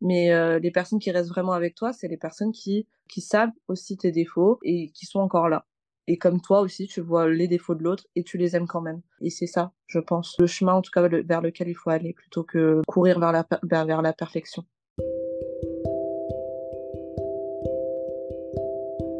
Mais 0.00 0.32
euh, 0.32 0.58
les 0.58 0.70
personnes 0.70 0.98
qui 0.98 1.10
restent 1.10 1.28
vraiment 1.28 1.52
avec 1.52 1.74
toi, 1.74 1.92
c'est 1.92 2.08
les 2.08 2.16
personnes 2.16 2.52
qui, 2.52 2.86
savent 3.18 3.50
aussi 3.68 3.96
tes 3.96 4.12
défauts 4.12 4.58
et 4.62 4.90
qui 4.90 5.06
sont 5.06 5.20
encore 5.20 5.48
là. 5.48 5.66
Et 6.06 6.16
comme 6.16 6.40
toi 6.40 6.60
aussi, 6.60 6.86
tu 6.86 7.00
vois 7.00 7.28
les 7.28 7.48
défauts 7.48 7.74
de 7.74 7.82
l'autre 7.82 8.06
et 8.16 8.24
tu 8.24 8.38
les 8.38 8.56
aimes 8.56 8.66
quand 8.66 8.80
même. 8.80 9.02
Et 9.20 9.30
c'est 9.30 9.46
ça, 9.46 9.72
je 9.86 9.98
pense, 9.98 10.36
le 10.38 10.46
chemin 10.46 10.72
en 10.72 10.82
tout 10.82 10.90
cas 10.90 11.06
vers 11.06 11.40
lequel 11.40 11.68
il 11.68 11.74
faut 11.74 11.90
aller 11.90 12.14
plutôt 12.14 12.42
que 12.42 12.80
courir 12.86 13.20
vers 13.20 13.32
la, 13.32 13.46
vers 13.62 14.02
la 14.02 14.12
perfection. 14.12 14.64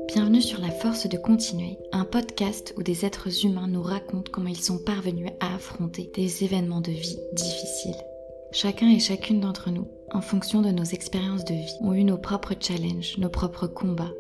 Bienvenue 0.09 0.43
sur 0.43 0.61
La 0.61 0.71
Force 0.71 1.07
de 1.09 1.17
Continuer, 1.17 1.79
un 1.93 2.05
podcast 2.05 2.75
où 2.77 2.83
des 2.83 3.05
êtres 3.05 3.45
humains 3.45 3.69
nous 3.69 3.83
racontent 3.83 4.33
comment 4.33 4.49
ils 4.49 4.61
sont 4.61 4.83
parvenus 4.83 5.31
à 5.39 5.55
affronter 5.55 6.11
des 6.17 6.43
événements 6.43 6.81
de 6.81 6.91
vie 6.91 7.19
difficiles. 7.35 8.03
Chacun 8.53 8.91
et 8.91 8.99
chacune 8.99 9.41
d'entre 9.41 9.71
nous, 9.71 9.87
en 10.13 10.21
fonction 10.21 10.61
de 10.61 10.71
nos 10.71 10.85
expériences 10.85 11.45
de 11.45 11.55
vie, 11.55 11.77
ont 11.83 11.93
eu 11.93 12.03
nos 12.03 12.19
propres 12.19 12.55
challenges, 12.59 13.17
nos 13.19 13.29
propres 13.29 13.69
combats, 13.69 14.13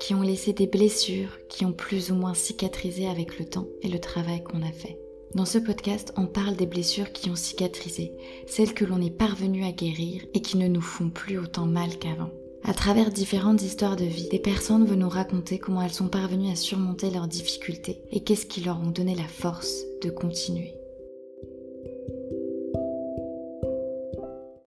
qui 0.00 0.12
ont 0.14 0.22
laissé 0.22 0.52
des 0.52 0.66
blessures 0.66 1.38
qui 1.48 1.64
ont 1.64 1.72
plus 1.72 2.10
ou 2.10 2.16
moins 2.16 2.34
cicatrisé 2.34 3.06
avec 3.06 3.38
le 3.38 3.44
temps 3.44 3.68
et 3.82 3.88
le 3.88 4.00
travail 4.00 4.42
qu'on 4.42 4.62
a 4.62 4.72
fait. 4.72 4.98
Dans 5.34 5.44
ce 5.44 5.58
podcast, 5.58 6.12
on 6.16 6.26
parle 6.26 6.56
des 6.56 6.66
blessures 6.66 7.12
qui 7.12 7.30
ont 7.30 7.36
cicatrisé, 7.36 8.12
celles 8.46 8.74
que 8.74 8.84
l'on 8.84 9.00
est 9.00 9.16
parvenu 9.16 9.64
à 9.64 9.70
guérir 9.70 10.22
et 10.34 10.40
qui 10.40 10.56
ne 10.56 10.66
nous 10.66 10.80
font 10.80 11.10
plus 11.10 11.38
autant 11.38 11.66
mal 11.66 11.96
qu'avant. 11.98 12.30
À 12.64 12.74
travers 12.74 13.12
différentes 13.12 13.62
histoires 13.62 13.96
de 13.96 14.04
vie, 14.04 14.28
des 14.28 14.40
personnes 14.40 14.84
veulent 14.84 14.98
nous 14.98 15.08
raconter 15.08 15.60
comment 15.60 15.82
elles 15.82 15.92
sont 15.92 16.08
parvenues 16.08 16.50
à 16.50 16.56
surmonter 16.56 17.10
leurs 17.10 17.28
difficultés 17.28 18.00
et 18.10 18.24
qu'est-ce 18.24 18.46
qui 18.46 18.62
leur 18.62 18.80
ont 18.80 18.90
donné 18.90 19.14
la 19.14 19.28
force 19.28 19.84
de 20.02 20.10
continuer. 20.10 20.75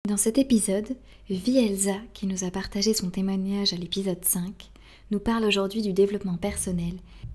Dans 0.09 0.17
cet 0.17 0.39
épisode, 0.39 0.97
Vi 1.29 1.59
Elsa, 1.59 1.93
qui 2.15 2.25
nous 2.25 2.43
a 2.43 2.49
partagé 2.49 2.95
son 2.95 3.11
témoignage 3.11 3.73
à 3.73 3.75
l'épisode 3.75 4.25
5, 4.25 4.71
nous 5.11 5.19
parle 5.19 5.45
aujourd'hui 5.45 5.83
du 5.83 5.93
développement 5.93 6.37
personnel 6.37 6.93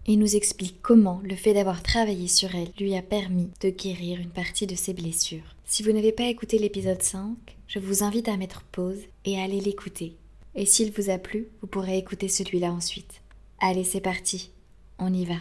et 0.09 0.17
nous 0.17 0.35
explique 0.35 0.83
comment 0.83 1.21
le 1.23 1.37
fait 1.37 1.55
d'avoir 1.55 1.85
travaillé 1.85 2.27
sur 2.27 2.53
elle 2.53 2.73
lui 2.81 2.97
a 2.97 3.03
permis 3.03 3.49
de 3.61 3.71
guérir 3.71 4.19
une 4.19 4.33
partie 4.33 4.67
de 4.67 4.75
ses 4.75 4.93
blessures. 4.93 5.55
Si 5.65 5.85
vous 5.85 5.93
n'avez 5.93 6.11
pas 6.11 6.25
écouté 6.25 6.59
l'épisode 6.59 7.01
5, 7.01 7.37
je 7.69 7.79
vous 7.79 8.03
invite 8.03 8.29
à 8.29 8.37
mettre 8.37 8.65
pause 8.73 9.03
et 9.25 9.39
à 9.39 9.45
aller 9.45 9.61
l'écouter. 9.61 10.17
Et 10.57 10.67
s'il 10.67 10.91
vous 10.91 11.11
a 11.11 11.19
plu, 11.19 11.47
vous 11.61 11.69
pourrez 11.69 11.97
écouter 11.97 12.27
celui-là 12.27 12.73
ensuite. 12.73 13.23
Allez, 13.61 13.85
c'est 13.85 14.01
parti, 14.01 14.51
on 14.99 15.15
y 15.15 15.25
va. 15.25 15.37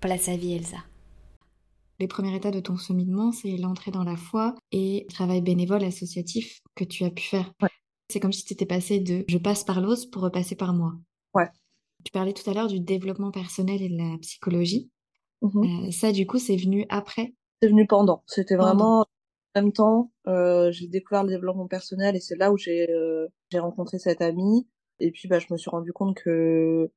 Place 0.00 0.28
à 0.28 0.36
vie. 0.36 0.60
Les 2.00 2.08
premiers 2.08 2.34
états 2.34 2.50
de 2.50 2.60
ton 2.60 2.76
cheminement, 2.76 3.30
c'est 3.30 3.58
l'entrée 3.58 3.90
dans 3.90 4.04
la 4.04 4.16
foi 4.16 4.54
et 4.72 5.04
le 5.06 5.12
travail 5.12 5.42
bénévole 5.42 5.84
associatif 5.84 6.62
que 6.74 6.84
tu 6.84 7.04
as 7.04 7.10
pu 7.10 7.22
faire. 7.22 7.52
C'est 8.08 8.20
comme 8.20 8.32
si 8.32 8.42
tu 8.42 8.54
étais 8.54 8.64
passé 8.64 9.00
de 9.00 9.22
je 9.28 9.36
passe 9.36 9.64
par 9.64 9.82
l'os 9.82 10.06
pour 10.06 10.22
repasser 10.22 10.56
par 10.56 10.72
moi. 10.72 10.94
Ouais. 11.34 11.48
Tu 12.02 12.10
parlais 12.10 12.32
tout 12.32 12.48
à 12.48 12.54
l'heure 12.54 12.68
du 12.68 12.80
développement 12.80 13.30
personnel 13.30 13.82
et 13.82 13.90
de 13.90 13.98
la 13.98 14.16
psychologie. 14.22 14.90
Mmh 15.42 15.88
euh, 15.88 15.90
ça, 15.90 16.10
du 16.10 16.26
coup, 16.26 16.38
c'est 16.38 16.56
venu 16.56 16.86
après? 16.88 17.34
C'est 17.60 17.68
venu 17.68 17.86
pendant. 17.86 18.22
C'était 18.26 18.56
vraiment 18.56 19.00
en 19.02 19.06
même 19.60 19.72
temps. 19.72 20.10
Euh, 20.26 20.72
j'ai 20.72 20.88
découvert 20.88 21.24
le 21.24 21.28
développement 21.28 21.68
personnel 21.68 22.16
et 22.16 22.20
c'est 22.20 22.36
là 22.36 22.50
où 22.50 22.56
j'ai 22.56 22.90
euh, 22.90 23.26
j'ai 23.50 23.58
rencontré 23.58 23.98
cette 23.98 24.22
amie. 24.22 24.66
Et 25.00 25.10
puis, 25.10 25.28
bah, 25.28 25.38
je 25.38 25.48
me 25.50 25.58
suis 25.58 25.68
rendu 25.68 25.92
compte 25.92 26.16
que 26.16 26.90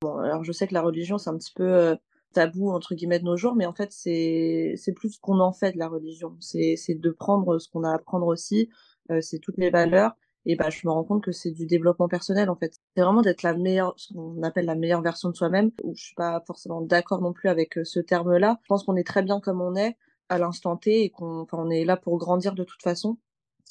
bon, 0.00 0.16
alors 0.16 0.42
je 0.42 0.52
sais 0.52 0.66
que 0.66 0.74
la 0.74 0.82
religion, 0.82 1.18
c'est 1.18 1.28
un 1.28 1.36
petit 1.36 1.52
peu 1.54 1.98
tabou 2.32 2.70
entre 2.70 2.94
guillemets 2.94 3.18
de 3.18 3.24
nos 3.24 3.36
jours 3.36 3.54
mais 3.56 3.66
en 3.66 3.72
fait 3.74 3.92
c'est 3.92 4.74
c'est 4.76 4.92
plus 4.92 5.10
ce 5.10 5.20
qu'on 5.20 5.40
en 5.40 5.52
fait 5.52 5.72
de 5.72 5.78
la 5.78 5.88
religion. 5.88 6.36
C'est 6.40 6.76
c'est 6.76 6.94
de 6.94 7.10
prendre 7.10 7.58
ce 7.58 7.68
qu'on 7.68 7.84
a 7.84 7.90
à 7.90 7.94
apprendre 7.94 8.26
aussi 8.26 8.70
euh, 9.10 9.20
c'est 9.20 9.38
toutes 9.38 9.58
les 9.58 9.70
valeurs. 9.70 10.12
Et 10.46 10.56
bah 10.56 10.70
je 10.70 10.86
me 10.86 10.90
rends 10.92 11.04
compte 11.04 11.22
que 11.24 11.32
c'est 11.32 11.50
du 11.50 11.66
développement 11.66 12.08
personnel 12.08 12.48
en 12.48 12.56
fait. 12.56 12.74
C'est 12.96 13.02
vraiment 13.02 13.22
d'être 13.22 13.42
la 13.42 13.54
meilleure 13.54 13.94
ce 13.96 14.14
qu'on 14.14 14.42
appelle 14.42 14.66
la 14.66 14.76
meilleure 14.76 15.02
version 15.02 15.28
de 15.30 15.36
soi-même 15.36 15.70
où 15.82 15.94
je 15.94 16.02
suis 16.02 16.14
pas 16.14 16.42
forcément 16.46 16.80
d'accord 16.80 17.20
non 17.20 17.32
plus 17.32 17.48
avec 17.48 17.78
euh, 17.78 17.84
ce 17.84 18.00
terme 18.00 18.36
là 18.36 18.58
je 18.62 18.68
pense 18.68 18.84
qu'on 18.84 18.96
est 18.96 19.06
très 19.06 19.22
bien 19.22 19.40
comme 19.40 19.60
on 19.60 19.74
est 19.76 19.96
à 20.28 20.38
l'instant 20.38 20.76
T 20.76 21.04
et 21.04 21.10
qu'on 21.10 21.46
on 21.52 21.70
est 21.70 21.84
là 21.84 21.96
pour 21.96 22.18
grandir 22.18 22.54
de 22.54 22.64
toute 22.64 22.82
façon. 22.82 23.18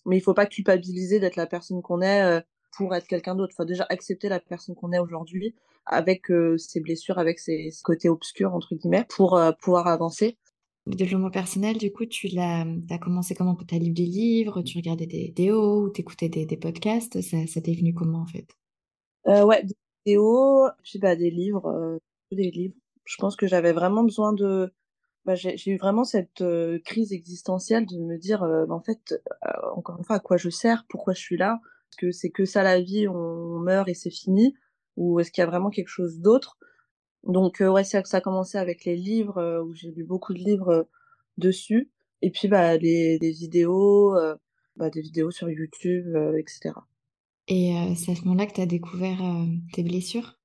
Mais 0.05 0.17
il 0.17 0.21
faut 0.21 0.33
pas 0.33 0.45
culpabiliser 0.45 1.19
d'être 1.19 1.35
la 1.35 1.47
personne 1.47 1.81
qu'on 1.81 2.01
est 2.01 2.21
euh, 2.23 2.41
pour 2.77 2.93
être 2.95 3.07
quelqu'un 3.07 3.35
d'autre. 3.35 3.53
Faut 3.55 3.65
déjà 3.65 3.85
accepter 3.89 4.29
la 4.29 4.39
personne 4.39 4.75
qu'on 4.75 4.91
est 4.93 4.99
aujourd'hui 4.99 5.55
avec 5.85 6.29
euh, 6.29 6.57
ses 6.57 6.79
blessures, 6.79 7.17
avec 7.17 7.39
ses, 7.39 7.71
côtés 7.83 8.09
obscurs 8.09 8.53
entre 8.53 8.75
guillemets, 8.75 9.05
pour 9.09 9.35
euh, 9.35 9.51
pouvoir 9.59 9.87
avancer. 9.87 10.37
Le 10.85 10.95
développement 10.95 11.31
personnel, 11.31 11.77
du 11.77 11.91
coup, 11.91 12.05
tu 12.05 12.27
l'as, 12.27 12.65
as 12.89 12.97
commencé 12.97 13.35
comment? 13.35 13.55
Tu 13.55 13.75
as 13.75 13.79
lu 13.79 13.91
des 13.91 14.05
livres, 14.05 14.61
tu 14.61 14.77
regardais 14.77 15.07
des 15.07 15.25
vidéos 15.25 15.83
ou 15.83 15.89
t'écoutais 15.89 16.29
des, 16.29 16.45
des 16.45 16.55
podcasts? 16.55 17.19
Ça, 17.21 17.45
ça 17.47 17.61
t'est 17.61 17.73
venu 17.73 17.93
comment 17.93 18.21
en 18.21 18.25
fait? 18.25 18.47
Euh, 19.27 19.43
Ouais, 19.43 19.63
des 19.63 19.75
vidéos, 20.05 20.67
puis 20.83 20.99
bah, 20.99 21.17
des 21.17 21.29
livres, 21.29 21.99
des 22.31 22.51
livres. 22.51 22.75
Je 23.03 23.17
pense 23.17 23.35
que 23.35 23.47
j'avais 23.47 23.73
vraiment 23.73 24.03
besoin 24.03 24.31
de. 24.31 24.71
Bah, 25.25 25.35
j'ai 25.35 25.71
eu 25.71 25.77
vraiment 25.77 26.05
cette 26.05 26.41
crise 26.85 27.11
existentielle 27.11 27.85
de 27.85 27.97
me 27.97 28.17
dire, 28.17 28.43
en 28.43 28.79
fait, 28.79 29.21
encore 29.75 29.97
une 29.97 30.05
fois, 30.05 30.15
à 30.15 30.19
quoi 30.19 30.37
je 30.37 30.49
sers, 30.49 30.85
pourquoi 30.87 31.13
je 31.13 31.19
suis 31.19 31.35
là, 31.35 31.59
est-ce 31.89 31.97
que 31.97 32.11
c'est 32.11 32.29
que 32.29 32.45
ça 32.45 32.63
la 32.63 32.81
vie, 32.81 33.07
on 33.07 33.59
meurt 33.59 33.87
et 33.89 33.93
c'est 33.93 34.09
fini? 34.09 34.55
Ou 34.97 35.19
est-ce 35.19 35.31
qu'il 35.31 35.41
y 35.41 35.43
a 35.43 35.49
vraiment 35.49 35.69
quelque 35.69 35.89
chose 35.89 36.19
d'autre? 36.19 36.57
Donc 37.23 37.61
euh, 37.61 37.69
ouais, 37.69 37.83
ça, 37.83 38.03
ça 38.03 38.17
a 38.17 38.21
commencé 38.21 38.57
avec 38.57 38.85
les 38.85 38.95
livres 38.95 39.37
euh, 39.37 39.63
où 39.63 39.73
j'ai 39.73 39.91
lu 39.91 40.03
beaucoup 40.03 40.33
de 40.33 40.39
livres 40.39 40.69
euh, 40.69 40.83
dessus. 41.37 41.91
Et 42.21 42.31
puis 42.31 42.47
bah 42.47 42.77
les 42.77 43.19
des 43.19 43.31
vidéos 43.31 44.15
bah, 44.75 44.89
des 44.89 45.01
vidéos 45.01 45.29
sur 45.29 45.49
YouTube 45.51 46.15
etc. 46.35 46.73
Et 47.47 47.71
c'est 47.95 48.13
à 48.13 48.15
ce 48.15 48.21
moment-là 48.23 48.47
que 48.47 48.53
tu 48.53 48.61
as 48.61 48.65
découvert 48.65 49.19
tes 49.71 49.83
blessures? 49.83 50.39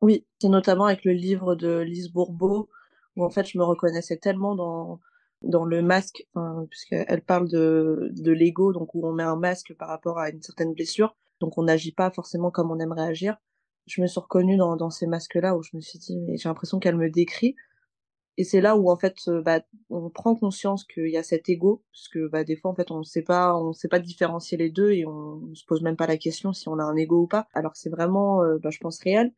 Oui, 0.00 0.24
c'est 0.40 0.48
notamment 0.48 0.84
avec 0.84 1.04
le 1.04 1.12
livre 1.12 1.56
de 1.56 1.80
Lise 1.80 2.12
Bourbeau 2.12 2.68
où 3.16 3.24
en 3.24 3.30
fait 3.30 3.44
je 3.44 3.58
me 3.58 3.64
reconnaissais 3.64 4.18
tellement 4.18 4.54
dans 4.54 5.00
dans 5.42 5.64
le 5.64 5.82
masque, 5.82 6.26
puisqu'elle 6.70 7.22
parle 7.22 7.48
de, 7.48 8.10
de 8.12 8.32
l'ego, 8.32 8.72
donc 8.72 8.94
où 8.94 9.06
on 9.06 9.12
met 9.12 9.22
un 9.22 9.36
masque 9.36 9.74
par 9.74 9.88
rapport 9.88 10.18
à 10.18 10.30
une 10.30 10.42
certaine 10.42 10.74
blessure, 10.74 11.16
donc 11.40 11.56
on 11.58 11.62
n'agit 11.62 11.92
pas 11.92 12.10
forcément 12.10 12.50
comme 12.50 12.70
on 12.70 12.78
aimerait 12.78 13.06
agir 13.06 13.38
je 13.90 14.00
me 14.00 14.06
suis 14.06 14.20
reconnue 14.20 14.56
dans, 14.56 14.76
dans 14.76 14.90
ces 14.90 15.06
masques-là 15.06 15.56
où 15.56 15.62
je 15.62 15.70
me 15.74 15.80
suis 15.80 15.98
dit, 15.98 16.16
mais 16.18 16.36
j'ai 16.36 16.48
l'impression 16.48 16.78
qu'elle 16.78 16.96
me 16.96 17.10
décrit. 17.10 17.56
Et 18.36 18.44
c'est 18.44 18.60
là 18.60 18.76
où 18.76 18.90
en 18.90 18.96
fait, 18.96 19.16
euh, 19.28 19.42
bah, 19.42 19.60
on 19.90 20.08
prend 20.08 20.34
conscience 20.34 20.84
qu'il 20.84 21.08
y 21.08 21.16
a 21.16 21.22
cet 21.22 21.48
ego, 21.48 21.82
parce 21.92 22.08
que 22.08 22.28
bah, 22.28 22.44
des 22.44 22.56
fois 22.56 22.70
en 22.70 22.74
fait, 22.74 22.90
on 22.90 23.02
sait 23.02 23.22
pas, 23.22 23.56
on 23.56 23.72
sait 23.72 23.88
pas 23.88 23.98
différencier 23.98 24.56
les 24.56 24.70
deux 24.70 24.92
et 24.92 25.04
on, 25.06 25.36
ne 25.36 25.54
se 25.54 25.64
pose 25.66 25.82
même 25.82 25.96
pas 25.96 26.06
la 26.06 26.16
question 26.16 26.52
si 26.52 26.68
on 26.68 26.78
a 26.78 26.84
un 26.84 26.96
ego 26.96 27.22
ou 27.22 27.26
pas. 27.26 27.48
Alors 27.52 27.72
c'est 27.74 27.90
vraiment, 27.90 28.42
euh, 28.42 28.58
bah, 28.58 28.70
je 28.70 28.78
pense 28.78 29.00
réel. 29.00 29.32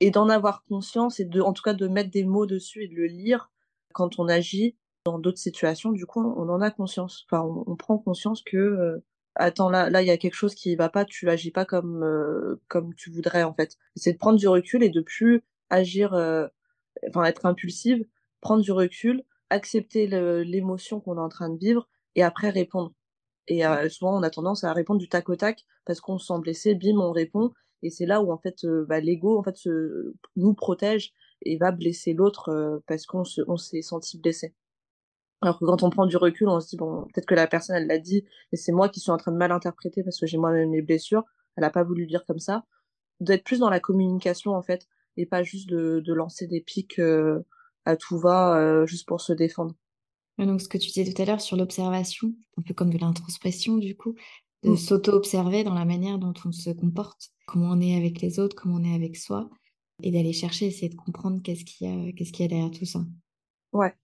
Et 0.00 0.10
d'en 0.10 0.28
avoir 0.28 0.64
conscience 0.64 1.20
et 1.20 1.24
de, 1.24 1.40
en 1.40 1.52
tout 1.52 1.62
cas, 1.62 1.74
de 1.74 1.88
mettre 1.88 2.10
des 2.10 2.24
mots 2.24 2.46
dessus 2.46 2.84
et 2.84 2.88
de 2.88 2.94
le 2.94 3.06
lire 3.06 3.50
quand 3.92 4.18
on 4.18 4.28
agit 4.28 4.76
dans 5.10 5.18
d'autres 5.18 5.38
situations. 5.38 5.92
Du 5.92 6.06
coup, 6.06 6.20
on 6.20 6.48
en 6.48 6.60
a 6.60 6.70
conscience. 6.70 7.24
Enfin, 7.30 7.42
on, 7.66 7.76
prend 7.76 7.98
conscience 7.98 8.42
que 8.42 8.56
euh, 8.56 9.04
attends 9.34 9.70
là 9.70 9.88
là 9.88 10.02
il 10.02 10.08
y 10.08 10.10
a 10.10 10.18
quelque 10.18 10.34
chose 10.34 10.54
qui 10.54 10.74
va 10.76 10.88
pas 10.88 11.04
tu 11.04 11.30
agis 11.30 11.50
pas 11.50 11.64
comme 11.64 12.02
euh, 12.02 12.60
comme 12.68 12.94
tu 12.94 13.10
voudrais 13.10 13.44
en 13.44 13.54
fait 13.54 13.76
c'est 13.94 14.12
de 14.14 14.18
prendre 14.18 14.38
du 14.38 14.48
recul 14.48 14.82
et 14.82 14.90
de 14.90 15.00
plus 15.00 15.42
agir 15.70 16.12
euh, 16.14 16.46
enfin 17.08 17.24
être 17.24 17.46
impulsive 17.46 18.04
prendre 18.40 18.62
du 18.62 18.72
recul 18.72 19.22
accepter 19.50 20.06
l'émotion 20.44 21.00
qu'on 21.00 21.16
est 21.16 21.20
en 21.20 21.28
train 21.28 21.50
de 21.50 21.58
vivre 21.58 21.88
et 22.16 22.22
après 22.22 22.50
répondre 22.50 22.92
et 23.46 23.62
souvent 23.88 24.18
on 24.18 24.22
a 24.22 24.30
tendance 24.30 24.64
à 24.64 24.72
répondre 24.72 25.00
du 25.00 25.08
tac 25.08 25.28
au 25.28 25.36
tac 25.36 25.64
parce 25.86 26.00
qu'on 26.00 26.18
se 26.18 26.26
sent 26.26 26.40
blessé 26.40 26.74
bim 26.74 26.98
on 26.98 27.12
répond 27.12 27.52
et 27.82 27.90
c'est 27.90 28.06
là 28.06 28.20
où 28.20 28.32
en 28.32 28.38
fait 28.38 28.66
bah, 28.88 29.00
l'ego 29.00 29.38
en 29.38 29.42
fait 29.44 29.56
se, 29.56 30.14
nous 30.36 30.52
protège 30.52 31.12
et 31.42 31.56
va 31.56 31.70
blesser 31.70 32.12
l'autre 32.12 32.82
parce 32.86 33.06
qu'on 33.06 33.24
se 33.24 33.40
on 33.46 33.56
s'est 33.56 33.82
senti 33.82 34.18
blessé 34.18 34.52
alors 35.40 35.58
que 35.58 35.64
quand 35.64 35.82
on 35.82 35.90
prend 35.90 36.06
du 36.06 36.16
recul, 36.16 36.48
on 36.48 36.60
se 36.60 36.68
dit, 36.68 36.76
bon, 36.76 37.04
peut-être 37.04 37.26
que 37.26 37.34
la 37.34 37.46
personne, 37.46 37.76
elle 37.76 37.86
l'a 37.86 37.98
dit, 37.98 38.24
et 38.52 38.56
c'est 38.56 38.72
moi 38.72 38.88
qui 38.88 39.00
suis 39.00 39.10
en 39.10 39.16
train 39.16 39.32
de 39.32 39.36
mal 39.36 39.52
interpréter 39.52 40.02
parce 40.02 40.18
que 40.18 40.26
j'ai 40.26 40.36
moi-même 40.36 40.70
mes 40.70 40.82
blessures. 40.82 41.24
Elle 41.56 41.64
a 41.64 41.70
pas 41.70 41.84
voulu 41.84 42.02
le 42.02 42.08
dire 42.08 42.24
comme 42.26 42.40
ça. 42.40 42.64
D'être 43.20 43.44
plus 43.44 43.60
dans 43.60 43.70
la 43.70 43.80
communication, 43.80 44.52
en 44.52 44.62
fait, 44.62 44.88
et 45.16 45.26
pas 45.26 45.42
juste 45.42 45.68
de, 45.68 46.02
de 46.04 46.12
lancer 46.12 46.46
des 46.46 46.60
pics 46.60 46.98
euh, 46.98 47.40
à 47.84 47.96
tout 47.96 48.18
va, 48.18 48.58
euh, 48.58 48.86
juste 48.86 49.06
pour 49.06 49.20
se 49.20 49.32
défendre. 49.32 49.74
Donc, 50.38 50.60
ce 50.60 50.68
que 50.68 50.78
tu 50.78 50.88
disais 50.88 51.12
tout 51.12 51.20
à 51.20 51.24
l'heure 51.24 51.40
sur 51.40 51.56
l'observation, 51.56 52.32
un 52.56 52.62
peu 52.62 52.74
comme 52.74 52.92
de 52.92 52.98
l'introspection, 52.98 53.76
du 53.76 53.96
coup, 53.96 54.14
de 54.64 54.70
mm. 54.70 54.76
s'auto-observer 54.76 55.64
dans 55.64 55.74
la 55.74 55.84
manière 55.84 56.18
dont 56.18 56.34
on 56.44 56.52
se 56.52 56.70
comporte, 56.70 57.30
comment 57.46 57.70
on 57.72 57.80
est 57.80 57.96
avec 57.96 58.20
les 58.20 58.38
autres, 58.38 58.54
comment 58.54 58.76
on 58.76 58.84
est 58.84 58.94
avec 58.94 59.16
soi, 59.16 59.50
et 60.02 60.12
d'aller 60.12 60.32
chercher, 60.32 60.66
essayer 60.66 60.88
de 60.88 60.96
comprendre 60.96 61.42
qu'est-ce 61.42 61.64
qu'il 61.64 61.88
y 61.88 61.90
a, 61.90 62.12
qu'est-ce 62.12 62.32
qu'il 62.32 62.44
y 62.44 62.46
a 62.46 62.48
derrière 62.48 62.70
tout 62.70 62.84
ça. 62.84 63.00
Ouais, 63.72 63.94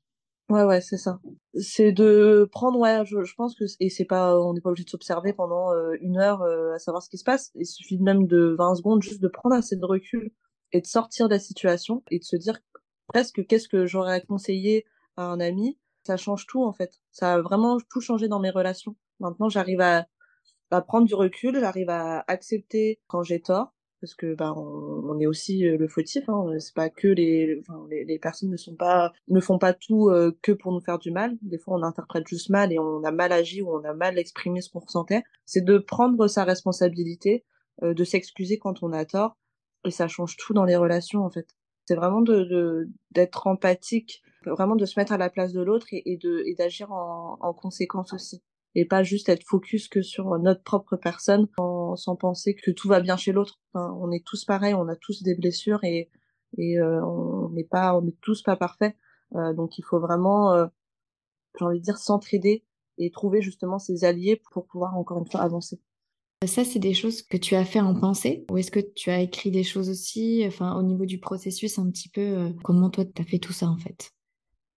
Ouais, 0.51 0.63
ouais, 0.65 0.81
c'est 0.83 0.99
ça. 0.99 1.21
C'est 1.59 1.93
de 1.93 2.47
prendre, 2.53 2.79
ouais, 2.79 3.03
je, 3.07 3.25
je 3.25 3.35
pense 3.35 3.55
que, 3.55 3.65
et 3.81 3.89
c'est 3.89 4.05
pas, 4.05 4.39
on 4.39 4.53
n'est 4.53 4.61
pas 4.61 4.69
obligé 4.71 4.85
de 4.85 4.91
s'observer 4.91 5.33
pendant 5.33 5.73
euh, 5.73 5.97
une 6.03 6.19
heure 6.19 6.43
euh, 6.43 6.75
à 6.75 6.79
savoir 6.79 7.03
ce 7.03 7.09
qui 7.09 7.17
se 7.17 7.25
passe. 7.25 7.51
Il 7.55 7.65
suffit 7.67 7.99
même 7.99 8.27
de 8.27 8.55
20 8.59 8.75
secondes 8.75 9.03
juste 9.03 9.23
de 9.23 9.29
prendre 9.29 9.55
assez 9.57 9.77
de 9.77 9.85
recul 9.85 10.33
et 10.73 10.81
de 10.83 10.87
sortir 10.87 11.29
de 11.29 11.35
la 11.35 11.39
situation 11.41 12.03
et 12.11 12.19
de 12.19 12.25
se 12.25 12.37
dire 12.37 12.59
presque 13.07 13.47
qu'est-ce 13.47 13.69
que 13.69 13.87
j'aurais 13.87 14.21
conseillé 14.23 14.85
à 15.17 15.25
un 15.25 15.41
ami. 15.41 15.79
Ça 16.07 16.19
change 16.19 16.47
tout, 16.47 16.63
en 16.63 16.73
fait. 16.75 17.01
Ça 17.11 17.35
a 17.35 17.41
vraiment 17.41 17.79
tout 17.91 18.03
changé 18.03 18.29
dans 18.29 18.41
mes 18.41 18.51
relations. 18.51 18.97
Maintenant, 19.21 19.49
j'arrive 19.49 19.81
à, 19.81 20.07
à 20.73 20.83
prendre 20.83 21.07
du 21.09 21.15
recul, 21.17 21.61
j'arrive 21.61 21.91
à 21.91 22.25
accepter 22.29 23.01
quand 23.09 23.25
j'ai 23.25 23.43
tort, 23.43 23.74
parce 24.05 24.15
que 24.15 24.35
bah 24.35 24.53
on, 24.55 25.19
est 25.19 25.25
aussi 25.25 25.63
le 25.63 25.89
fautif. 25.89 26.29
Hein. 26.29 26.45
C'est 26.59 26.75
pas 26.75 26.91
que 26.91 27.09
les, 27.09 27.63
les, 27.91 28.19
personnes 28.19 28.51
ne 28.51 28.59
sont 28.59 28.75
pas, 28.75 29.13
ne 29.29 29.41
font 29.41 29.59
pas 29.59 29.73
tout 29.73 30.11
que 30.43 30.53
pour 30.53 30.73
nous 30.73 30.81
faire 30.81 30.99
du 30.99 31.11
mal. 31.11 31.39
Des 31.41 31.57
fois, 31.57 31.79
on 31.79 31.83
interprète 31.83 32.29
juste 32.29 32.51
mal 32.51 32.71
et 32.71 32.79
on 32.79 33.03
a 33.03 33.11
mal 33.11 33.33
agi 33.33 33.63
ou 33.63 33.71
on 33.71 33.83
a 33.85 33.95
mal 33.95 34.19
exprimé 34.19 34.61
ce 34.61 34.69
qu'on 34.69 34.81
ressentait. 34.81 35.23
C'est 35.47 35.65
de 35.65 35.79
prendre 35.79 36.29
sa 36.29 36.45
responsabilité, 36.45 37.47
de 37.81 38.05
s'excuser 38.05 38.59
quand 38.59 38.83
on 38.83 38.93
a 38.93 39.07
tort, 39.07 39.39
et 39.87 39.91
ça 39.91 40.07
change 40.07 40.37
tout 40.37 40.53
dans 40.53 40.65
les 40.65 40.77
relations 40.77 41.25
en 41.25 41.31
fait. 41.31 41.49
C'est 41.87 41.97
vraiment 41.97 42.23
d'être 43.11 43.47
empathique, 43.47 44.23
vraiment 44.45 44.77
de 44.77 44.85
se 44.85 45.01
mettre 45.01 45.13
à 45.13 45.19
la 45.19 45.31
place 45.31 45.55
de 45.55 45.63
l'autre 45.63 45.87
et, 45.93 46.19
de 46.19 46.45
d'agir 46.59 46.93
en 46.93 47.55
conséquence 47.55 48.13
aussi 48.13 48.43
et 48.75 48.85
pas 48.85 49.03
juste 49.03 49.29
être 49.29 49.45
focus 49.45 49.89
que 49.89 50.03
sur 50.03 50.39
notre 50.39 50.63
propre 50.63 50.97
personne 50.97 51.49
sans, 51.97 51.97
sans 51.97 52.17
penser 52.17 52.55
que 52.55 52.71
tout 52.71 52.89
va 52.89 53.01
bien 53.01 53.17
chez 53.17 53.33
l'autre. 53.33 53.61
Enfin, 53.73 53.97
on 54.01 54.11
est 54.11 54.25
tous 54.25 54.45
pareils, 54.45 54.75
on 54.75 54.89
a 54.89 54.97
tous 54.97 55.23
des 55.23 55.35
blessures 55.35 55.83
et, 55.85 56.11
et 56.59 56.79
euh, 56.79 57.05
on 57.05 57.51
n'est 57.51 57.65
pas, 57.65 57.97
on 57.99 58.07
est 58.07 58.21
tous 58.21 58.43
pas 58.43 58.57
parfaits. 58.57 58.97
Euh, 59.35 59.53
donc 59.53 59.79
il 59.79 59.83
faut 59.83 60.01
vraiment, 60.01 60.53
euh, 60.53 60.67
j'ai 61.59 61.65
envie 61.65 61.79
de 61.79 61.85
dire, 61.85 61.99
s'entraider 61.99 62.65
et 62.99 63.11
trouver 63.11 63.43
justement 63.43 63.79
ses 63.79 64.05
alliés 64.05 64.41
pour 64.53 64.67
pouvoir 64.67 64.97
encore 64.97 65.19
une 65.19 65.31
fois 65.31 65.41
avancer. 65.41 65.81
Ça, 66.47 66.65
c'est 66.65 66.79
des 66.79 66.95
choses 66.95 67.23
que 67.23 67.39
tu 67.39 67.55
as 67.55 67.65
fait 67.65 67.81
en 67.81 67.99
pensée 67.99 68.45
ou 68.51 68.59
est-ce 68.59 68.71
que 68.71 68.81
tu 68.81 69.11
as 69.11 69.21
écrit 69.21 69.51
des 69.51 69.65
choses 69.65 69.89
aussi, 69.89 70.45
enfin 70.47 70.77
au 70.77 70.83
niveau 70.83 71.07
du 71.07 71.19
processus 71.19 71.79
un 71.79 71.91
petit 71.91 72.11
peu, 72.11 72.21
euh, 72.21 72.51
comment 72.63 72.91
toi 72.91 73.05
tu 73.05 73.23
as 73.23 73.25
fait 73.25 73.39
tout 73.39 73.55
ça 73.55 73.67
en 73.67 73.79
fait? 73.79 74.11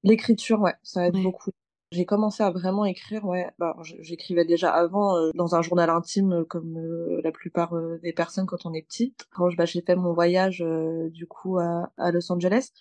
L'écriture, 0.04 0.62
ouais, 0.62 0.76
ça 0.84 1.08
aide 1.08 1.22
beaucoup. 1.22 1.52
J'ai 1.92 2.06
commencé 2.06 2.44
à 2.44 2.52
vraiment 2.52 2.84
écrire, 2.84 3.24
ouais. 3.26 3.50
Bah, 3.60 3.78
j'écrivais 3.82 4.44
déjà 4.44 4.74
avant 4.74 5.16
euh, 5.16 5.32
dans 5.36 5.56
un 5.56 5.62
journal 5.62 5.90
intime 5.90 6.34
euh, 6.34 6.44
comme 6.44 6.78
euh, 6.78 7.22
la 7.24 7.32
plupart 7.32 7.74
des 8.04 8.12
personnes 8.12 8.46
quand 8.46 8.66
on 8.66 8.74
est 8.74 8.82
petite. 8.82 9.26
Quand 9.32 9.48
bah, 9.56 9.64
j'ai 9.66 9.82
fait 9.82 9.96
mon 9.96 10.14
voyage 10.14 10.64
du 11.12 11.28
coup 11.28 11.60
à, 11.60 11.92
à, 11.98 12.12
Los 12.12 12.30
Angeles, 12.32 12.72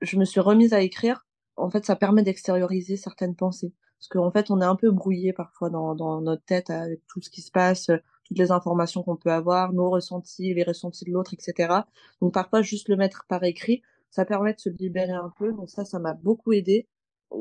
je 0.00 0.16
me 0.16 0.24
suis 0.24 0.40
remise 0.40 0.72
à 0.74 0.80
écrire. 0.80 1.26
En 1.56 1.70
fait, 1.70 1.84
ça 1.84 1.96
permet 1.96 2.22
d'extérioriser 2.22 2.96
certaines 2.96 3.34
pensées. 3.34 3.74
Parce 3.98 4.08
qu'en 4.08 4.30
fait, 4.30 4.50
on 4.50 4.60
est 4.60 4.64
un 4.64 4.76
peu 4.76 4.92
brouillé 4.92 5.32
parfois 5.32 5.70
dans, 5.70 5.94
dans 5.96 6.20
notre 6.20 6.44
tête 6.44 6.70
avec 6.70 7.00
tout 7.08 7.20
ce 7.20 7.30
qui 7.30 7.40
se 7.40 7.50
passe, 7.50 7.86
toutes 8.24 8.38
les 8.38 8.52
informations 8.52 9.02
qu'on 9.02 9.16
peut 9.16 9.32
avoir, 9.32 9.72
nos 9.72 9.90
ressentis, 9.90 10.54
les 10.54 10.62
ressentis 10.64 11.04
de 11.04 11.12
l'autre, 11.12 11.34
etc. 11.34 11.80
Donc 12.20 12.34
parfois, 12.34 12.62
juste 12.62 12.88
le 12.88 12.96
mettre 12.96 13.24
par 13.28 13.42
écrit, 13.42 13.82
ça 14.10 14.24
permet 14.24 14.54
de 14.54 14.60
se 14.60 14.68
libérer 14.68 15.12
un 15.12 15.32
peu. 15.36 15.52
Donc 15.52 15.70
ça, 15.70 15.84
ça 15.84 15.98
m'a 15.98 16.14
beaucoup 16.14 16.52
aidé 16.52 16.88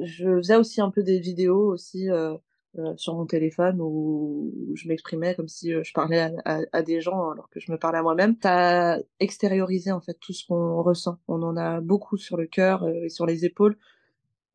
je 0.04 0.38
faisais 0.38 0.56
aussi 0.56 0.82
un 0.82 0.92
peu 0.92 1.04
des 1.04 1.20
vidéos 1.20 1.72
aussi 1.72 2.10
euh, 2.10 2.36
euh, 2.78 2.94
sur 2.98 3.16
mon 3.16 3.26
téléphone 3.26 3.80
où 3.82 4.52
je 4.76 4.88
m'exprimais 4.88 5.36
comme 5.36 5.48
si 5.48 5.74
euh, 5.74 5.84
je 5.84 5.94
parlais 5.94 6.34
à, 6.46 6.84
des 6.84 7.02
gens 7.02 7.30
alors 7.32 7.50
que 7.50 7.60
je 7.60 7.72
me 7.72 7.78
parlais 7.78 8.00
à 8.00 8.04
moi-même. 8.04 8.36
Ça 8.42 9.00
extériorisé 9.20 9.92
en 9.92 10.02
fait 10.02 10.16
tout 10.20 10.34
ce 10.34 10.46
qu'on 10.48 10.82
ressent. 10.84 11.18
On 11.28 11.42
en 11.44 11.58
a 11.58 11.82
beaucoup 11.82 12.18
sur 12.18 12.38
le 12.38 12.48
cœur 12.48 12.88
et 12.88 13.10
sur 13.10 13.26
les 13.26 13.46
épaules 13.46 13.78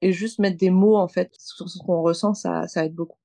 et 0.02 0.12
juste 0.12 0.38
mettre 0.38 0.58
des 0.58 0.70
mots 0.70 0.96
en 0.96 1.08
fait 1.08 1.34
sur 1.38 1.68
ce 1.68 1.78
qu'on 1.78 2.02
ressent, 2.02 2.34
ça, 2.34 2.66
ça 2.68 2.84
aide 2.84 2.94
beaucoup. 2.94 3.18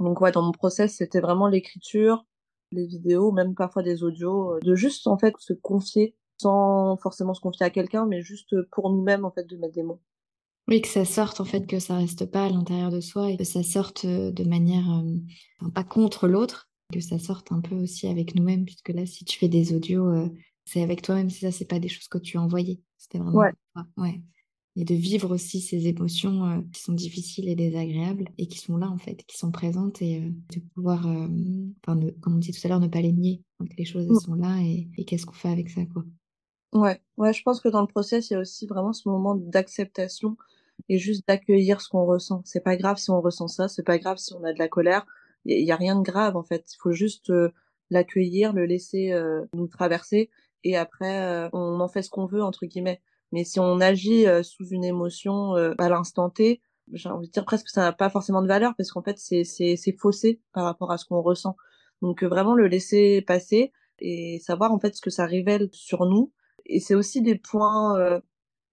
Donc 0.00 0.20
ouais, 0.20 0.32
dans 0.32 0.42
mon 0.42 0.52
process, 0.52 0.96
c'était 0.96 1.20
vraiment 1.20 1.48
l'écriture, 1.48 2.24
les 2.72 2.86
vidéos, 2.86 3.32
même 3.32 3.54
parfois 3.54 3.82
des 3.82 4.04
audios, 4.04 4.58
de 4.60 4.74
juste 4.74 5.06
en 5.06 5.18
fait 5.18 5.34
se 5.38 5.52
confier 5.52 6.14
sans 6.40 6.96
forcément 6.98 7.34
se 7.34 7.40
confier 7.40 7.66
à 7.66 7.70
quelqu'un, 7.70 8.06
mais 8.06 8.22
juste 8.22 8.62
pour 8.70 8.90
nous-mêmes 8.90 9.24
en 9.24 9.30
fait 9.30 9.44
de 9.44 9.56
mettre 9.56 9.74
des 9.74 9.82
mots. 9.82 10.00
Oui, 10.68 10.82
que 10.82 10.88
ça 10.88 11.06
sorte 11.06 11.40
en 11.40 11.46
fait, 11.46 11.66
que 11.66 11.78
ça 11.78 11.96
reste 11.96 12.26
pas 12.26 12.44
à 12.44 12.50
l'intérieur 12.50 12.90
de 12.90 13.00
soi 13.00 13.30
et 13.30 13.38
que 13.38 13.44
ça 13.44 13.62
sorte 13.62 14.04
euh, 14.04 14.30
de 14.30 14.44
manière, 14.44 15.02
euh, 15.02 15.70
pas 15.70 15.82
contre 15.82 16.28
l'autre, 16.28 16.68
que 16.92 17.00
ça 17.00 17.18
sorte 17.18 17.50
un 17.52 17.60
peu 17.60 17.74
aussi 17.74 18.06
avec 18.06 18.34
nous-mêmes, 18.34 18.66
puisque 18.66 18.90
là, 18.90 19.06
si 19.06 19.24
tu 19.24 19.38
fais 19.38 19.48
des 19.48 19.72
audios, 19.74 20.06
euh, 20.06 20.28
c'est 20.66 20.82
avec 20.82 21.00
toi-même, 21.00 21.30
c'est 21.30 21.50
ça, 21.50 21.56
c'est 21.56 21.64
pas 21.64 21.78
des 21.78 21.88
choses 21.88 22.08
que 22.08 22.18
tu 22.18 22.36
as 22.36 22.42
envoyées. 22.42 22.82
C'était 22.98 23.18
vraiment 23.18 23.38
ouais. 23.38 23.52
ouais. 23.96 24.20
Et 24.76 24.84
de 24.84 24.94
vivre 24.94 25.34
aussi 25.34 25.62
ces 25.62 25.88
émotions 25.88 26.62
qui 26.72 26.82
sont 26.82 26.92
difficiles 26.92 27.48
et 27.48 27.56
désagréables 27.56 28.28
et 28.36 28.46
qui 28.46 28.58
sont 28.58 28.76
là 28.76 28.88
en 28.88 28.98
fait, 28.98 29.24
qui 29.26 29.36
sont 29.36 29.50
présentes 29.50 30.00
et 30.02 30.20
de 30.20 30.60
pouvoir, 30.74 31.04
enfin, 31.04 31.98
comme 32.20 32.36
on 32.36 32.38
dit 32.38 32.52
tout 32.52 32.60
à 32.62 32.68
l'heure, 32.68 32.78
ne 32.78 32.86
pas 32.86 33.00
les 33.00 33.12
nier. 33.12 33.42
Donc 33.58 33.70
les 33.76 33.84
choses 33.84 34.04
elles 34.04 34.12
mmh. 34.12 34.20
sont 34.20 34.34
là 34.34 34.60
et, 34.60 34.88
et 34.96 35.04
qu'est-ce 35.04 35.26
qu'on 35.26 35.32
fait 35.32 35.48
avec 35.48 35.70
ça 35.70 35.84
quoi. 35.86 36.04
Ouais, 36.74 37.00
ouais, 37.16 37.32
je 37.32 37.42
pense 37.42 37.60
que 37.60 37.68
dans 37.68 37.80
le 37.80 37.86
process, 37.86 38.28
il 38.30 38.34
y 38.34 38.36
a 38.36 38.40
aussi 38.40 38.66
vraiment 38.66 38.92
ce 38.92 39.08
moment 39.08 39.34
d'acceptation 39.34 40.36
et 40.88 40.98
juste 40.98 41.26
d'accueillir 41.26 41.80
ce 41.80 41.88
qu'on 41.88 42.04
ressent. 42.04 42.42
C'est 42.44 42.62
pas 42.62 42.76
grave 42.76 42.98
si 42.98 43.10
on 43.10 43.20
ressent 43.22 43.48
ça, 43.48 43.68
c'est 43.68 43.82
pas 43.82 43.98
grave 43.98 44.18
si 44.18 44.34
on 44.34 44.44
a 44.44 44.52
de 44.52 44.58
la 44.58 44.68
colère. 44.68 45.06
Il 45.46 45.64
y, 45.64 45.72
a 45.72 45.76
rien 45.76 45.96
de 45.96 46.02
grave 46.02 46.36
en 46.36 46.42
fait. 46.42 46.66
Il 46.74 46.76
faut 46.78 46.92
juste 46.92 47.30
euh, 47.30 47.50
l'accueillir, 47.90 48.52
le 48.52 48.66
laisser 48.66 49.12
euh, 49.12 49.46
nous 49.54 49.66
traverser 49.66 50.30
et 50.64 50.76
après 50.76 51.22
euh, 51.22 51.48
on 51.54 51.80
en 51.80 51.88
fait 51.88 52.02
ce 52.02 52.10
qu'on 52.10 52.26
veut 52.26 52.42
entre 52.42 52.66
guillemets. 52.66 53.00
Mais 53.32 53.44
si 53.44 53.60
on 53.60 53.80
agit 53.80 54.26
sous 54.42 54.66
une 54.68 54.84
émotion 54.84 55.52
à 55.54 55.88
l'instant 55.90 56.30
T, 56.30 56.62
j'ai 56.92 57.08
envie 57.10 57.28
de 57.28 57.32
dire 57.32 57.44
presque 57.44 57.66
que 57.66 57.72
ça 57.72 57.82
n'a 57.82 57.92
pas 57.92 58.08
forcément 58.10 58.40
de 58.42 58.48
valeur 58.48 58.74
parce 58.76 58.90
qu'en 58.90 59.02
fait 59.02 59.18
c'est 59.18 59.44
c'est 59.44 59.76
c'est 59.76 59.92
faussé 59.92 60.40
par 60.54 60.64
rapport 60.64 60.90
à 60.92 60.98
ce 60.98 61.04
qu'on 61.04 61.20
ressent. 61.22 61.56
Donc 62.02 62.22
vraiment 62.24 62.54
le 62.54 62.68
laisser 62.68 63.22
passer 63.22 63.72
et 64.00 64.38
savoir 64.40 64.72
en 64.72 64.78
fait 64.80 64.94
ce 64.96 65.02
que 65.02 65.10
ça 65.10 65.26
révèle 65.26 65.68
sur 65.72 66.06
nous. 66.06 66.32
Et 66.68 66.80
c'est 66.80 66.94
aussi 66.94 67.22
des 67.22 67.36
points 67.36 68.20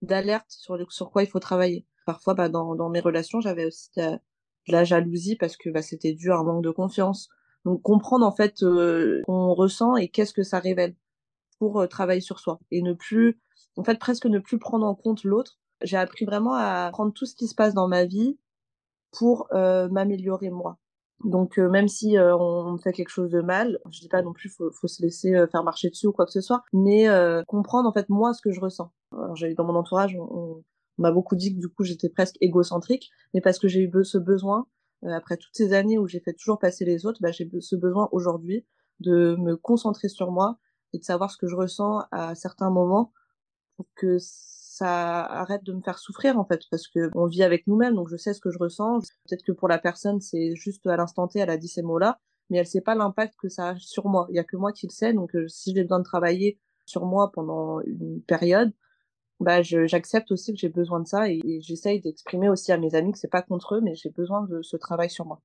d'alerte 0.02 0.50
sur 0.50 0.78
sur 0.92 1.12
quoi 1.12 1.24
il 1.24 1.28
faut 1.30 1.40
travailler. 1.40 1.86
Parfois 2.06 2.34
bah, 2.34 2.50
dans, 2.50 2.76
dans 2.76 2.90
mes 2.90 3.00
relations 3.00 3.42
j'avais 3.42 3.66
aussi 3.66 3.90
de, 3.98 4.20
la 4.68 4.84
jalousie 4.84 5.36
parce 5.36 5.58
que 5.58 5.70
bah, 5.70 5.82
c'était 5.82 6.14
dû 6.14 6.32
à 6.32 6.38
un 6.38 6.44
manque 6.44 6.64
de 6.64 6.72
confiance. 6.72 7.30
Donc 7.66 7.82
comprendre 7.82 8.26
en 8.26 8.32
fait 8.32 8.64
euh, 8.64 9.22
qu'on 9.26 9.54
ressent 9.54 9.96
et 9.96 10.10
qu'est-ce 10.10 10.34
que 10.34 10.44
ça 10.44 10.60
révèle 10.60 10.96
pour 11.60 11.80
euh, 11.80 11.88
travailler 11.88 12.22
sur 12.22 12.40
soi 12.40 12.60
et 12.72 12.82
ne 12.82 12.94
plus 12.94 13.40
en 13.78 13.84
fait 13.84 13.98
presque 14.00 14.26
ne 14.26 14.40
plus 14.40 14.60
prendre 14.60 14.86
en 14.86 14.96
compte 14.96 15.24
l'autre. 15.24 15.60
J'ai 15.82 15.98
appris 15.98 16.26
vraiment 16.26 16.54
à 16.54 16.90
prendre 16.92 17.12
tout 17.14 17.26
ce 17.26 17.36
qui 17.36 17.48
se 17.48 17.56
passe 17.56 17.74
dans 17.74 17.88
ma 17.88 18.06
vie 18.06 18.38
pour 19.12 19.48
euh, 19.54 19.90
m'améliorer 19.90 20.50
moi 20.50 20.78
donc 21.24 21.58
euh, 21.58 21.70
même 21.70 21.88
si 21.88 22.18
euh, 22.18 22.36
on 22.38 22.78
fait 22.78 22.92
quelque 22.92 23.10
chose 23.10 23.32
de 23.32 23.42
mal, 23.42 23.80
je 23.90 24.00
dis 24.02 24.10
pas 24.10 24.22
non 24.22 24.34
plus 24.34 24.50
faut, 24.50 24.70
faut 24.72 24.88
se 24.88 25.02
laisser 25.02 25.34
euh, 25.34 25.48
faire 25.48 25.64
marcher 25.64 25.90
dessus 25.90 26.08
ou 26.08 26.12
quoi 26.12 26.26
que 26.26 26.32
ce 26.32 26.42
soit, 26.42 26.64
mais 26.74 27.08
comprendre 27.48 27.88
en 27.88 27.94
fait 27.94 28.10
moi 28.10 28.34
ce 28.34 28.42
que 28.42 28.52
je 28.52 28.60
ressens. 28.60 28.92
Alors 29.12 29.36
j'ai 29.36 29.50
eu 29.50 29.56
dans 29.56 29.66
mon 29.66 29.76
entourage, 29.76 30.16
on, 30.16 30.64
on 30.98 31.02
m'a 31.02 31.12
beaucoup 31.12 31.36
dit 31.36 31.54
que 31.54 31.60
du 31.60 31.70
coup 31.70 31.84
j'étais 31.84 32.10
presque 32.10 32.36
égocentrique, 32.42 33.12
mais 33.34 33.42
parce 33.42 33.60
que 33.60 33.68
j'ai 33.68 33.82
eu 33.82 33.92
ce 34.04 34.18
besoin, 34.18 34.68
euh, 35.04 35.10
après 35.10 35.38
toutes 35.38 35.56
ces 35.56 35.74
années 35.74 35.98
où 35.98 36.08
j'ai 36.08 36.20
fait 36.20 36.34
toujours 36.34 36.60
passer 36.60 36.86
les 36.86 37.06
autres, 37.06 37.20
bah, 37.22 37.32
j'ai 37.32 37.50
ce 37.60 37.76
besoin 37.76 38.10
aujourd'hui 38.12 38.66
de 39.00 39.36
me 39.40 39.56
concentrer 39.56 40.08
sur 40.08 40.32
moi 40.32 40.58
et 40.94 41.00
de 41.00 41.04
savoir 41.04 41.32
ce 41.32 41.38
que 41.38 41.48
je 41.48 41.56
ressens 41.56 42.04
à 42.12 42.36
certains 42.36 42.70
moments 42.70 43.12
pour 43.76 43.88
que 43.96 44.18
ça 44.76 45.24
arrête 45.24 45.64
de 45.64 45.72
me 45.72 45.82
faire 45.82 45.98
souffrir 45.98 46.38
en 46.38 46.44
fait 46.44 46.64
parce 46.70 46.90
que 46.90 47.10
on 47.16 47.28
vit 47.28 47.44
avec 47.44 47.66
nous-mêmes 47.66 47.96
donc 47.96 48.10
je 48.10 48.18
sais 48.18 48.34
ce 48.34 48.42
que 48.42 48.52
je 48.52 48.58
ressens 48.60 49.00
peut-être 49.26 49.44
que 49.44 49.54
pour 49.54 49.70
la 49.70 49.80
personne 49.80 50.20
c'est 50.20 50.54
juste 50.54 50.86
à 50.86 50.98
l'instant 50.98 51.30
T 51.30 51.40
elle 51.40 51.50
a 51.50 51.56
dit 51.56 51.70
ces 51.70 51.82
mots-là 51.82 52.20
mais 52.50 52.58
elle 52.58 52.68
sait 52.68 52.82
pas 52.82 52.94
l'impact 52.94 53.36
que 53.40 53.48
ça 53.48 53.70
a 53.70 53.76
sur 53.78 54.08
moi 54.08 54.28
il 54.30 54.36
y 54.36 54.40
a 54.40 54.44
que 54.44 54.58
moi 54.58 54.74
qui 54.74 54.86
le 54.88 54.92
sais 54.92 55.14
donc 55.14 55.34
euh, 55.34 55.48
si 55.48 55.74
j'ai 55.74 55.84
besoin 55.84 56.00
de 56.00 56.04
travailler 56.04 56.60
sur 56.86 57.06
moi 57.06 57.32
pendant 57.32 57.80
une 57.82 58.22
période 58.24 58.74
bah 59.40 59.62
j'accepte 59.62 60.32
aussi 60.32 60.54
que 60.54 60.60
j'ai 60.60 60.68
besoin 60.68 61.00
de 61.00 61.08
ça 61.08 61.30
et, 61.30 61.62
j'essaye 61.62 62.02
d'exprimer 62.02 62.50
aussi 62.50 62.74
à 62.74 62.78
mes 62.78 62.96
amis 62.96 63.14
que 63.14 63.18
c'est 63.18 63.30
pas 63.30 63.42
contre 63.42 63.76
eux 63.76 63.82
mais 63.82 63.96
j'ai 63.96 64.10
besoin 64.10 64.44
de 64.44 64.62
ce 64.62 64.76
travail 64.76 65.10
sur 65.10 65.26
moi. 65.26 65.42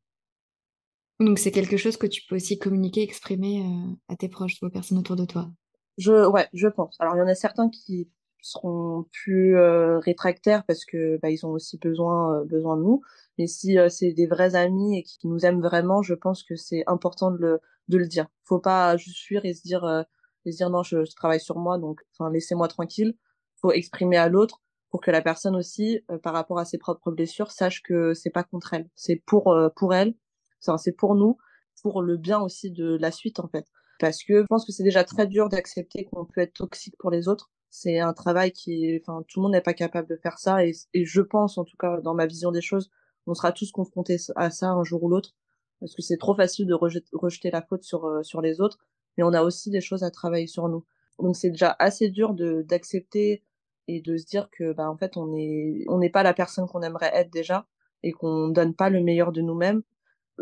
Donc 1.20 1.38
c'est 1.38 1.50
quelque 1.50 1.76
chose 1.76 1.96
que 1.96 2.06
tu 2.06 2.22
peux 2.26 2.36
aussi 2.36 2.58
communiquer, 2.58 3.02
exprimer 3.02 3.62
euh, 3.62 3.92
à 4.08 4.16
tes 4.16 4.28
proches, 4.28 4.56
aux 4.62 4.70
personnes 4.70 4.98
autour 4.98 5.16
de 5.16 5.24
toi? 5.24 5.50
Je 5.98 6.26
ouais, 6.26 6.48
je 6.54 6.68
pense. 6.68 6.96
Alors 6.98 7.14
il 7.16 7.18
y 7.18 7.22
en 7.22 7.26
a 7.26 7.34
certains 7.34 7.68
qui 7.68 8.08
seront 8.42 9.06
plus 9.12 9.56
euh, 9.56 9.98
rétractaires 9.98 10.64
parce 10.64 10.84
que 10.84 11.18
bah, 11.22 11.30
ils 11.30 11.44
ont 11.46 11.50
aussi 11.50 11.78
besoin 11.78 12.40
euh, 12.40 12.44
besoin 12.44 12.76
de 12.76 12.82
nous. 12.82 13.02
Mais 13.38 13.46
si 13.46 13.78
c'est 13.88 14.12
des 14.12 14.26
vrais 14.26 14.54
amis 14.54 14.98
et 14.98 15.02
qui 15.02 15.26
nous 15.26 15.46
aiment 15.46 15.62
vraiment, 15.62 16.02
je 16.02 16.14
pense 16.14 16.42
que 16.42 16.56
c'est 16.56 16.84
important 16.86 17.30
de 17.30 17.38
le 17.38 17.60
de 17.88 17.98
le 17.98 18.06
dire. 18.06 18.26
Faut 18.44 18.60
pas 18.60 18.96
juste 18.96 19.18
fuir 19.24 19.44
et 19.44 19.54
se 19.54 19.62
dire 19.62 20.04
et 20.44 20.52
se 20.52 20.56
dire 20.56 20.70
non, 20.70 20.82
je, 20.82 21.04
je 21.04 21.14
travaille 21.14 21.40
sur 21.40 21.58
moi 21.58 21.78
donc 21.78 22.00
enfin 22.12 22.30
laissez-moi 22.30 22.68
tranquille 22.68 23.14
faut 23.60 23.72
exprimer 23.72 24.16
à 24.16 24.28
l'autre 24.28 24.60
pour 24.90 25.00
que 25.00 25.10
la 25.10 25.22
personne 25.22 25.54
aussi, 25.54 26.00
euh, 26.10 26.18
par 26.18 26.32
rapport 26.32 26.58
à 26.58 26.64
ses 26.64 26.78
propres 26.78 27.12
blessures, 27.12 27.52
sache 27.52 27.82
que 27.82 28.14
c'est 28.14 28.30
pas 28.30 28.42
contre 28.42 28.74
elle, 28.74 28.88
c'est 28.94 29.16
pour 29.16 29.52
euh, 29.52 29.68
pour 29.76 29.94
elle, 29.94 30.14
c'est 30.58 30.92
pour 30.92 31.14
nous, 31.14 31.38
pour 31.82 32.02
le 32.02 32.16
bien 32.16 32.40
aussi 32.40 32.70
de 32.70 32.96
la 33.00 33.10
suite 33.12 33.38
en 33.40 33.48
fait. 33.48 33.66
Parce 34.00 34.24
que 34.24 34.40
je 34.42 34.46
pense 34.48 34.66
que 34.66 34.72
c'est 34.72 34.82
déjà 34.82 35.04
très 35.04 35.26
dur 35.26 35.48
d'accepter 35.48 36.06
qu'on 36.06 36.24
peut 36.24 36.40
être 36.40 36.54
toxique 36.54 36.96
pour 36.98 37.10
les 37.10 37.28
autres. 37.28 37.50
C'est 37.70 38.00
un 38.00 38.12
travail 38.12 38.52
qui, 38.52 38.98
enfin, 39.00 39.24
tout 39.28 39.40
le 39.40 39.44
monde 39.44 39.52
n'est 39.52 39.60
pas 39.60 39.74
capable 39.74 40.08
de 40.08 40.16
faire 40.16 40.38
ça 40.38 40.64
et, 40.66 40.74
je 40.94 41.20
pense, 41.20 41.56
en 41.58 41.64
tout 41.64 41.76
cas, 41.76 42.00
dans 42.00 42.14
ma 42.14 42.26
vision 42.26 42.50
des 42.52 42.60
choses, 42.60 42.90
on 43.26 43.34
sera 43.34 43.52
tous 43.52 43.70
confrontés 43.70 44.16
à 44.36 44.50
ça 44.50 44.70
un 44.70 44.84
jour 44.84 45.02
ou 45.04 45.08
l'autre 45.08 45.34
parce 45.80 45.94
que 45.94 46.02
c'est 46.02 46.18
trop 46.18 46.34
facile 46.34 46.66
de 46.66 46.74
rejeter, 46.74 47.50
la 47.50 47.62
faute 47.62 47.82
sur 47.84 48.04
euh, 48.04 48.22
sur 48.22 48.42
les 48.42 48.60
autres, 48.60 48.78
mais 49.16 49.24
on 49.24 49.32
a 49.32 49.42
aussi 49.42 49.70
des 49.70 49.80
choses 49.80 50.02
à 50.02 50.10
travailler 50.10 50.46
sur 50.46 50.68
nous. 50.68 50.84
Donc 51.18 51.36
c'est 51.36 51.50
déjà 51.50 51.74
assez 51.78 52.10
dur 52.10 52.34
de 52.34 52.62
d'accepter 52.62 53.42
et 53.88 54.00
de 54.02 54.16
se 54.16 54.26
dire 54.26 54.50
que 54.50 54.72
bah 54.72 54.90
en 54.90 54.96
fait 54.96 55.16
on 55.16 55.34
est 55.34 55.84
on 55.88 55.98
n'est 55.98 56.10
pas 56.10 56.22
la 56.22 56.34
personne 56.34 56.66
qu'on 56.66 56.82
aimerait 56.82 57.10
être 57.14 57.30
déjà 57.30 57.66
et 58.02 58.12
qu'on 58.12 58.48
donne 58.48 58.74
pas 58.74 58.90
le 58.90 59.02
meilleur 59.02 59.32
de 59.32 59.40
nous-mêmes 59.40 59.82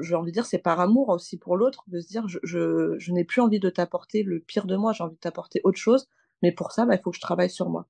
j'ai 0.00 0.14
envie 0.14 0.30
de 0.30 0.34
dire, 0.34 0.46
c'est 0.46 0.58
par 0.58 0.80
amour 0.80 1.08
aussi 1.08 1.38
pour 1.38 1.56
l'autre, 1.56 1.84
de 1.88 2.00
se 2.00 2.08
dire, 2.08 2.28
je, 2.28 2.38
je, 2.42 2.94
je 2.98 3.12
n'ai 3.12 3.24
plus 3.24 3.40
envie 3.40 3.60
de 3.60 3.70
t'apporter 3.70 4.22
le 4.22 4.40
pire 4.40 4.66
de 4.66 4.76
moi, 4.76 4.92
j'ai 4.92 5.04
envie 5.04 5.16
de 5.16 5.20
t'apporter 5.20 5.60
autre 5.64 5.78
chose, 5.78 6.08
mais 6.42 6.52
pour 6.52 6.72
ça, 6.72 6.86
bah, 6.86 6.94
il 6.94 7.00
faut 7.02 7.10
que 7.10 7.16
je 7.16 7.20
travaille 7.20 7.50
sur 7.50 7.68
moi. 7.68 7.86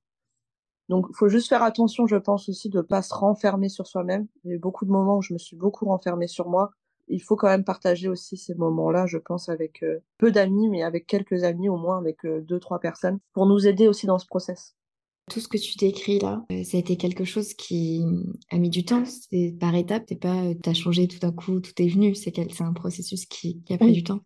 Donc, 0.88 1.07
il 1.11 1.17
faut 1.17 1.28
juste 1.28 1.49
faire 1.49 1.62
attention, 1.62 2.07
je 2.07 2.17
pense 2.17 2.49
aussi, 2.49 2.71
de 2.71 2.81
pas 2.81 3.02
se 3.02 3.12
renfermer 3.12 3.69
sur 3.69 3.87
soi-même. 3.87 4.26
Il 4.45 4.50
y 4.50 4.52
a 4.52 4.57
eu 4.57 4.59
beaucoup 4.59 4.87
de 4.87 4.90
moments 4.90 5.19
où 5.19 5.23
je 5.23 5.35
me 5.35 5.38
suis 5.38 5.57
beaucoup 5.57 5.85
renfermée 5.85 6.28
sur 6.28 6.49
moi. 6.49 6.71
Il 7.09 7.23
faut 7.23 7.37
quand 7.37 7.49
même 7.49 7.64
partager 7.64 8.09
aussi 8.09 8.37
ces 8.37 8.55
moments-là, 8.55 9.07
je 9.07 9.19
pense, 9.19 9.49
avec 9.49 9.83
euh, 9.83 9.99
peu 10.19 10.31
d'amis, 10.31 10.69
mais 10.69 10.83
avec 10.83 11.07
quelques 11.07 11.45
amis, 11.45 11.69
au 11.69 11.76
moins 11.76 11.99
avec 11.99 12.25
euh, 12.25 12.40
deux, 12.40 12.59
trois 12.59 12.81
personnes, 12.81 13.19
pour 13.33 13.47
nous 13.47 13.67
aider 13.67 13.87
aussi 13.87 14.07
dans 14.07 14.19
ce 14.19 14.26
process. 14.26 14.75
Tout 15.31 15.40
ce 15.40 15.49
que 15.49 15.59
tu 15.59 15.76
décris 15.76 16.21
là, 16.21 16.45
euh, 16.52 16.64
ça 16.64 16.78
a 16.78 16.81
été 16.81 16.97
quelque 16.97 17.25
chose 17.25 17.52
qui 17.52 18.02
a 18.50 18.57
mis 18.57 18.71
du 18.71 18.85
temps, 18.85 19.05
c'est 19.05 19.55
par 19.61 19.75
étapes, 19.75 20.07
t'es 20.07 20.17
pas, 20.17 20.55
t'as 20.62 20.73
changé 20.73 21.07
tout 21.07 21.19
d'un 21.19 21.33
coup, 21.33 21.61
tout 21.61 21.73
est 21.83 21.88
venu, 21.88 22.14
c'est 22.14 22.35
c'est 22.35 22.64
un 22.64 22.73
processus 22.73 23.26
qui, 23.26 23.62
qui 23.62 23.75
a 23.75 23.78
pris 23.78 23.93
du 23.93 24.05
temps. 24.05 24.21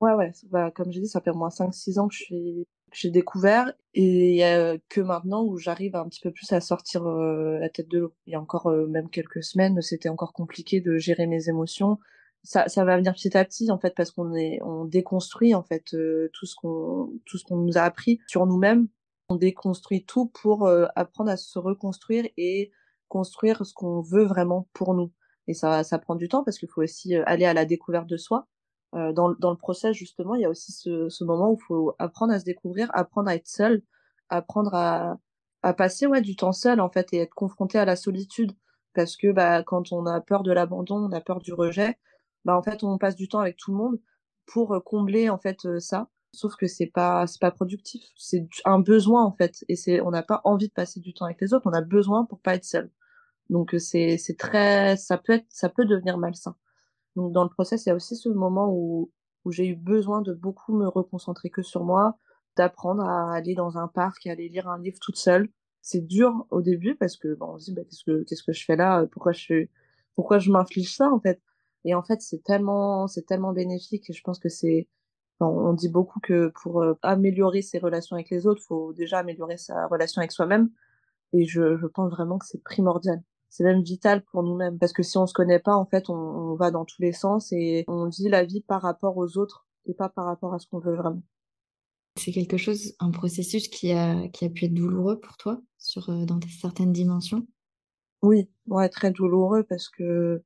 Ouais, 0.00 0.12
ouais, 0.14 0.32
bah, 0.50 0.70
comme 0.70 0.90
j'ai 0.90 1.00
dit, 1.00 1.08
ça 1.08 1.20
fait 1.20 1.30
au 1.30 1.36
moins 1.36 1.48
5-6 1.48 1.98
ans 2.00 2.08
que 2.08 2.14
je 2.14 2.22
suis 2.22 2.66
j'ai 2.92 3.10
découvert 3.10 3.72
et 3.94 4.40
que 4.88 5.00
maintenant 5.00 5.44
où 5.44 5.58
j'arrive 5.58 5.96
un 5.96 6.08
petit 6.08 6.20
peu 6.20 6.30
plus 6.30 6.50
à 6.52 6.60
sortir 6.60 7.06
euh, 7.06 7.58
la 7.58 7.68
tête 7.68 7.88
de 7.88 7.98
l'eau. 7.98 8.14
Il 8.26 8.32
y 8.32 8.36
a 8.36 8.40
encore 8.40 8.68
euh, 8.68 8.86
même 8.86 9.10
quelques 9.10 9.42
semaines, 9.42 9.80
c'était 9.82 10.08
encore 10.08 10.32
compliqué 10.32 10.80
de 10.80 10.96
gérer 10.96 11.26
mes 11.26 11.48
émotions. 11.48 11.98
Ça, 12.44 12.68
ça 12.68 12.84
va 12.84 12.96
venir 12.96 13.12
petit 13.12 13.36
à 13.36 13.44
petit 13.44 13.70
en 13.70 13.78
fait 13.78 13.94
parce 13.94 14.10
qu'on 14.10 14.34
est 14.34 14.60
on 14.62 14.84
déconstruit 14.84 15.54
en 15.54 15.62
fait 15.62 15.94
euh, 15.94 16.30
tout 16.32 16.46
ce 16.46 16.56
qu'on 16.56 17.12
tout 17.24 17.38
ce 17.38 17.44
qu'on 17.44 17.56
nous 17.56 17.78
a 17.78 17.82
appris 17.82 18.20
sur 18.26 18.46
nous-mêmes. 18.46 18.88
On 19.28 19.36
déconstruit 19.36 20.04
tout 20.04 20.26
pour 20.26 20.68
apprendre 20.94 21.30
à 21.30 21.36
se 21.38 21.58
reconstruire 21.58 22.26
et 22.36 22.70
construire 23.08 23.64
ce 23.64 23.72
qu'on 23.72 24.02
veut 24.02 24.24
vraiment 24.24 24.68
pour 24.74 24.94
nous. 24.94 25.10
Et 25.46 25.54
ça 25.54 25.84
ça 25.84 25.98
prend 25.98 26.16
du 26.16 26.28
temps 26.28 26.44
parce 26.44 26.58
qu'il 26.58 26.68
faut 26.68 26.82
aussi 26.82 27.14
aller 27.14 27.46
à 27.46 27.54
la 27.54 27.64
découverte 27.64 28.08
de 28.08 28.16
soi 28.18 28.46
euh, 28.94 29.12
dans, 29.12 29.30
dans 29.38 29.50
le 29.50 29.56
process 29.56 29.96
justement, 29.96 30.34
il 30.34 30.42
y 30.42 30.44
a 30.44 30.50
aussi 30.50 30.72
ce, 30.72 31.08
ce 31.08 31.24
moment 31.24 31.50
où 31.50 31.58
il 31.60 31.64
faut 31.64 31.94
apprendre 31.98 32.32
à 32.32 32.40
se 32.40 32.44
découvrir, 32.44 32.90
apprendre 32.94 33.28
à 33.30 33.34
être 33.34 33.48
seul, 33.48 33.82
apprendre 34.28 34.74
à, 34.74 35.18
à 35.62 35.72
passer 35.74 36.06
ouais 36.06 36.20
du 36.20 36.36
temps 36.36 36.52
seul 36.52 36.80
en 36.80 36.90
fait 36.90 37.08
et 37.12 37.18
être 37.18 37.34
confronté 37.34 37.78
à 37.78 37.84
la 37.84 37.96
solitude 37.96 38.52
parce 38.94 39.16
que 39.16 39.32
bah 39.32 39.62
quand 39.62 39.92
on 39.92 40.06
a 40.06 40.20
peur 40.20 40.42
de 40.42 40.52
l'abandon, 40.52 40.96
on 40.96 41.12
a 41.12 41.20
peur 41.20 41.40
du 41.40 41.52
rejet, 41.54 41.98
bah 42.44 42.56
en 42.56 42.62
fait 42.62 42.84
on 42.84 42.98
passe 42.98 43.16
du 43.16 43.28
temps 43.28 43.40
avec 43.40 43.56
tout 43.56 43.70
le 43.72 43.78
monde 43.78 44.00
pour 44.46 44.74
euh, 44.74 44.80
combler 44.80 45.30
en 45.30 45.38
fait 45.38 45.64
euh, 45.66 45.80
ça. 45.80 46.08
Sauf 46.34 46.56
que 46.56 46.66
c'est 46.66 46.86
pas 46.86 47.26
c'est 47.26 47.40
pas 47.40 47.50
productif, 47.50 48.02
c'est 48.16 48.46
un 48.64 48.78
besoin 48.80 49.24
en 49.24 49.32
fait 49.32 49.64
et 49.68 49.76
c'est 49.76 50.00
on 50.00 50.10
n'a 50.10 50.22
pas 50.22 50.40
envie 50.44 50.68
de 50.68 50.72
passer 50.72 51.00
du 51.00 51.14
temps 51.14 51.26
avec 51.26 51.40
les 51.40 51.52
autres, 51.54 51.66
on 51.66 51.72
a 51.74 51.82
besoin 51.82 52.24
pour 52.24 52.40
pas 52.40 52.54
être 52.54 52.64
seul. 52.64 52.90
Donc 53.50 53.74
c'est 53.78 54.18
c'est 54.18 54.36
très 54.38 54.96
ça 54.96 55.18
peut 55.18 55.34
être 55.34 55.46
ça 55.50 55.68
peut 55.68 55.84
devenir 55.84 56.18
malsain. 56.18 56.56
Donc 57.16 57.32
dans 57.32 57.44
le 57.44 57.50
process, 57.50 57.86
il 57.86 57.90
y 57.90 57.92
a 57.92 57.94
aussi 57.94 58.16
ce 58.16 58.28
moment 58.28 58.70
où, 58.72 59.10
où 59.44 59.52
j'ai 59.52 59.66
eu 59.66 59.76
besoin 59.76 60.22
de 60.22 60.32
beaucoup 60.32 60.74
me 60.76 60.88
reconcentrer 60.88 61.50
que 61.50 61.62
sur 61.62 61.84
moi, 61.84 62.18
d'apprendre 62.56 63.04
à 63.04 63.34
aller 63.34 63.54
dans 63.54 63.78
un 63.78 63.88
parc 63.88 64.26
et 64.26 64.30
aller 64.30 64.48
lire 64.48 64.68
un 64.68 64.78
livre 64.80 64.98
toute 65.00 65.16
seule. 65.16 65.48
C'est 65.82 66.06
dur 66.06 66.46
au 66.50 66.62
début 66.62 66.94
parce 66.96 67.16
que 67.16 67.36
on 67.40 67.58
se 67.58 67.66
dit 67.66 67.74
bah, 67.74 67.82
qu'est-ce 67.84 68.04
que 68.04 68.24
qu'est-ce 68.24 68.42
que 68.44 68.52
je 68.52 68.64
fais 68.64 68.76
là? 68.76 69.06
Pourquoi 69.12 69.32
je 69.32 69.66
pourquoi 70.14 70.38
je 70.38 70.50
m'inflige 70.50 70.94
ça 70.94 71.10
en 71.10 71.20
fait? 71.20 71.40
Et 71.84 71.94
en 71.94 72.02
fait, 72.02 72.22
c'est 72.22 72.42
tellement 72.44 73.06
c'est 73.08 73.26
tellement 73.26 73.52
bénéfique 73.52 74.08
et 74.10 74.12
je 74.12 74.22
pense 74.22 74.38
que 74.38 74.48
c'est 74.48 74.88
on 75.40 75.72
dit 75.72 75.88
beaucoup 75.88 76.20
que 76.20 76.52
pour 76.62 76.82
euh, 76.82 76.94
améliorer 77.02 77.62
ses 77.62 77.78
relations 77.78 78.14
avec 78.16 78.30
les 78.30 78.46
autres, 78.46 78.62
faut 78.62 78.92
déjà 78.92 79.18
améliorer 79.18 79.56
sa 79.56 79.86
relation 79.88 80.20
avec 80.20 80.32
soi-même. 80.32 80.70
Et 81.32 81.46
je, 81.46 81.76
je 81.76 81.86
pense 81.86 82.10
vraiment 82.10 82.38
que 82.38 82.46
c'est 82.46 82.62
primordial 82.62 83.22
c'est 83.52 83.64
même 83.64 83.82
vital 83.82 84.24
pour 84.24 84.42
nous-mêmes 84.42 84.78
parce 84.78 84.94
que 84.94 85.02
si 85.02 85.18
on 85.18 85.26
se 85.26 85.34
connaît 85.34 85.58
pas 85.58 85.76
en 85.76 85.84
fait 85.84 86.08
on, 86.08 86.14
on, 86.14 86.54
va 86.54 86.70
dans 86.70 86.86
tous 86.86 87.02
les 87.02 87.12
sens 87.12 87.52
et 87.52 87.84
on 87.86 88.08
vit 88.08 88.30
la 88.30 88.44
vie 88.44 88.62
par 88.62 88.80
rapport 88.80 89.18
aux 89.18 89.36
autres 89.36 89.66
et 89.84 89.92
pas 89.92 90.08
par 90.08 90.24
rapport 90.24 90.54
à 90.54 90.58
ce 90.58 90.66
qu'on 90.66 90.78
veut 90.78 90.96
vraiment. 90.96 91.22
C'est 92.16 92.32
quelque 92.32 92.56
chose, 92.56 92.94
un 92.98 93.10
processus 93.10 93.68
qui 93.68 93.92
a 93.92 94.26
qui 94.28 94.46
a 94.46 94.48
pu 94.48 94.64
être 94.64 94.74
douloureux 94.74 95.20
pour 95.20 95.36
toi 95.36 95.60
sur 95.76 96.08
euh, 96.08 96.24
dans 96.24 96.40
certaines 96.60 96.92
dimensions? 96.92 97.46
Oui, 98.22 98.48
ouais, 98.68 98.88
très 98.88 99.10
douloureux 99.10 99.64
parce 99.64 99.90
que 99.90 100.42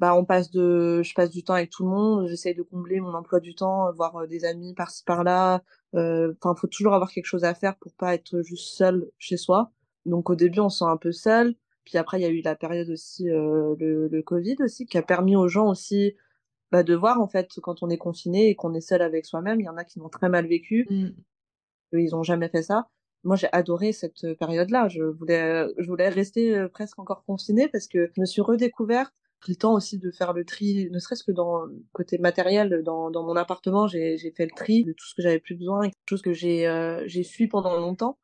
bah 0.00 0.16
on 0.16 0.24
passe 0.24 0.50
de 0.50 1.02
je 1.04 1.14
passe 1.14 1.30
du 1.30 1.44
temps 1.44 1.54
avec 1.54 1.70
tout 1.70 1.84
le 1.84 1.90
monde, 1.90 2.26
j'essaye 2.26 2.56
de 2.56 2.62
combler 2.62 2.98
mon 3.00 3.14
emploi 3.14 3.38
du 3.38 3.54
temps, 3.54 3.92
voir 3.92 4.16
euh, 4.16 4.26
des 4.26 4.44
amis 4.44 4.74
par-ci 4.74 5.04
par-là. 5.04 5.62
Euh, 5.94 6.34
enfin, 6.42 6.56
faut 6.60 6.66
toujours 6.66 6.94
avoir 6.94 7.12
quelque 7.12 7.26
chose 7.26 7.44
à 7.44 7.54
faire 7.54 7.76
pour 7.76 7.92
pas 7.92 8.14
être 8.14 8.42
juste 8.42 8.76
seul 8.76 9.08
chez 9.18 9.36
soi. 9.36 9.70
Donc 10.06 10.28
au 10.28 10.34
début, 10.34 10.58
on 10.58 10.70
se 10.70 10.78
sent 10.78 10.90
un 10.90 10.96
peu 10.96 11.12
seul. 11.12 11.54
Puis 11.90 11.98
après, 11.98 12.20
il 12.20 12.22
y 12.22 12.24
a 12.24 12.28
eu 12.28 12.40
la 12.40 12.54
période 12.54 12.88
aussi, 12.88 13.28
euh, 13.28 13.74
le, 13.80 14.06
le 14.06 14.22
Covid 14.22 14.54
aussi, 14.60 14.86
qui 14.86 14.96
a 14.96 15.02
permis 15.02 15.34
aux 15.34 15.48
gens 15.48 15.68
aussi 15.68 16.14
bah, 16.70 16.84
de 16.84 16.94
voir 16.94 17.20
en 17.20 17.26
fait 17.26 17.48
quand 17.60 17.82
on 17.82 17.90
est 17.90 17.98
confiné 17.98 18.48
et 18.48 18.54
qu'on 18.54 18.74
est 18.74 18.80
seul 18.80 19.02
avec 19.02 19.26
soi-même. 19.26 19.58
Il 19.60 19.64
y 19.64 19.68
en 19.68 19.76
a 19.76 19.82
qui 19.82 19.98
l'ont 19.98 20.08
très 20.08 20.28
mal 20.28 20.46
vécu, 20.46 20.86
mmh. 20.88 21.98
ils 21.98 22.14
ont 22.14 22.22
jamais 22.22 22.48
fait 22.48 22.62
ça. 22.62 22.86
Moi, 23.24 23.34
j'ai 23.34 23.48
adoré 23.50 23.90
cette 23.92 24.34
période-là. 24.38 24.86
Je 24.88 25.02
voulais, 25.02 25.66
je 25.78 25.88
voulais 25.88 26.08
rester 26.08 26.56
euh, 26.56 26.68
presque 26.68 27.00
encore 27.00 27.24
confinée 27.24 27.66
parce 27.66 27.88
que 27.88 28.08
je 28.14 28.20
me 28.20 28.24
suis 28.24 28.40
redécouverte. 28.40 29.12
Pris 29.40 29.52
le 29.52 29.56
temps 29.56 29.74
aussi 29.74 29.98
de 29.98 30.12
faire 30.12 30.32
le 30.32 30.44
tri, 30.44 30.88
ne 30.92 30.98
serait-ce 31.00 31.24
que 31.24 31.32
dans 31.32 31.64
le 31.64 31.82
côté 31.92 32.18
matériel, 32.18 32.82
dans, 32.84 33.10
dans 33.10 33.24
mon 33.24 33.34
appartement, 33.34 33.88
j'ai 33.88 34.16
fait 34.36 34.44
le 34.44 34.54
tri 34.54 34.84
de 34.84 34.92
tout 34.92 35.06
ce 35.06 35.14
que 35.14 35.22
j'avais 35.22 35.40
plus 35.40 35.56
besoin, 35.56 35.88
quelque 35.88 36.08
chose 36.08 36.22
que 36.22 36.34
j'ai 36.34 36.68
euh, 36.68 37.02
j'ai 37.06 37.24
fui 37.24 37.48
pendant 37.48 37.74
longtemps. 37.76 38.18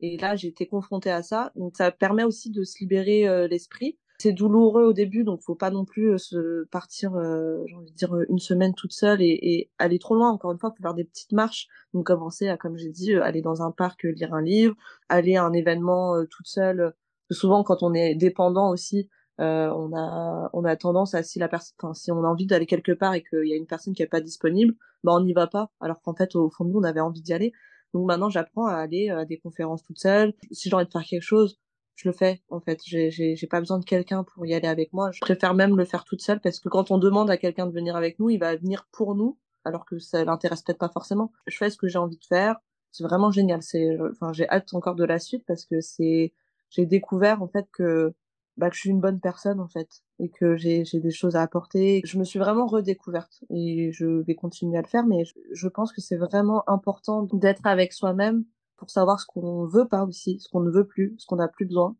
Et 0.00 0.16
là, 0.16 0.34
j'ai 0.34 0.48
été 0.48 0.66
confrontée 0.66 1.10
à 1.10 1.22
ça. 1.22 1.52
Donc, 1.56 1.76
ça 1.76 1.90
permet 1.90 2.24
aussi 2.24 2.50
de 2.50 2.64
se 2.64 2.78
libérer 2.80 3.28
euh, 3.28 3.46
l'esprit. 3.46 3.98
C'est 4.18 4.32
douloureux 4.32 4.84
au 4.84 4.92
début, 4.92 5.24
donc 5.24 5.40
faut 5.40 5.54
pas 5.54 5.70
non 5.70 5.86
plus 5.86 6.10
euh, 6.10 6.18
se 6.18 6.64
partir, 6.66 7.14
euh, 7.16 7.62
j'ai 7.66 7.74
envie 7.74 7.90
de 7.90 7.96
dire, 7.96 8.14
une 8.28 8.38
semaine 8.38 8.74
toute 8.74 8.92
seule 8.92 9.22
et, 9.22 9.38
et, 9.42 9.70
aller 9.78 9.98
trop 9.98 10.14
loin. 10.14 10.30
Encore 10.30 10.52
une 10.52 10.58
fois, 10.58 10.74
faut 10.76 10.82
faire 10.82 10.94
des 10.94 11.04
petites 11.04 11.32
marches. 11.32 11.68
Donc, 11.94 12.06
commencer 12.06 12.48
à, 12.48 12.56
comme 12.56 12.76
j'ai 12.76 12.90
dit, 12.90 13.14
aller 13.14 13.42
dans 13.42 13.62
un 13.62 13.70
parc, 13.70 14.04
lire 14.04 14.34
un 14.34 14.42
livre, 14.42 14.74
aller 15.08 15.36
à 15.36 15.44
un 15.44 15.52
événement 15.52 16.24
toute 16.30 16.46
seule. 16.46 16.94
Souvent, 17.30 17.62
quand 17.62 17.82
on 17.82 17.94
est 17.94 18.14
dépendant 18.14 18.70
aussi, 18.70 19.08
on 19.38 19.96
a 19.96 20.50
on 20.52 20.64
a 20.64 20.76
tendance 20.76 21.14
à 21.14 21.22
si 21.22 21.38
la 21.38 21.48
personne, 21.48 21.94
si 21.94 22.12
on 22.12 22.24
a 22.24 22.28
envie 22.28 22.46
d'aller 22.46 22.66
quelque 22.66 22.92
part 22.92 23.14
et 23.14 23.22
qu'il 23.22 23.46
y 23.46 23.54
a 23.54 23.56
une 23.56 23.66
personne 23.66 23.94
qui 23.94 24.02
est 24.02 24.06
pas 24.06 24.20
disponible, 24.20 24.74
bah 25.02 25.12
on 25.14 25.20
n'y 25.20 25.32
va 25.32 25.46
pas. 25.46 25.70
Alors 25.80 26.02
qu'en 26.02 26.14
fait, 26.14 26.36
au 26.36 26.50
fond 26.50 26.64
de 26.64 26.70
nous, 26.70 26.80
on 26.80 26.84
avait 26.84 27.00
envie 27.00 27.22
d'y 27.22 27.32
aller. 27.32 27.52
Donc 27.94 28.06
maintenant, 28.06 28.30
j'apprends 28.30 28.66
à 28.66 28.74
aller 28.74 29.10
à 29.10 29.24
des 29.24 29.38
conférences 29.38 29.82
toute 29.82 29.98
seule. 29.98 30.34
Si 30.50 30.68
j'ai 30.68 30.74
envie 30.74 30.86
de 30.86 30.90
faire 30.90 31.04
quelque 31.04 31.22
chose, 31.22 31.58
je 31.96 32.08
le 32.08 32.14
fais 32.14 32.42
en 32.48 32.60
fait. 32.60 32.80
J'ai 32.84 33.46
pas 33.48 33.60
besoin 33.60 33.78
de 33.78 33.84
quelqu'un 33.84 34.24
pour 34.24 34.46
y 34.46 34.54
aller 34.54 34.68
avec 34.68 34.92
moi. 34.92 35.10
Je 35.12 35.20
préfère 35.20 35.54
même 35.54 35.76
le 35.76 35.84
faire 35.84 36.04
toute 36.04 36.22
seule 36.22 36.40
parce 36.40 36.60
que 36.60 36.68
quand 36.68 36.90
on 36.90 36.98
demande 36.98 37.30
à 37.30 37.36
quelqu'un 37.36 37.66
de 37.66 37.72
venir 37.72 37.96
avec 37.96 38.18
nous, 38.18 38.30
il 38.30 38.38
va 38.38 38.56
venir 38.56 38.86
pour 38.92 39.14
nous 39.14 39.38
alors 39.64 39.84
que 39.84 39.98
ça 39.98 40.24
l'intéresse 40.24 40.62
peut-être 40.62 40.78
pas 40.78 40.88
forcément. 40.88 41.32
Je 41.46 41.56
fais 41.56 41.70
ce 41.70 41.76
que 41.76 41.88
j'ai 41.88 41.98
envie 41.98 42.16
de 42.16 42.24
faire. 42.24 42.56
C'est 42.90 43.04
vraiment 43.04 43.30
génial. 43.30 43.62
C'est 43.62 43.98
enfin 44.10 44.32
j'ai 44.32 44.48
hâte 44.48 44.72
encore 44.72 44.94
de 44.94 45.04
la 45.04 45.18
suite 45.18 45.44
parce 45.46 45.64
que 45.64 45.80
c'est 45.80 46.32
j'ai 46.70 46.86
découvert 46.86 47.42
en 47.42 47.48
fait 47.48 47.66
que 47.72 48.14
bah, 48.60 48.68
que 48.68 48.76
je 48.76 48.80
suis 48.80 48.90
une 48.90 49.00
bonne 49.00 49.20
personne 49.20 49.58
en 49.58 49.68
fait 49.68 49.88
et 50.18 50.28
que 50.28 50.54
j'ai 50.54 50.84
des 50.92 51.10
choses 51.10 51.34
à 51.34 51.40
apporter. 51.40 52.02
Je 52.04 52.18
me 52.18 52.24
suis 52.24 52.38
vraiment 52.38 52.66
redécouverte 52.66 53.42
et 53.48 53.90
je 53.90 54.04
vais 54.04 54.34
continuer 54.34 54.76
à 54.76 54.82
le 54.82 54.86
faire, 54.86 55.06
mais 55.06 55.24
je, 55.50 55.68
pense 55.68 55.94
que 55.94 56.02
c'est 56.02 56.18
vraiment 56.18 56.62
important 56.68 57.22
d'être 57.32 57.64
avec 57.64 57.94
soi-même 57.94 58.44
pour 58.76 58.90
savoir 58.90 59.18
ce 59.18 59.24
qu'on 59.26 59.64
veut 59.64 59.88
pas 59.88 60.04
aussi, 60.04 60.38
ce 60.40 60.48
qu'on 60.50 60.60
ne 60.60 60.70
veut 60.70 60.86
plus, 60.86 61.14
ce 61.16 61.24
qu'on 61.26 61.36
n'a 61.36 61.48
plus 61.48 61.64
besoin. 61.64 61.96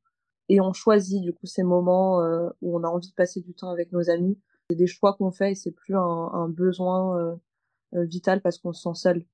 Et 0.51 0.61
on 0.61 0.75
choisit 0.75 1.23
du 1.23 1.33
coup 1.33 1.47
ces 1.47 1.63
moments 1.63 2.23
euh, 2.23 2.51
où 2.61 2.77
on 2.79 2.85
a 2.85 2.89
envie 2.89 3.09
de 3.09 3.15
passer 3.15 3.41
du 3.41 3.55
temps 3.55 3.71
avec 3.71 3.91
nos 3.93 4.11
amis. 4.11 4.39
C'est 4.69 4.77
des 4.77 4.87
choix 4.87 5.15
qu'on 5.15 5.31
fait 5.31 5.53
et 5.53 5.55
c'est 5.55 5.73
plus 5.73 5.97
un, 5.97 6.31
un 6.35 6.49
besoin 6.49 7.19
euh, 7.19 7.37
euh, 7.95 8.05
vital 8.05 8.43
parce 8.43 8.59
qu'on 8.59 8.75
se 8.75 8.83
sent 8.83 9.01
seul. 9.01 9.25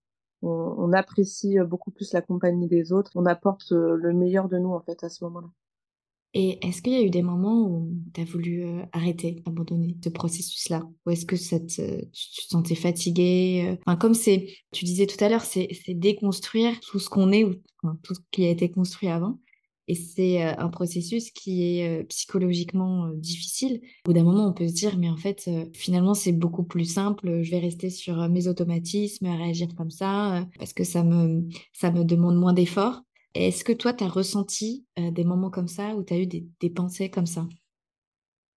On, 0.42 0.48
on, 0.78 0.92
apprécie 0.92 1.58
beaucoup 1.66 1.90
plus 1.90 2.12
la 2.12 2.22
compagnie 2.22 2.68
des 2.68 2.92
autres. 2.92 3.10
On 3.16 3.26
apporte 3.26 3.72
le 3.72 4.12
meilleur 4.12 4.48
de 4.48 4.58
nous 4.58 4.72
en 4.72 4.80
fait 4.80 5.02
à 5.02 5.08
ce 5.08 5.24
moment-là. 5.24 5.48
Et 6.34 6.58
est-ce 6.66 6.82
qu'il 6.82 6.92
y 6.92 6.96
a 6.96 7.02
eu 7.02 7.08
des 7.08 7.22
moments 7.22 7.66
où 7.66 7.94
tu 8.12 8.20
as 8.20 8.24
voulu 8.24 8.64
euh, 8.64 8.82
arrêter, 8.92 9.42
abandonner 9.46 9.96
ce 10.04 10.10
processus-là? 10.10 10.82
Ou 11.06 11.10
est-ce 11.10 11.24
que 11.24 11.34
tu 11.34 11.66
te 11.66 12.06
sentais 12.12 12.74
fatigué 12.74 13.78
euh? 13.88 13.94
Comme 13.96 14.12
c'est, 14.12 14.48
tu 14.70 14.84
disais 14.84 15.06
tout 15.06 15.22
à 15.24 15.30
l'heure, 15.30 15.44
c'est 15.44 15.70
déconstruire 15.88 16.78
tout 16.80 16.98
ce 16.98 17.08
qu'on 17.08 17.32
est, 17.32 17.44
ou 17.44 17.54
tout 18.02 18.14
ce 18.14 18.20
qui 18.30 18.44
a 18.44 18.50
été 18.50 18.70
construit 18.70 19.08
avant. 19.08 19.38
Et 19.88 19.94
c'est 19.94 20.44
euh, 20.44 20.52
un 20.58 20.68
processus 20.68 21.30
qui 21.30 21.78
est 21.78 22.04
psychologiquement 22.08 23.08
difficile. 23.14 23.80
Au 24.04 24.10
bout 24.10 24.12
d'un 24.12 24.24
moment, 24.24 24.48
on 24.48 24.52
peut 24.52 24.68
se 24.68 24.74
dire, 24.74 24.98
mais 24.98 25.08
en 25.08 25.16
fait, 25.16 25.48
finalement, 25.72 26.12
c'est 26.12 26.32
beaucoup 26.32 26.64
plus 26.64 26.84
simple. 26.84 27.42
Je 27.42 27.50
vais 27.50 27.60
rester 27.60 27.88
sur 27.88 28.28
mes 28.28 28.46
automatismes, 28.46 29.26
réagir 29.26 29.68
comme 29.74 29.90
ça, 29.90 30.46
parce 30.58 30.74
que 30.74 30.84
ça 30.84 31.02
me, 31.02 31.48
ça 31.72 31.90
me 31.90 32.04
demande 32.04 32.36
moins 32.36 32.52
d'efforts. 32.52 33.00
Est-ce 33.36 33.64
que 33.64 33.72
toi, 33.72 33.92
tu 33.92 34.04
as 34.04 34.08
ressenti 34.08 34.86
euh, 34.98 35.10
des 35.10 35.24
moments 35.24 35.50
comme 35.50 35.68
ça 35.68 35.94
où 35.94 36.02
tu 36.02 36.14
as 36.14 36.18
eu 36.18 36.26
des, 36.26 36.70
pensées 36.70 37.10
comme 37.10 37.26
ça? 37.26 37.46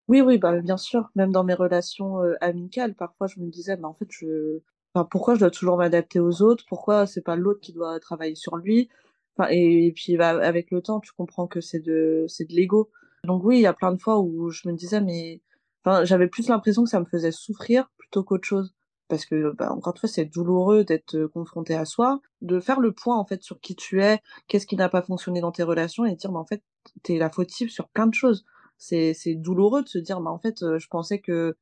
Oui, 0.08 0.20
oui, 0.20 0.38
bah, 0.38 0.60
bien 0.60 0.76
sûr. 0.76 1.10
Même 1.14 1.32
dans 1.32 1.44
mes 1.44 1.54
relations 1.54 2.18
amicales, 2.40 2.94
parfois 2.94 3.26
je 3.26 3.40
me 3.40 3.48
disais, 3.48 3.76
mais 3.76 3.84
en 3.84 3.94
fait, 3.94 4.08
je... 4.10 4.60
Enfin, 4.92 5.06
pourquoi 5.08 5.34
je 5.34 5.40
dois 5.40 5.50
toujours 5.50 5.76
m'adapter 5.76 6.18
aux 6.18 6.42
autres? 6.42 6.64
Pourquoi 6.68 7.06
c'est 7.06 7.22
pas 7.22 7.36
l'autre 7.36 7.60
qui 7.60 7.72
doit 7.72 8.00
travailler 8.00 8.34
sur 8.34 8.56
lui? 8.56 8.88
Enfin, 9.36 9.48
et, 9.52 9.92
puis 9.94 10.16
bah, 10.16 10.30
avec 10.30 10.70
le 10.70 10.82
temps, 10.82 11.00
tu 11.00 11.12
comprends 11.12 11.46
que 11.46 11.60
c'est 11.60 11.80
de, 11.80 12.24
c'est 12.28 12.44
de 12.44 12.54
l'ego. 12.54 12.90
Donc 13.24 13.44
oui, 13.44 13.58
il 13.58 13.62
y 13.62 13.66
a 13.66 13.72
plein 13.72 13.92
de 13.92 14.00
fois 14.00 14.18
où 14.18 14.50
je 14.50 14.68
me 14.68 14.74
disais, 14.74 15.00
mais 15.00 15.40
enfin, 15.84 16.04
j'avais 16.04 16.26
plus 16.26 16.48
l'impression 16.48 16.84
que 16.84 16.90
ça 16.90 17.00
me 17.00 17.04
faisait 17.04 17.32
souffrir 17.32 17.90
plutôt 17.98 18.24
qu'autre 18.24 18.46
chose. 18.46 18.74
Parce 19.10 19.26
que, 19.26 19.52
bah, 19.52 19.72
encore 19.72 19.94
une 19.94 20.00
fois, 20.00 20.08
c'est 20.08 20.24
douloureux 20.24 20.84
d'être 20.84 21.26
confronté 21.26 21.74
à 21.74 21.84
soi, 21.84 22.20
de 22.42 22.60
faire 22.60 22.80
le 22.80 22.92
point, 22.92 23.16
en 23.18 23.24
fait, 23.26 23.42
sur 23.42 23.60
qui 23.60 23.76
tu 23.76 24.02
es, 24.02 24.20
qu'est-ce 24.48 24.66
qui 24.66 24.76
n'a 24.76 24.88
pas 24.88 25.02
fonctionné 25.02 25.40
dans 25.40 25.52
tes 25.52 25.64
relations 25.64 26.06
et 26.06 26.14
dire, 26.16 26.32
bah, 26.32 26.40
en 26.40 26.46
fait, 26.46 26.62
t'es 27.02 27.18
la 27.18 27.30
fautive 27.30 27.70
sur 27.70 27.88
plein 27.88 28.06
de 28.06 28.14
choses. 28.14 28.46
C'est, 28.78 29.12
c'est 29.14 29.34
douloureux 29.34 29.82
de 29.82 29.88
se 29.88 29.98
dire, 29.98 30.20
bah, 30.20 30.30
en 30.30 30.38
fait, 30.38 30.60
je 30.78 30.86
pensais 30.88 31.20
que, 31.20 31.56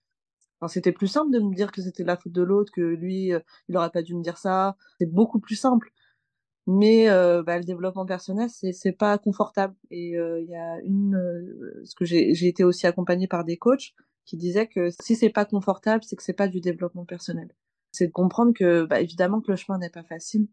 enfin, 0.60 0.68
c'était 0.68 0.92
plus 0.92 1.08
simple 1.08 1.32
de 1.32 1.40
me 1.40 1.54
dire 1.54 1.72
que 1.72 1.82
c'était 1.82 2.04
la 2.04 2.16
faute 2.16 2.32
de 2.32 2.42
l'autre, 2.42 2.72
que 2.72 2.82
lui, 2.82 3.32
il 3.68 3.76
aurait 3.76 3.90
pas 3.90 4.02
dû 4.02 4.14
me 4.14 4.22
dire 4.22 4.38
ça. 4.38 4.76
C'est 5.00 5.10
beaucoup 5.12 5.40
plus 5.40 5.56
simple 5.56 5.92
mais 6.70 7.08
euh, 7.08 7.42
bah, 7.42 7.56
le 7.58 7.64
développement 7.64 8.04
personnel 8.04 8.50
c'est 8.50 8.72
c'est 8.72 8.92
pas 8.92 9.16
confortable 9.16 9.74
et 9.90 10.10
il 10.10 10.46
y 10.50 10.54
a 10.54 10.78
une 10.82 11.16
euh, 11.16 11.82
que 11.96 12.04
j'ai 12.04 12.34
j'ai 12.34 12.46
été 12.46 12.62
aussi 12.62 12.86
accompagnée 12.86 13.26
par 13.26 13.44
des 13.44 13.56
coachs 13.56 13.94
qui 14.28 14.36
disaient 14.36 14.66
que 14.68 14.90
si 14.90 15.16
c'est 15.16 15.30
pas 15.30 15.46
confortable 15.46 16.04
c'est 16.04 16.14
que 16.14 16.22
c'est 16.22 16.34
pas 16.34 16.48
du 16.48 16.60
développement 16.60 17.06
personnel. 17.06 17.48
C'est 17.92 18.08
de 18.08 18.12
comprendre 18.12 18.52
que 18.54 18.84
bah, 18.84 19.00
évidemment 19.00 19.40
que 19.40 19.50
le 19.50 19.56
chemin 19.56 19.78
n'est 19.78 19.88
pas 19.88 20.02
facile. 20.02 20.48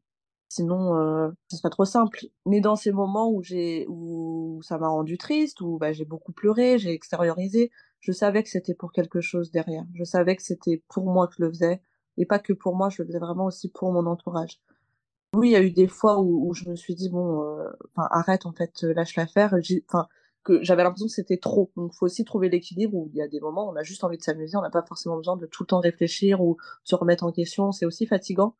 Sinon 0.47 0.95
euh, 0.95 1.29
ce 1.51 1.57
serait 1.57 1.69
trop 1.69 1.83
simple. 1.83 2.25
Mais 2.45 2.61
dans 2.61 2.77
ces 2.77 2.93
moments 2.93 3.29
où 3.29 3.43
j'ai 3.43 3.85
où 3.89 4.61
ça 4.63 4.77
m'a 4.77 4.87
rendu 4.87 5.17
triste 5.17 5.59
où 5.59 5.77
bah, 5.77 5.91
j'ai 5.91 6.05
beaucoup 6.05 6.31
pleuré 6.31 6.79
j'ai 6.79 6.91
extériorisé 6.91 7.69
je 7.99 8.13
savais 8.13 8.43
que 8.43 8.49
c'était 8.49 8.75
pour 8.75 8.93
quelque 8.93 9.19
chose 9.19 9.51
derrière. 9.51 9.83
Je 9.93 10.05
savais 10.05 10.37
que 10.37 10.43
c'était 10.43 10.81
pour 10.87 11.05
moi 11.05 11.27
que 11.27 11.33
je 11.37 11.43
le 11.43 11.49
faisais 11.49 11.81
et 12.17 12.25
pas 12.25 12.39
que 12.39 12.53
pour 12.53 12.77
moi 12.77 12.89
je 12.89 13.01
le 13.01 13.07
faisais 13.07 13.19
vraiment 13.19 13.45
aussi 13.45 13.69
pour 13.69 13.91
mon 13.91 14.05
entourage. 14.05 14.61
Oui, 15.35 15.49
il 15.49 15.51
y 15.51 15.57
a 15.57 15.61
eu 15.61 15.71
des 15.71 15.87
fois 15.87 16.21
où, 16.21 16.47
où 16.47 16.53
je 16.53 16.69
me 16.69 16.75
suis 16.75 16.95
dit 16.95 17.09
bon, 17.09 17.43
euh, 17.43 17.69
arrête 17.97 18.45
en 18.45 18.53
fait, 18.53 18.85
euh, 18.85 18.93
lâche 18.93 19.17
l'affaire. 19.17 19.53
Enfin 19.89 20.07
que 20.45 20.63
j'avais 20.63 20.83
l'impression 20.83 21.07
que 21.07 21.11
c'était 21.11 21.37
trop. 21.37 21.71
Donc 21.75 21.93
faut 21.93 22.05
aussi 22.05 22.23
trouver 22.23 22.49
l'équilibre 22.49 22.95
où 22.95 23.09
il 23.11 23.17
y 23.17 23.21
a 23.21 23.27
des 23.27 23.41
moments 23.41 23.67
où 23.67 23.71
on 23.71 23.75
a 23.75 23.83
juste 23.83 24.03
envie 24.03 24.17
de 24.17 24.23
s'amuser, 24.23 24.55
on 24.55 24.61
n'a 24.61 24.69
pas 24.69 24.83
forcément 24.83 25.17
besoin 25.17 25.35
de 25.35 25.45
tout 25.45 25.63
le 25.63 25.67
temps 25.67 25.79
réfléchir 25.79 26.41
ou 26.41 26.57
se 26.83 26.95
remettre 26.95 27.23
en 27.25 27.31
question. 27.31 27.71
C'est 27.71 27.85
aussi 27.85 28.05
fatigant. 28.05 28.55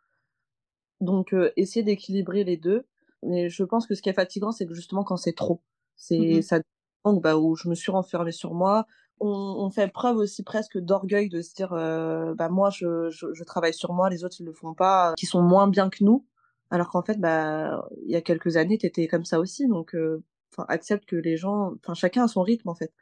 Donc 1.00 1.34
euh, 1.34 1.52
essayer 1.56 1.84
d'équilibrer 1.84 2.44
les 2.44 2.58
deux. 2.58 2.86
Mais 3.24 3.50
je 3.50 3.64
pense 3.64 3.88
que 3.88 3.96
ce 3.96 4.02
qui 4.02 4.10
est 4.10 4.14
fatigant, 4.14 4.52
c'est 4.52 4.66
que 4.66 4.74
justement 4.74 5.04
quand 5.04 5.18
c'est 5.18 5.34
trop, 5.34 5.62
c'est 5.96 6.18
mmh 6.18 6.42
ça 6.42 6.60
donc 7.06 7.22
bah 7.24 7.38
où 7.38 7.56
je 7.56 7.70
me 7.70 7.76
suis 7.76 7.92
renfermée 7.92 8.32
sur 8.32 8.54
moi. 8.54 8.86
On, 9.20 9.30
on 9.30 9.70
fait 9.70 9.88
preuve 9.88 10.18
aussi 10.18 10.44
presque 10.44 10.78
d'orgueil 10.78 11.30
de 11.30 11.42
se 11.42 11.54
dire 11.54 11.70
bah 11.70 12.50
moi 12.50 12.70
je, 12.70 13.10
je, 13.12 13.28
je, 13.34 13.44
travaille 13.44 13.74
sur 13.74 13.94
moi, 13.94 14.10
les 14.10 14.26
autres 14.26 14.36
ils 14.40 14.46
le 14.46 14.54
font 14.54 14.74
pas, 14.74 15.14
qui 15.18 15.26
sont 15.26 15.42
moins 15.42 15.68
bien 15.68 15.90
que 15.90 16.04
nous. 16.04 16.26
Alors 16.72 16.90
qu'en 16.90 17.04
fait, 17.04 17.20
bah, 17.20 17.88
il 18.06 18.12
y 18.12 18.16
a 18.16 18.22
quelques 18.22 18.58
années, 18.58 18.78
t'étais 18.78 19.08
comme 19.08 19.26
ça 19.26 19.40
aussi, 19.40 19.68
donc, 19.68 19.94
euh, 19.96 20.24
enfin, 20.52 20.66
accepte 20.70 21.06
que 21.06 21.16
les 21.16 21.38
gens, 21.38 21.74
enfin, 21.84 21.94
chacun 21.94 22.26
a 22.26 22.28
son 22.28 22.42
rythme, 22.42 22.70
en 22.70 22.76
fait. 22.76 22.94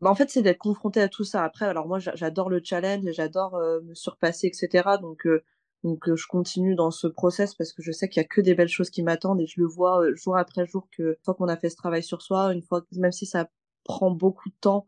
Bah, 0.00 0.10
en 0.10 0.14
fait, 0.14 0.30
c'est 0.30 0.42
d'être 0.42 0.58
confronté 0.58 1.00
à 1.00 1.08
tout 1.08 1.24
ça. 1.24 1.44
Après, 1.44 1.66
alors 1.66 1.88
moi, 1.88 1.98
j'adore 1.98 2.50
le 2.50 2.60
challenge, 2.62 3.04
j'adore 3.12 3.56
euh, 3.56 3.80
me 3.82 3.94
surpasser, 3.94 4.46
etc. 4.48 4.98
Donc, 5.00 5.26
euh, 5.26 5.42
donc, 5.84 6.12
je 6.14 6.26
continue 6.28 6.74
dans 6.74 6.90
ce 6.90 7.06
process 7.06 7.54
parce 7.54 7.72
que 7.72 7.82
je 7.82 7.92
sais 7.92 8.08
qu'il 8.08 8.20
y 8.20 8.24
a 8.24 8.28
que 8.28 8.40
des 8.40 8.54
belles 8.54 8.68
choses 8.68 8.90
qui 8.90 9.02
m'attendent 9.02 9.40
et 9.40 9.46
je 9.46 9.60
le 9.60 9.66
vois 9.66 10.02
jour 10.14 10.36
après 10.36 10.66
jour 10.66 10.88
que 10.96 11.02
une 11.02 11.24
fois 11.24 11.34
qu'on 11.34 11.48
a 11.48 11.56
fait 11.56 11.70
ce 11.70 11.76
travail 11.76 12.02
sur 12.02 12.22
soi, 12.22 12.52
une 12.52 12.62
fois, 12.62 12.82
même 12.92 13.12
si 13.12 13.26
ça 13.26 13.48
prend 13.88 14.10
beaucoup 14.10 14.50
de 14.50 14.54
temps, 14.60 14.86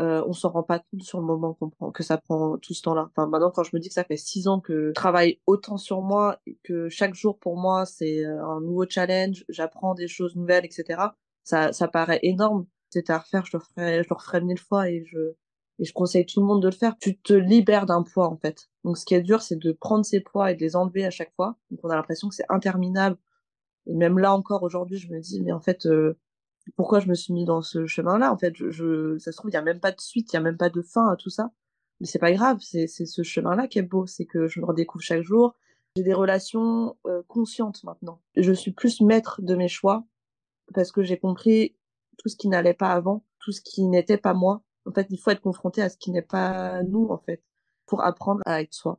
euh, 0.00 0.22
on 0.26 0.32
s'en 0.32 0.50
rend 0.50 0.62
pas 0.62 0.80
compte 0.80 1.02
sur 1.02 1.20
le 1.20 1.26
moment 1.26 1.54
qu'on 1.54 1.70
prend, 1.70 1.92
que 1.92 2.02
ça 2.02 2.18
prend 2.18 2.58
tout 2.58 2.74
ce 2.74 2.82
temps-là. 2.82 3.08
Enfin, 3.10 3.26
maintenant, 3.28 3.50
quand 3.50 3.62
je 3.62 3.70
me 3.74 3.80
dis 3.80 3.88
que 3.88 3.94
ça 3.94 4.04
fait 4.04 4.16
six 4.16 4.48
ans 4.48 4.60
que 4.60 4.88
je 4.88 4.92
travaille 4.92 5.40
autant 5.46 5.78
sur 5.78 6.02
moi 6.02 6.40
et 6.46 6.58
que 6.64 6.88
chaque 6.88 7.14
jour 7.14 7.38
pour 7.38 7.56
moi 7.56 7.86
c'est 7.86 8.24
euh, 8.24 8.44
un 8.44 8.60
nouveau 8.60 8.84
challenge, 8.88 9.44
j'apprends 9.48 9.94
des 9.94 10.08
choses 10.08 10.34
nouvelles, 10.36 10.64
etc. 10.64 11.00
Ça, 11.44 11.72
ça 11.72 11.88
paraît 11.88 12.20
énorme. 12.22 12.66
C'était 12.90 13.12
à 13.12 13.18
refaire, 13.18 13.44
je 13.46 13.56
le 13.56 13.62
ferais, 13.62 14.02
je 14.02 14.08
le 14.08 14.14
referais 14.14 14.40
mille 14.40 14.58
fois 14.58 14.88
et 14.88 15.04
je, 15.06 15.34
et 15.78 15.84
je 15.84 15.92
conseille 15.92 16.26
tout 16.26 16.40
le 16.40 16.46
monde 16.46 16.62
de 16.62 16.68
le 16.68 16.74
faire. 16.74 16.96
Tu 16.98 17.18
te 17.18 17.32
libères 17.32 17.86
d'un 17.86 18.02
poids 18.02 18.28
en 18.28 18.36
fait. 18.36 18.68
Donc, 18.84 18.98
ce 18.98 19.04
qui 19.04 19.14
est 19.14 19.22
dur, 19.22 19.42
c'est 19.42 19.56
de 19.56 19.72
prendre 19.72 20.04
ces 20.04 20.20
poids 20.20 20.50
et 20.50 20.54
de 20.54 20.60
les 20.60 20.76
enlever 20.76 21.04
à 21.04 21.10
chaque 21.10 21.32
fois. 21.34 21.56
Donc, 21.70 21.80
on 21.82 21.90
a 21.90 21.96
l'impression 21.96 22.28
que 22.28 22.34
c'est 22.34 22.46
interminable. 22.48 23.16
Et 23.86 23.94
même 23.94 24.18
là 24.18 24.34
encore 24.34 24.62
aujourd'hui, 24.62 24.98
je 24.98 25.10
me 25.10 25.20
dis, 25.20 25.40
mais 25.40 25.52
en 25.52 25.60
fait, 25.60 25.86
euh, 25.86 26.18
pourquoi 26.76 27.00
je 27.00 27.08
me 27.08 27.14
suis 27.14 27.32
mis 27.32 27.44
dans 27.44 27.62
ce 27.62 27.86
chemin-là. 27.86 28.32
En 28.32 28.38
fait, 28.38 28.54
je, 28.56 28.70
je, 28.70 29.18
ça 29.18 29.32
se 29.32 29.36
trouve, 29.36 29.50
il 29.50 29.54
y 29.54 29.56
a 29.56 29.62
même 29.62 29.80
pas 29.80 29.92
de 29.92 30.00
suite, 30.00 30.32
il 30.32 30.36
y 30.36 30.38
a 30.38 30.42
même 30.42 30.56
pas 30.56 30.70
de 30.70 30.82
fin 30.82 31.08
à 31.08 31.16
tout 31.16 31.30
ça. 31.30 31.50
Mais 32.00 32.06
c'est 32.06 32.18
pas 32.18 32.32
grave, 32.32 32.58
c'est 32.60 32.86
ce 32.86 33.22
chemin-là 33.22 33.68
qui 33.68 33.78
est 33.78 33.82
beau, 33.82 34.06
c'est 34.06 34.24
que 34.24 34.48
je 34.48 34.60
me 34.60 34.66
redécouvre 34.66 35.04
chaque 35.04 35.22
jour. 35.22 35.56
J'ai 35.96 36.02
des 36.02 36.14
relations 36.14 36.96
euh, 37.06 37.22
conscientes 37.28 37.84
maintenant. 37.84 38.20
Je 38.36 38.52
suis 38.52 38.72
plus 38.72 39.00
maître 39.00 39.40
de 39.42 39.54
mes 39.54 39.68
choix 39.68 40.04
parce 40.72 40.92
que 40.92 41.02
j'ai 41.02 41.18
compris 41.18 41.74
tout 42.18 42.28
ce 42.28 42.36
qui 42.36 42.48
n'allait 42.48 42.74
pas 42.74 42.92
avant, 42.92 43.24
tout 43.38 43.52
ce 43.52 43.60
qui 43.60 43.84
n'était 43.84 44.18
pas 44.18 44.34
moi. 44.34 44.62
En 44.86 44.92
fait, 44.92 45.06
il 45.10 45.18
faut 45.18 45.30
être 45.30 45.40
confronté 45.40 45.82
à 45.82 45.88
ce 45.88 45.96
qui 45.96 46.10
n'est 46.10 46.22
pas 46.22 46.82
nous, 46.82 47.08
en 47.08 47.18
fait, 47.18 47.42
pour 47.86 48.02
apprendre 48.04 48.42
à 48.46 48.62
être 48.62 48.74
soi. 48.74 48.98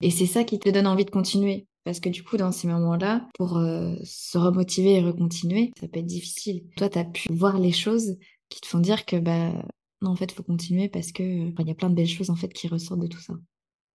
Et 0.00 0.10
c'est 0.10 0.26
ça 0.26 0.44
qui 0.44 0.58
te 0.58 0.68
donne 0.68 0.86
envie 0.86 1.04
de 1.04 1.10
continuer. 1.10 1.66
Parce 1.84 2.00
que 2.00 2.10
du 2.10 2.22
coup, 2.22 2.36
dans 2.36 2.52
ces 2.52 2.68
moments-là, 2.68 3.26
pour 3.34 3.56
euh, 3.56 3.94
se 4.04 4.36
remotiver 4.36 4.96
et 4.96 5.00
recontinuer, 5.00 5.72
ça 5.80 5.88
peut 5.88 6.00
être 6.00 6.06
difficile. 6.06 6.64
Toi, 6.76 6.90
tu 6.90 6.98
as 6.98 7.04
pu 7.04 7.32
voir 7.32 7.58
les 7.58 7.72
choses 7.72 8.18
qui 8.50 8.60
te 8.60 8.66
font 8.66 8.78
dire 8.78 9.06
que, 9.06 9.16
bah, 9.16 9.52
non, 10.02 10.10
en 10.10 10.16
fait, 10.16 10.30
il 10.30 10.34
faut 10.34 10.42
continuer 10.42 10.90
parce 10.90 11.12
que 11.12 11.22
il 11.22 11.66
y 11.66 11.70
a 11.70 11.74
plein 11.74 11.88
de 11.88 11.94
belles 11.94 12.06
choses, 12.06 12.28
en 12.28 12.36
fait, 12.36 12.52
qui 12.52 12.68
ressortent 12.68 13.00
de 13.00 13.06
tout 13.06 13.20
ça. 13.20 13.32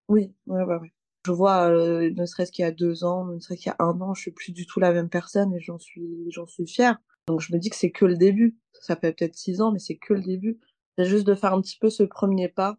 Oui, 0.08 0.32
ouais, 0.48 0.64
ouais, 0.64 0.78
ouais. 0.78 0.94
Je 1.26 1.32
vois, 1.32 1.70
euh, 1.70 2.10
ne 2.16 2.26
serait-ce 2.26 2.52
qu'il 2.52 2.64
y 2.64 2.68
a 2.68 2.72
deux 2.72 3.04
ans, 3.04 3.26
ne 3.26 3.40
serait-ce 3.40 3.62
qu'il 3.62 3.72
y 3.72 3.76
a 3.78 3.84
un 3.84 4.00
an, 4.02 4.14
je 4.14 4.22
suis 4.22 4.32
plus 4.32 4.52
du 4.52 4.66
tout 4.66 4.80
la 4.80 4.92
même 4.92 5.10
personne 5.10 5.54
et 5.54 5.60
j'en 5.60 5.78
suis, 5.78 6.26
j'en 6.30 6.48
suis 6.48 6.68
fière. 6.68 6.98
Donc, 7.28 7.42
je 7.42 7.54
me 7.54 7.60
dis 7.60 7.70
que 7.70 7.76
c'est 7.76 7.92
que 7.92 8.06
le 8.06 8.18
début. 8.18 8.58
Ça 8.74 8.96
fait 8.96 9.14
peut-être 9.14 9.36
six 9.36 9.62
ans, 9.62 9.72
mais 9.72 9.80
c'est 9.80 9.98
que 9.98 10.14
le 10.14 10.22
début. 10.22 10.60
C'est 10.98 11.06
juste 11.06 11.28
de 11.28 11.36
faire 11.36 11.54
un 11.54 11.62
petit 11.62 11.78
peu 11.78 11.90
ce 11.90 12.04
premier 12.04 12.50
pas 12.50 12.78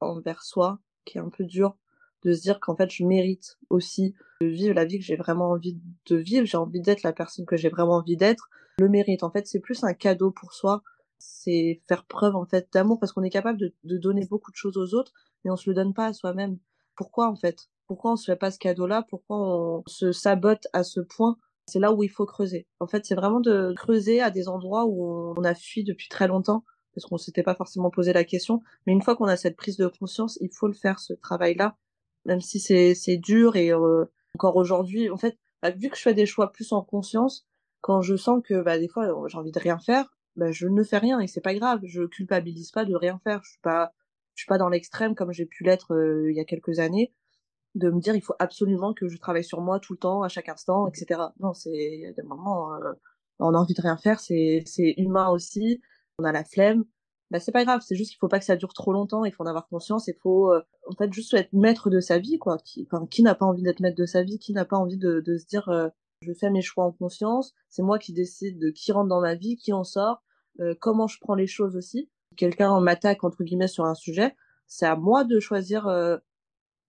envers 0.00 0.42
soi, 0.42 0.78
qui 1.04 1.18
est 1.18 1.20
un 1.20 1.30
peu 1.30 1.44
dur, 1.44 1.76
de 2.24 2.32
se 2.32 2.42
dire 2.42 2.60
qu'en 2.60 2.76
fait, 2.76 2.90
je 2.90 3.04
mérite 3.04 3.58
aussi 3.70 4.14
de 4.40 4.46
vivre 4.46 4.74
la 4.74 4.84
vie 4.84 4.98
que 4.98 5.04
j'ai 5.04 5.16
vraiment 5.16 5.50
envie 5.50 5.78
de 6.06 6.16
vivre, 6.16 6.46
j'ai 6.46 6.56
envie 6.56 6.80
d'être 6.80 7.02
la 7.02 7.12
personne 7.12 7.46
que 7.46 7.56
j'ai 7.56 7.68
vraiment 7.68 7.96
envie 7.96 8.16
d'être. 8.16 8.48
Le 8.78 8.88
mérite, 8.88 9.22
en 9.22 9.30
fait, 9.30 9.46
c'est 9.46 9.60
plus 9.60 9.84
un 9.84 9.94
cadeau 9.94 10.30
pour 10.30 10.52
soi, 10.52 10.82
c'est 11.18 11.82
faire 11.88 12.04
preuve 12.04 12.34
en 12.34 12.46
fait 12.46 12.68
d'amour 12.72 12.98
parce 12.98 13.12
qu'on 13.12 13.22
est 13.22 13.30
capable 13.30 13.58
de, 13.58 13.74
de, 13.84 13.98
donner 13.98 14.26
beaucoup 14.26 14.50
de 14.50 14.56
choses 14.56 14.76
aux 14.76 14.94
autres, 14.94 15.12
mais 15.44 15.50
on 15.50 15.56
se 15.56 15.68
le 15.68 15.74
donne 15.74 15.92
pas 15.92 16.06
à 16.06 16.12
soi-même. 16.12 16.58
Pourquoi 17.00 17.30
en 17.30 17.34
fait? 17.34 17.70
Pourquoi 17.86 18.12
on 18.12 18.16
se 18.16 18.30
fait 18.30 18.36
pas 18.36 18.50
ce 18.50 18.58
cadeau-là? 18.58 19.06
Pourquoi 19.08 19.38
on 19.38 19.82
se 19.86 20.12
sabote 20.12 20.66
à 20.74 20.84
ce 20.84 21.00
point? 21.00 21.38
C'est 21.66 21.78
là 21.78 21.94
où 21.94 22.02
il 22.02 22.10
faut 22.10 22.26
creuser. 22.26 22.66
En 22.78 22.86
fait, 22.86 23.06
c'est 23.06 23.14
vraiment 23.14 23.40
de 23.40 23.72
creuser 23.74 24.20
à 24.20 24.30
des 24.30 24.48
endroits 24.48 24.84
où 24.84 25.32
on 25.34 25.42
a 25.42 25.54
fui 25.54 25.82
depuis 25.82 26.10
très 26.10 26.28
longtemps 26.28 26.62
parce 26.94 27.06
qu'on 27.06 27.16
s'était 27.16 27.42
pas 27.42 27.54
forcément 27.54 27.88
posé 27.88 28.12
la 28.12 28.24
question. 28.24 28.60
Mais 28.86 28.92
une 28.92 29.00
fois 29.00 29.16
qu'on 29.16 29.24
a 29.24 29.38
cette 29.38 29.56
prise 29.56 29.78
de 29.78 29.86
conscience, 29.86 30.36
il 30.42 30.50
faut 30.52 30.66
le 30.66 30.74
faire 30.74 31.00
ce 31.00 31.14
travail-là, 31.14 31.78
même 32.26 32.42
si 32.42 32.60
c'est 32.60 33.16
dur 33.16 33.56
et 33.56 33.72
euh, 33.72 34.04
encore 34.34 34.56
aujourd'hui, 34.56 35.08
en 35.08 35.16
fait, 35.16 35.38
bah, 35.62 35.70
vu 35.70 35.88
que 35.88 35.96
je 35.96 36.02
fais 36.02 36.12
des 36.12 36.26
choix 36.26 36.52
plus 36.52 36.70
en 36.72 36.82
conscience, 36.82 37.46
quand 37.80 38.02
je 38.02 38.14
sens 38.14 38.42
que 38.44 38.60
bah, 38.62 38.78
des 38.78 38.88
fois 38.88 39.08
j'ai 39.26 39.38
envie 39.38 39.52
de 39.52 39.58
rien 39.58 39.78
faire, 39.78 40.14
bah, 40.36 40.52
je 40.52 40.66
ne 40.68 40.82
fais 40.82 40.98
rien 40.98 41.18
et 41.18 41.26
c'est 41.26 41.40
pas 41.40 41.54
grave. 41.54 41.80
Je 41.84 42.02
culpabilise 42.02 42.72
pas 42.72 42.84
de 42.84 42.94
rien 42.94 43.18
faire. 43.24 43.40
Je 43.42 43.52
suis 43.52 43.60
pas, 43.62 43.94
je 44.40 44.44
suis 44.44 44.48
pas 44.48 44.56
dans 44.56 44.70
l'extrême 44.70 45.14
comme 45.14 45.32
j'ai 45.32 45.44
pu 45.44 45.64
l'être 45.64 45.94
euh, 45.94 46.30
il 46.30 46.34
y 46.34 46.40
a 46.40 46.46
quelques 46.46 46.78
années, 46.78 47.12
de 47.74 47.90
me 47.90 48.00
dire 48.00 48.16
il 48.16 48.22
faut 48.22 48.34
absolument 48.38 48.94
que 48.94 49.06
je 49.06 49.18
travaille 49.18 49.44
sur 49.44 49.60
moi 49.60 49.80
tout 49.80 49.92
le 49.92 49.98
temps, 49.98 50.22
à 50.22 50.28
chaque 50.28 50.48
instant, 50.48 50.88
etc. 50.88 51.20
Non, 51.40 51.52
c'est 51.52 52.14
des 52.16 52.22
moments, 52.22 52.74
euh, 52.74 52.92
on 53.38 53.52
a 53.52 53.58
envie 53.58 53.74
de 53.74 53.82
rien 53.82 53.98
faire, 53.98 54.18
c'est 54.18 54.62
c'est 54.64 54.94
humain 54.96 55.28
aussi. 55.28 55.82
On 56.18 56.24
a 56.24 56.32
la 56.32 56.44
flemme 56.44 56.84
bah 57.30 57.38
c'est 57.38 57.52
pas 57.52 57.64
grave, 57.64 57.80
c'est 57.86 57.94
juste 57.94 58.10
qu'il 58.10 58.18
faut 58.18 58.28
pas 58.28 58.40
que 58.40 58.44
ça 58.44 58.56
dure 58.56 58.72
trop 58.72 58.92
longtemps, 58.92 59.24
il 59.24 59.32
faut 59.32 59.44
en 59.44 59.46
avoir 59.46 59.68
conscience, 59.68 60.08
il 60.08 60.16
faut 60.20 60.50
euh, 60.50 60.62
en 60.88 60.96
fait 60.96 61.12
juste 61.12 61.32
être 61.34 61.52
maître 61.52 61.90
de 61.90 62.00
sa 62.00 62.18
vie 62.18 62.38
quoi. 62.38 62.56
Qui, 62.64 62.88
qui 63.10 63.22
n'a 63.22 63.34
pas 63.36 63.46
envie 63.46 63.62
d'être 63.62 63.80
maître 63.80 63.96
de 63.96 64.06
sa 64.06 64.22
vie, 64.24 64.38
qui 64.38 64.52
n'a 64.52 64.64
pas 64.64 64.76
envie 64.78 64.96
de, 64.96 65.22
se 65.38 65.46
dire 65.46 65.70
je 66.22 66.32
fais 66.32 66.50
mes 66.50 66.62
choix 66.62 66.84
en 66.84 66.92
conscience, 66.92 67.54
c'est 67.68 67.82
moi 67.82 67.98
qui 67.98 68.12
décide 68.14 68.58
de 68.58 68.70
qui 68.70 68.90
rentre 68.92 69.08
dans 69.08 69.20
ma 69.20 69.34
vie, 69.34 69.56
qui 69.56 69.72
en 69.72 69.84
sort, 69.84 70.22
comment 70.80 71.06
je 71.06 71.18
prends 71.20 71.34
les 71.34 71.46
choses 71.46 71.76
aussi. 71.76 72.10
Quelqu'un 72.36 72.80
m'attaque 72.80 73.24
entre 73.24 73.44
guillemets 73.44 73.68
sur 73.68 73.84
un 73.84 73.94
sujet, 73.94 74.34
c'est 74.66 74.86
à 74.86 74.96
moi 74.96 75.24
de 75.24 75.40
choisir 75.40 75.88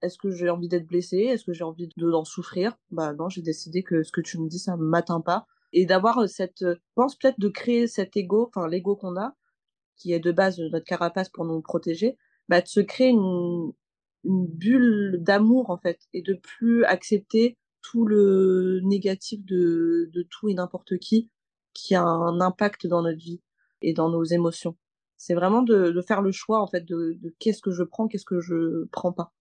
est-ce 0.02 0.18
que 0.18 0.32
j'ai 0.32 0.50
envie 0.50 0.68
d'être 0.68 0.88
blessé, 0.88 1.18
est-ce 1.18 1.46
que 1.46 1.54
j'ai 1.54 1.64
envie 1.64 1.88
de 1.96 2.10
d'en 2.10 2.26
souffrir? 2.26 2.78
Bah 2.92 3.14
non, 3.14 3.30
j'ai 3.30 3.42
décidé 3.42 3.84
que 3.84 4.04
ce 4.04 4.12
que 4.12 4.22
tu 4.22 4.40
me 4.40 4.48
dis 4.48 4.60
ça 4.60 4.76
m'atteint 4.78 5.22
pas 5.22 5.48
et 5.74 5.86
d'avoir 5.86 6.28
cette 6.28 6.66
pense 6.96 7.16
peut-être 7.16 7.40
de 7.40 7.50
créer 7.50 7.88
cet 7.88 8.18
ego, 8.18 8.48
enfin 8.48 8.68
l'ego 8.68 8.96
qu'on 8.96 9.16
a 9.18 9.36
qui 9.96 10.14
est 10.14 10.20
de 10.20 10.32
base 10.32 10.60
notre 10.60 10.80
carapace 10.80 11.30
pour 11.30 11.46
nous 11.46 11.62
protéger, 11.62 12.18
bah, 12.50 12.62
de 12.62 12.68
se 12.68 12.80
créer 12.80 13.10
une, 13.10 13.72
une 14.24 14.48
bulle 14.48 15.18
d'amour 15.22 15.70
en 15.70 15.78
fait 15.78 16.00
et 16.14 16.22
de 16.24 16.34
plus 16.34 16.84
accepter 16.86 17.58
tout 17.82 18.06
le 18.06 18.80
négatif 18.84 19.46
de, 19.46 20.10
de 20.12 20.24
tout 20.24 20.50
et 20.50 20.54
n'importe 20.54 20.98
qui 20.98 21.30
qui 21.74 21.96
a 21.96 22.04
un 22.04 22.42
impact 22.42 22.88
dans 22.88 23.02
notre 23.02 23.20
vie 23.20 23.42
et 23.82 23.94
dans 23.94 24.10
nos 24.10 24.24
émotions. 24.24 24.76
C'est 25.24 25.36
vraiment 25.36 25.62
de, 25.62 25.92
de, 25.92 26.02
faire 26.02 26.24
le 26.24 26.32
choix 26.32 26.60
en 26.64 26.66
fait 26.66 26.84
de, 26.84 27.16
de 27.22 27.36
qu'est-ce 27.38 27.62
que 27.62 27.70
je 27.70 27.84
prends, 27.84 28.08
qu'est-ce 28.08 28.26
que 28.26 28.42
je 28.42 28.88
prends 28.92 29.12
pas. 29.12 29.32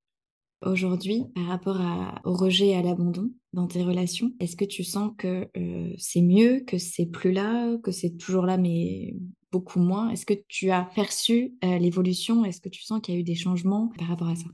Aujourd'hui, 0.61 1.25
par 1.35 1.47
rapport 1.47 1.81
à, 1.81 2.21
au 2.25 2.35
rejet 2.35 2.66
et 2.66 2.77
à 2.77 2.83
l'abandon 2.83 3.31
dans 3.55 3.66
tes 3.66 3.83
relations, 3.83 4.31
est-ce 4.40 4.57
que 4.57 4.66
tu 4.66 4.85
sens 4.85 5.12
que 5.16 5.49
euh, 5.57 5.95
c'est 5.97 6.21
mieux, 6.21 6.61
que 6.66 6.77
c'est 6.77 7.07
plus 7.07 7.33
là, 7.33 7.79
que 7.79 7.93
c'est 7.93 8.19
toujours 8.19 8.45
là 8.45 8.59
mais 8.59 9.16
beaucoup 9.53 9.81
moins? 9.81 10.11
Est-ce 10.11 10.27
que 10.27 10.35
tu 10.49 10.71
as 10.71 10.85
perçu 10.95 11.55
l'évolution? 11.62 12.45
Est-ce 12.45 12.61
que 12.61 12.69
tu 12.69 12.83
sens 12.83 13.01
qu'il 13.01 13.14
y 13.14 13.16
a 13.16 13.21
eu 13.21 13.25
des 13.25 13.35
changements 13.35 13.90
par 13.99 14.09
rapport 14.09 14.29
à 14.29 14.37
ça? 14.37 14.49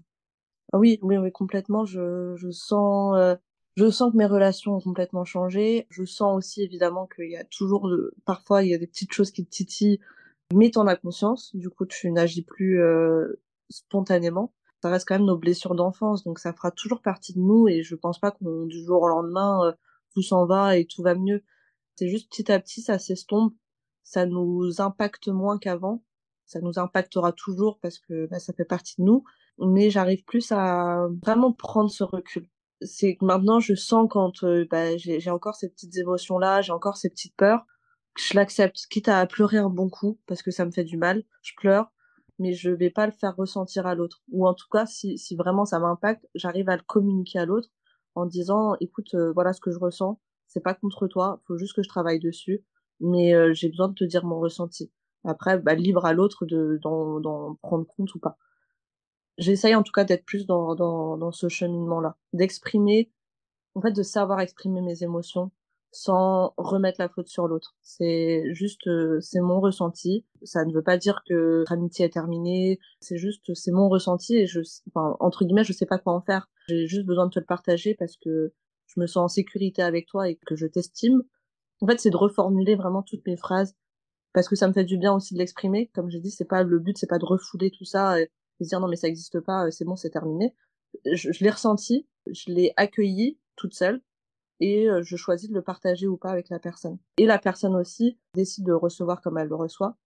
Ah 0.72 0.78
Oui, 0.78 1.00
oui, 1.02 1.16
oui, 1.16 1.32
complètement. 1.32 1.84
Je, 1.84 2.36
je 2.36 2.52
sens, 2.52 3.16
je 3.76 3.90
sens 3.90 4.12
que 4.12 4.16
mes 4.16 4.26
relations 4.26 4.76
ont 4.76 4.80
complètement 4.80 5.24
changé. 5.24 5.88
Je 5.90 6.04
sens 6.04 6.36
aussi 6.36 6.62
évidemment 6.62 7.08
qu'il 7.08 7.30
y 7.32 7.36
a 7.36 7.42
toujours, 7.42 7.90
parfois, 8.24 8.62
il 8.62 8.70
y 8.70 8.74
a 8.74 8.78
des 8.78 8.86
petites 8.86 9.12
choses 9.12 9.32
qui 9.32 9.44
te 9.44 9.50
titillent, 9.50 9.98
mais 10.54 10.70
t'en 10.70 10.86
as 10.86 10.96
conscience. 10.96 11.54
Du 11.54 11.70
coup, 11.70 11.86
tu 11.86 12.10
n'agis 12.10 12.42
plus 12.42 12.80
spontanément 13.68 14.52
ça 14.82 14.90
reste 14.90 15.08
quand 15.08 15.16
même 15.16 15.26
nos 15.26 15.38
blessures 15.38 15.74
d'enfance, 15.74 16.24
donc 16.24 16.38
ça 16.38 16.52
fera 16.52 16.70
toujours 16.70 17.00
partie 17.02 17.32
de 17.34 17.40
nous 17.40 17.66
et 17.68 17.82
je 17.82 17.94
pense 17.94 18.18
pas 18.20 18.30
qu'on 18.30 18.66
du 18.66 18.84
jour 18.84 19.02
au 19.02 19.08
lendemain 19.08 19.74
tout 20.12 20.22
s'en 20.22 20.46
va 20.46 20.76
et 20.76 20.86
tout 20.86 21.02
va 21.02 21.14
mieux. 21.14 21.42
C'est 21.96 22.08
juste 22.08 22.30
petit 22.30 22.52
à 22.52 22.60
petit 22.60 22.82
ça 22.82 22.98
s'estompe, 22.98 23.54
ça 24.04 24.26
nous 24.26 24.80
impacte 24.80 25.28
moins 25.28 25.58
qu'avant, 25.58 26.04
ça 26.44 26.60
nous 26.60 26.78
impactera 26.78 27.32
toujours 27.32 27.78
parce 27.80 27.98
que 27.98 28.26
bah, 28.26 28.38
ça 28.38 28.52
fait 28.52 28.64
partie 28.64 28.94
de 28.98 29.04
nous, 29.06 29.24
mais 29.58 29.90
j'arrive 29.90 30.24
plus 30.24 30.52
à 30.52 31.08
vraiment 31.22 31.52
prendre 31.52 31.90
ce 31.90 32.04
recul. 32.04 32.48
C'est 32.82 33.16
que 33.16 33.24
maintenant 33.24 33.60
je 33.60 33.74
sens 33.74 34.06
quand 34.10 34.44
bah, 34.70 34.96
j'ai 34.96 35.30
encore 35.30 35.54
ces 35.54 35.70
petites 35.70 35.96
émotions 35.96 36.38
là, 36.38 36.60
j'ai 36.60 36.72
encore 36.72 36.96
ces 36.96 37.10
petites 37.10 37.34
peurs, 37.36 37.66
je 38.16 38.34
l'accepte, 38.34 38.86
quitte 38.90 39.08
à 39.08 39.26
pleurer 39.26 39.58
un 39.58 39.70
bon 39.70 39.88
coup 39.88 40.18
parce 40.26 40.42
que 40.42 40.50
ça 40.50 40.64
me 40.64 40.70
fait 40.70 40.84
du 40.84 40.96
mal, 40.96 41.24
je 41.42 41.52
pleure, 41.56 41.92
mais 42.38 42.52
je 42.52 42.70
vais 42.70 42.90
pas 42.90 43.06
le 43.06 43.12
faire 43.12 43.36
ressentir 43.36 43.86
à 43.86 43.94
l'autre. 43.94 44.22
Ou 44.30 44.46
en 44.46 44.54
tout 44.54 44.68
cas, 44.70 44.86
si, 44.86 45.18
si 45.18 45.36
vraiment 45.36 45.64
ça 45.64 45.78
m'impacte, 45.78 46.26
j'arrive 46.34 46.68
à 46.68 46.76
le 46.76 46.82
communiquer 46.82 47.38
à 47.38 47.46
l'autre 47.46 47.70
en 48.14 48.26
disant, 48.26 48.76
écoute, 48.80 49.14
euh, 49.14 49.32
voilà 49.32 49.52
ce 49.52 49.60
que 49.60 49.70
je 49.70 49.78
ressens, 49.78 50.20
c'est 50.46 50.60
pas 50.60 50.74
contre 50.74 51.06
toi, 51.06 51.42
faut 51.46 51.58
juste 51.58 51.74
que 51.74 51.82
je 51.82 51.88
travaille 51.88 52.20
dessus, 52.20 52.64
mais 53.00 53.34
euh, 53.34 53.52
j'ai 53.52 53.68
besoin 53.68 53.88
de 53.88 53.94
te 53.94 54.04
dire 54.04 54.24
mon 54.24 54.38
ressenti. 54.40 54.90
Après, 55.24 55.58
bah, 55.58 55.74
libre 55.74 56.06
à 56.06 56.12
l'autre 56.12 56.46
de 56.46 56.78
d'en 56.82 57.56
prendre 57.62 57.86
compte 57.86 58.14
ou 58.14 58.18
pas. 58.18 58.38
J'essaye 59.38 59.74
en 59.74 59.82
tout 59.82 59.92
cas 59.92 60.04
d'être 60.04 60.24
plus 60.24 60.46
dans, 60.46 60.74
dans, 60.74 61.18
dans 61.18 61.32
ce 61.32 61.48
cheminement-là, 61.48 62.16
d'exprimer, 62.32 63.10
en 63.74 63.82
fait, 63.82 63.92
de 63.92 64.02
savoir 64.02 64.40
exprimer 64.40 64.80
mes 64.80 65.02
émotions, 65.02 65.50
sans 65.96 66.52
remettre 66.56 67.00
la 67.00 67.08
faute 67.08 67.28
sur 67.28 67.48
l'autre. 67.48 67.74
C'est 67.82 68.44
juste, 68.52 68.86
euh, 68.86 69.18
c'est 69.20 69.40
mon 69.40 69.60
ressenti. 69.60 70.26
Ça 70.42 70.64
ne 70.64 70.72
veut 70.72 70.82
pas 70.82 70.98
dire 70.98 71.22
que 71.26 71.58
notre 71.60 71.72
amitié 71.72 72.04
est 72.04 72.12
terminée. 72.12 72.78
C'est 73.00 73.16
juste, 73.16 73.54
c'est 73.54 73.72
mon 73.72 73.88
ressenti 73.88 74.36
et 74.36 74.46
je, 74.46 74.60
enfin, 74.88 75.16
entre 75.20 75.44
guillemets, 75.44 75.64
je 75.64 75.72
sais 75.72 75.86
pas 75.86 75.98
quoi 75.98 76.12
en 76.12 76.20
faire. 76.20 76.48
J'ai 76.68 76.86
juste 76.86 77.06
besoin 77.06 77.26
de 77.26 77.30
te 77.30 77.38
le 77.38 77.46
partager 77.46 77.94
parce 77.94 78.16
que 78.16 78.52
je 78.86 79.00
me 79.00 79.06
sens 79.06 79.16
en 79.24 79.28
sécurité 79.28 79.82
avec 79.82 80.06
toi 80.06 80.28
et 80.28 80.36
que 80.46 80.54
je 80.54 80.66
t'estime. 80.66 81.22
En 81.80 81.86
fait, 81.86 81.98
c'est 81.98 82.10
de 82.10 82.16
reformuler 82.16 82.76
vraiment 82.76 83.02
toutes 83.02 83.26
mes 83.26 83.36
phrases 83.36 83.74
parce 84.32 84.48
que 84.48 84.56
ça 84.56 84.68
me 84.68 84.74
fait 84.74 84.84
du 84.84 84.98
bien 84.98 85.14
aussi 85.14 85.34
de 85.34 85.38
l'exprimer. 85.38 85.90
Comme 85.94 86.10
j'ai 86.10 86.20
dit, 86.20 86.30
c'est 86.30 86.44
pas 86.44 86.62
le 86.62 86.78
but, 86.78 86.98
c'est 86.98 87.08
pas 87.08 87.18
de 87.18 87.24
refouler 87.24 87.70
tout 87.70 87.84
ça 87.84 88.20
et 88.20 88.30
de 88.60 88.66
dire 88.66 88.80
non 88.80 88.88
mais 88.88 88.96
ça 88.96 89.08
existe 89.08 89.40
pas, 89.40 89.70
c'est 89.70 89.84
bon, 89.84 89.96
c'est 89.96 90.10
terminé. 90.10 90.54
Je, 91.04 91.32
je 91.32 91.44
l'ai 91.44 91.50
ressenti, 91.50 92.06
je 92.26 92.52
l'ai 92.52 92.72
accueilli 92.76 93.38
toute 93.56 93.74
seule 93.74 94.02
et 94.60 94.88
je 95.02 95.16
choisis 95.16 95.48
de 95.48 95.54
le 95.54 95.62
partager 95.62 96.06
ou 96.06 96.16
pas 96.16 96.30
avec 96.30 96.48
la 96.48 96.58
personne. 96.58 96.98
Et 97.18 97.26
la 97.26 97.38
personne 97.38 97.74
aussi 97.74 98.18
décide 98.34 98.64
de 98.64 98.72
recevoir 98.72 99.20
comme 99.20 99.38
elle 99.38 99.48
le 99.48 99.54
reçoit. 99.54 99.96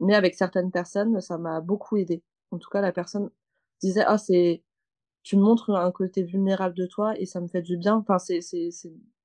Mais 0.00 0.14
avec 0.14 0.34
certaines 0.34 0.70
personnes, 0.70 1.20
ça 1.20 1.38
m'a 1.38 1.60
beaucoup 1.60 1.96
aidé. 1.96 2.22
En 2.50 2.58
tout 2.58 2.68
cas, 2.70 2.80
la 2.80 2.92
personne 2.92 3.30
disait 3.80 4.04
ah 4.06 4.18
c'est 4.18 4.62
tu 5.22 5.36
montres 5.36 5.70
un 5.70 5.92
côté 5.92 6.22
vulnérable 6.24 6.74
de 6.74 6.86
toi 6.86 7.18
et 7.18 7.26
ça 7.26 7.40
me 7.40 7.48
fait 7.48 7.62
du 7.62 7.76
bien. 7.76 7.96
Enfin 7.96 8.18
c'est 8.18 8.40
c'est 8.40 8.70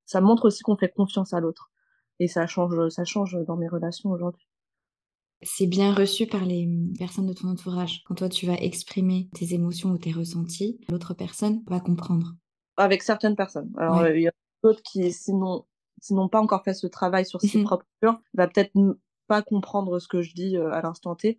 ça 0.06 0.22
montre 0.22 0.46
aussi 0.46 0.64
qu'on 0.64 0.78
fait 0.78 0.94
confiance 0.94 1.34
à 1.34 1.40
l'autre 1.40 1.72
et 2.20 2.28
ça 2.28 2.48
change 2.48 2.90
ça 2.90 3.06
change 3.06 3.38
dans 3.46 3.58
mes 3.58 3.68
relations 3.68 4.12
aujourd'hui. 4.12 4.48
C'est 5.44 5.68
bien 5.68 5.94
reçu 5.94 6.26
par 6.26 6.46
les 6.46 6.66
mmh, 6.66 6.94
personnes 6.98 7.28
de 7.28 7.34
ton 7.34 7.50
entourage. 7.50 8.04
Quand 8.06 8.16
toi 8.16 8.30
tu 8.30 8.48
vas 8.48 8.56
exprimer 8.56 9.30
tes 9.34 9.54
émotions 9.54 9.92
ou 9.92 9.98
tes 9.98 10.12
ressentis, 10.12 10.80
l'autre 10.90 11.14
personne 11.14 11.64
va 11.68 11.80
comprendre 11.80 12.36
avec 12.78 13.04
certaines 13.04 13.36
personnes. 13.36 13.72
Alors, 13.78 14.08
il 14.08 14.22
y 14.22 14.28
a 14.28 14.32
d'autres 14.64 14.82
qui, 14.84 15.12
sinon, 15.12 15.66
sinon 16.02 16.30
pas 16.30 16.40
encore 16.40 16.64
fait 16.64 16.74
ce 16.74 16.88
travail 16.88 17.26
sur 17.26 17.42
ses 17.42 17.60
mmh 17.60 17.64
propres 17.64 17.86
va 18.34 18.48
peut-être 18.48 18.74
pas 19.28 19.42
comprendre 19.42 20.00
ce 20.00 20.08
que 20.08 20.22
je 20.22 20.34
dis 20.34 20.58
à 20.58 20.82
l'instant 20.82 21.16
T, 21.16 21.38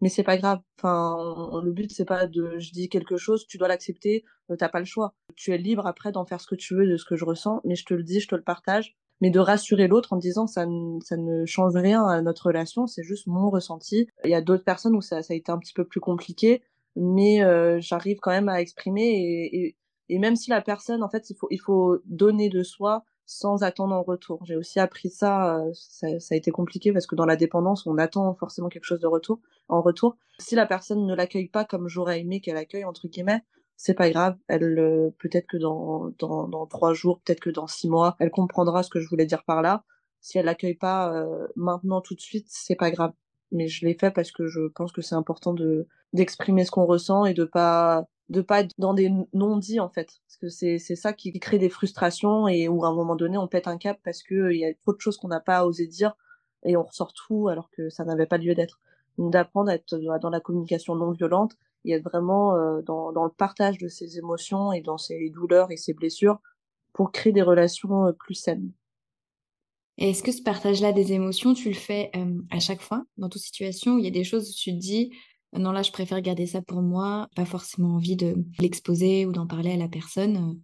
mais 0.00 0.08
c'est 0.08 0.22
pas 0.22 0.36
grave. 0.36 0.60
Enfin, 0.78 1.60
le 1.62 1.70
but 1.72 1.92
c'est 1.92 2.04
pas 2.04 2.26
de, 2.26 2.58
je 2.58 2.72
dis 2.72 2.88
quelque 2.88 3.16
chose, 3.16 3.46
tu 3.46 3.58
dois 3.58 3.68
l'accepter, 3.68 4.24
t'as 4.58 4.68
pas 4.68 4.80
le 4.80 4.84
choix. 4.84 5.14
Tu 5.36 5.52
es 5.52 5.58
libre 5.58 5.86
après 5.86 6.12
d'en 6.12 6.24
faire 6.24 6.40
ce 6.40 6.46
que 6.46 6.54
tu 6.54 6.74
veux 6.74 6.86
de 6.86 6.96
ce 6.96 7.04
que 7.04 7.16
je 7.16 7.24
ressens, 7.24 7.60
mais 7.64 7.76
je 7.76 7.84
te 7.84 7.94
le 7.94 8.02
dis, 8.02 8.20
je 8.20 8.28
te 8.28 8.34
le 8.34 8.42
partage. 8.42 8.96
Mais 9.20 9.30
de 9.30 9.40
rassurer 9.40 9.88
l'autre 9.88 10.12
en 10.12 10.16
disant 10.16 10.46
ça, 10.46 10.64
ça 11.02 11.16
ne 11.16 11.44
change 11.44 11.74
rien 11.74 12.06
à 12.06 12.22
notre 12.22 12.46
relation, 12.46 12.86
c'est 12.86 13.02
juste 13.02 13.26
mon 13.26 13.50
ressenti. 13.50 14.06
Il 14.24 14.30
y 14.30 14.34
a 14.34 14.40
d'autres 14.40 14.62
personnes 14.62 14.94
où 14.94 15.00
ça, 15.00 15.24
ça 15.24 15.34
a 15.34 15.36
été 15.36 15.50
un 15.50 15.58
petit 15.58 15.72
peu 15.72 15.84
plus 15.84 15.98
compliqué, 15.98 16.62
mais 16.94 17.40
j'arrive 17.80 18.18
quand 18.20 18.30
même 18.30 18.48
à 18.48 18.60
exprimer 18.60 19.02
et, 19.02 19.58
et 19.58 19.76
et 20.08 20.18
même 20.18 20.36
si 20.36 20.50
la 20.50 20.60
personne, 20.60 21.02
en 21.02 21.08
fait, 21.08 21.30
il 21.30 21.36
faut, 21.36 21.48
il 21.50 21.60
faut 21.60 21.98
donner 22.06 22.48
de 22.48 22.62
soi 22.62 23.04
sans 23.26 23.62
attendre 23.62 23.94
en 23.94 24.02
retour. 24.02 24.42
J'ai 24.46 24.56
aussi 24.56 24.80
appris 24.80 25.10
ça, 25.10 25.58
euh, 25.58 25.70
ça, 25.74 26.18
ça, 26.18 26.34
a 26.34 26.38
été 26.38 26.50
compliqué 26.50 26.92
parce 26.92 27.06
que 27.06 27.14
dans 27.14 27.26
la 27.26 27.36
dépendance, 27.36 27.86
on 27.86 27.98
attend 27.98 28.34
forcément 28.34 28.70
quelque 28.70 28.84
chose 28.84 29.00
de 29.00 29.06
retour, 29.06 29.40
en 29.68 29.82
retour. 29.82 30.16
Si 30.38 30.54
la 30.54 30.64
personne 30.64 31.04
ne 31.06 31.14
l'accueille 31.14 31.48
pas 31.48 31.66
comme 31.66 31.88
j'aurais 31.88 32.20
aimé 32.20 32.40
qu'elle 32.40 32.56
accueille, 32.56 32.86
entre 32.86 33.06
guillemets, 33.06 33.42
c'est 33.76 33.94
pas 33.94 34.10
grave. 34.10 34.36
Elle, 34.48 34.78
euh, 34.78 35.10
peut-être 35.18 35.46
que 35.46 35.58
dans, 35.58 36.10
dans, 36.18 36.48
dans 36.48 36.66
trois 36.66 36.94
jours, 36.94 37.20
peut-être 37.20 37.40
que 37.40 37.50
dans 37.50 37.66
six 37.66 37.88
mois, 37.88 38.16
elle 38.18 38.30
comprendra 38.30 38.82
ce 38.82 38.88
que 38.88 38.98
je 38.98 39.08
voulais 39.08 39.26
dire 39.26 39.44
par 39.44 39.60
là. 39.60 39.84
Si 40.20 40.38
elle 40.38 40.46
l'accueille 40.46 40.74
pas 40.74 41.14
euh, 41.14 41.46
maintenant 41.54 42.00
tout 42.00 42.14
de 42.14 42.20
suite, 42.20 42.46
c'est 42.48 42.76
pas 42.76 42.90
grave. 42.90 43.12
Mais 43.52 43.68
je 43.68 43.86
l'ai 43.86 43.94
fait 43.94 44.10
parce 44.10 44.32
que 44.32 44.46
je 44.46 44.68
pense 44.74 44.90
que 44.92 45.02
c'est 45.02 45.14
important 45.14 45.52
de 45.54 45.86
d'exprimer 46.14 46.64
ce 46.64 46.70
qu'on 46.70 46.86
ressent 46.86 47.26
et 47.26 47.34
de 47.34 47.44
pas 47.44 48.08
de 48.28 48.40
pas 48.42 48.60
être 48.60 48.74
dans 48.78 48.94
des 48.94 49.10
non-dits 49.32 49.80
en 49.80 49.88
fait. 49.88 50.20
Parce 50.26 50.36
que 50.36 50.48
c'est 50.48 50.78
c'est 50.78 50.96
ça 50.96 51.12
qui 51.12 51.32
crée 51.40 51.58
des 51.58 51.68
frustrations 51.68 52.48
et 52.48 52.68
où 52.68 52.84
à 52.84 52.88
un 52.88 52.94
moment 52.94 53.16
donné 53.16 53.38
on 53.38 53.48
pète 53.48 53.68
un 53.68 53.78
cap 53.78 53.98
parce 54.04 54.22
que 54.22 54.52
il 54.52 54.58
y 54.58 54.64
a 54.64 54.74
trop 54.74 54.92
de 54.92 55.00
choses 55.00 55.16
qu'on 55.16 55.28
n'a 55.28 55.40
pas 55.40 55.64
osé 55.64 55.86
dire 55.86 56.14
et 56.64 56.76
on 56.76 56.82
ressort 56.82 57.12
tout 57.12 57.48
alors 57.48 57.70
que 57.70 57.88
ça 57.88 58.04
n'avait 58.04 58.26
pas 58.26 58.38
lieu 58.38 58.54
d'être. 58.54 58.80
Donc 59.16 59.32
d'apprendre 59.32 59.70
à 59.70 59.74
être 59.74 59.96
dans 60.20 60.30
la 60.30 60.40
communication 60.40 60.94
non 60.94 61.10
violente 61.12 61.56
et 61.84 61.92
être 61.92 62.04
vraiment 62.04 62.54
euh, 62.54 62.82
dans 62.82 63.12
dans 63.12 63.24
le 63.24 63.30
partage 63.30 63.78
de 63.78 63.88
ses 63.88 64.18
émotions 64.18 64.72
et 64.72 64.82
dans 64.82 64.98
ses 64.98 65.30
douleurs 65.30 65.70
et 65.70 65.76
ses 65.76 65.94
blessures 65.94 66.40
pour 66.92 67.12
créer 67.12 67.32
des 67.32 67.42
relations 67.42 68.06
euh, 68.06 68.12
plus 68.12 68.34
saines. 68.34 68.72
Est-ce 69.98 70.22
que 70.22 70.30
ce 70.30 70.42
partage-là 70.42 70.92
des 70.92 71.12
émotions, 71.12 71.54
tu 71.54 71.68
le 71.68 71.74
fais 71.74 72.10
euh, 72.14 72.40
à 72.50 72.60
chaque 72.60 72.80
fois, 72.80 73.04
dans 73.16 73.28
toute 73.28 73.42
situation 73.42 73.94
où 73.94 73.98
il 73.98 74.04
y 74.04 74.08
a 74.08 74.12
des 74.12 74.22
choses 74.22 74.48
où 74.48 74.52
tu 74.54 74.70
te 74.70 74.78
dis, 74.78 75.10
non, 75.54 75.72
là, 75.72 75.82
je 75.82 75.92
préfère 75.92 76.20
garder 76.20 76.46
ça 76.46 76.60
pour 76.60 76.82
moi, 76.82 77.28
pas 77.34 77.46
forcément 77.46 77.94
envie 77.94 78.16
de 78.16 78.34
l'exposer 78.60 79.24
ou 79.24 79.32
d'en 79.32 79.46
parler 79.46 79.72
à 79.72 79.76
la 79.76 79.88
personne. 79.88 80.36
Euh, 80.36 80.54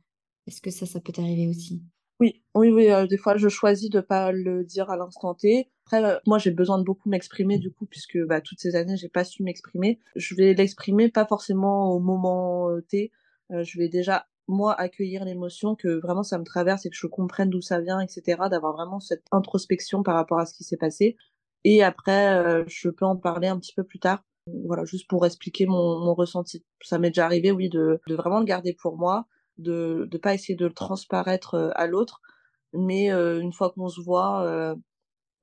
est-ce 0.46 0.60
que 0.60 0.70
ça, 0.70 0.84
ça 0.84 1.00
peut 1.00 1.12
t'arriver 1.12 1.48
aussi? 1.48 1.82
Oui, 2.20 2.44
oui, 2.54 2.70
oui. 2.70 2.90
Euh, 2.90 3.06
des 3.06 3.16
fois, 3.16 3.36
je 3.36 3.48
choisis 3.48 3.88
de 3.88 4.00
pas 4.00 4.30
le 4.30 4.62
dire 4.62 4.90
à 4.90 4.96
l'instant 4.96 5.34
T. 5.34 5.70
Après, 5.86 6.04
euh, 6.04 6.18
moi, 6.26 6.38
j'ai 6.38 6.50
besoin 6.50 6.78
de 6.78 6.84
beaucoup 6.84 7.08
m'exprimer 7.08 7.58
du 7.58 7.72
coup, 7.72 7.86
puisque 7.86 8.18
bah, 8.26 8.42
toutes 8.42 8.60
ces 8.60 8.76
années, 8.76 8.96
j'ai 8.96 9.08
pas 9.08 9.24
su 9.24 9.42
m'exprimer. 9.42 10.00
Je 10.16 10.34
vais 10.34 10.52
l'exprimer 10.52 11.08
pas 11.10 11.26
forcément 11.26 11.90
au 11.90 11.98
moment 11.98 12.68
T. 12.88 13.10
je 13.50 13.78
vais 13.78 13.88
déjà 13.88 14.26
moi 14.46 14.78
accueillir 14.78 15.24
l'émotion 15.24 15.74
que 15.74 15.88
vraiment 16.00 16.22
ça 16.22 16.38
me 16.38 16.44
traverse 16.44 16.84
et 16.84 16.90
que 16.90 16.96
je 16.96 17.06
comprenne 17.06 17.48
d'où 17.48 17.62
ça 17.62 17.80
vient, 17.80 18.00
etc. 18.00 18.42
D'avoir 18.50 18.74
vraiment 18.74 19.00
cette 19.00 19.24
introspection 19.32 20.02
par 20.02 20.14
rapport 20.14 20.38
à 20.38 20.46
ce 20.46 20.54
qui 20.54 20.64
s'est 20.64 20.76
passé. 20.76 21.16
Et 21.64 21.82
après, 21.82 22.64
je 22.66 22.90
peux 22.90 23.06
en 23.06 23.16
parler 23.16 23.48
un 23.48 23.58
petit 23.58 23.72
peu 23.74 23.84
plus 23.84 23.98
tard 23.98 24.22
voilà, 24.46 24.84
juste 24.84 25.08
pour 25.08 25.24
expliquer 25.26 25.66
mon, 25.66 26.00
mon 26.00 26.14
ressenti. 26.14 26.64
Ça 26.82 26.98
m'est 26.98 27.10
déjà 27.10 27.24
arrivé, 27.24 27.50
oui, 27.50 27.68
de, 27.68 28.00
de 28.06 28.14
vraiment 28.14 28.40
le 28.40 28.44
garder 28.44 28.74
pour 28.74 28.96
moi, 28.96 29.26
de 29.58 30.08
ne 30.10 30.18
pas 30.18 30.34
essayer 30.34 30.54
de 30.54 30.66
le 30.66 30.72
transparaître 30.72 31.54
euh, 31.54 31.70
à 31.74 31.86
l'autre, 31.86 32.20
mais 32.72 33.12
euh, 33.12 33.40
une 33.40 33.52
fois 33.52 33.70
qu'on 33.70 33.88
se 33.88 34.00
voit, 34.00 34.44
euh, 34.44 34.74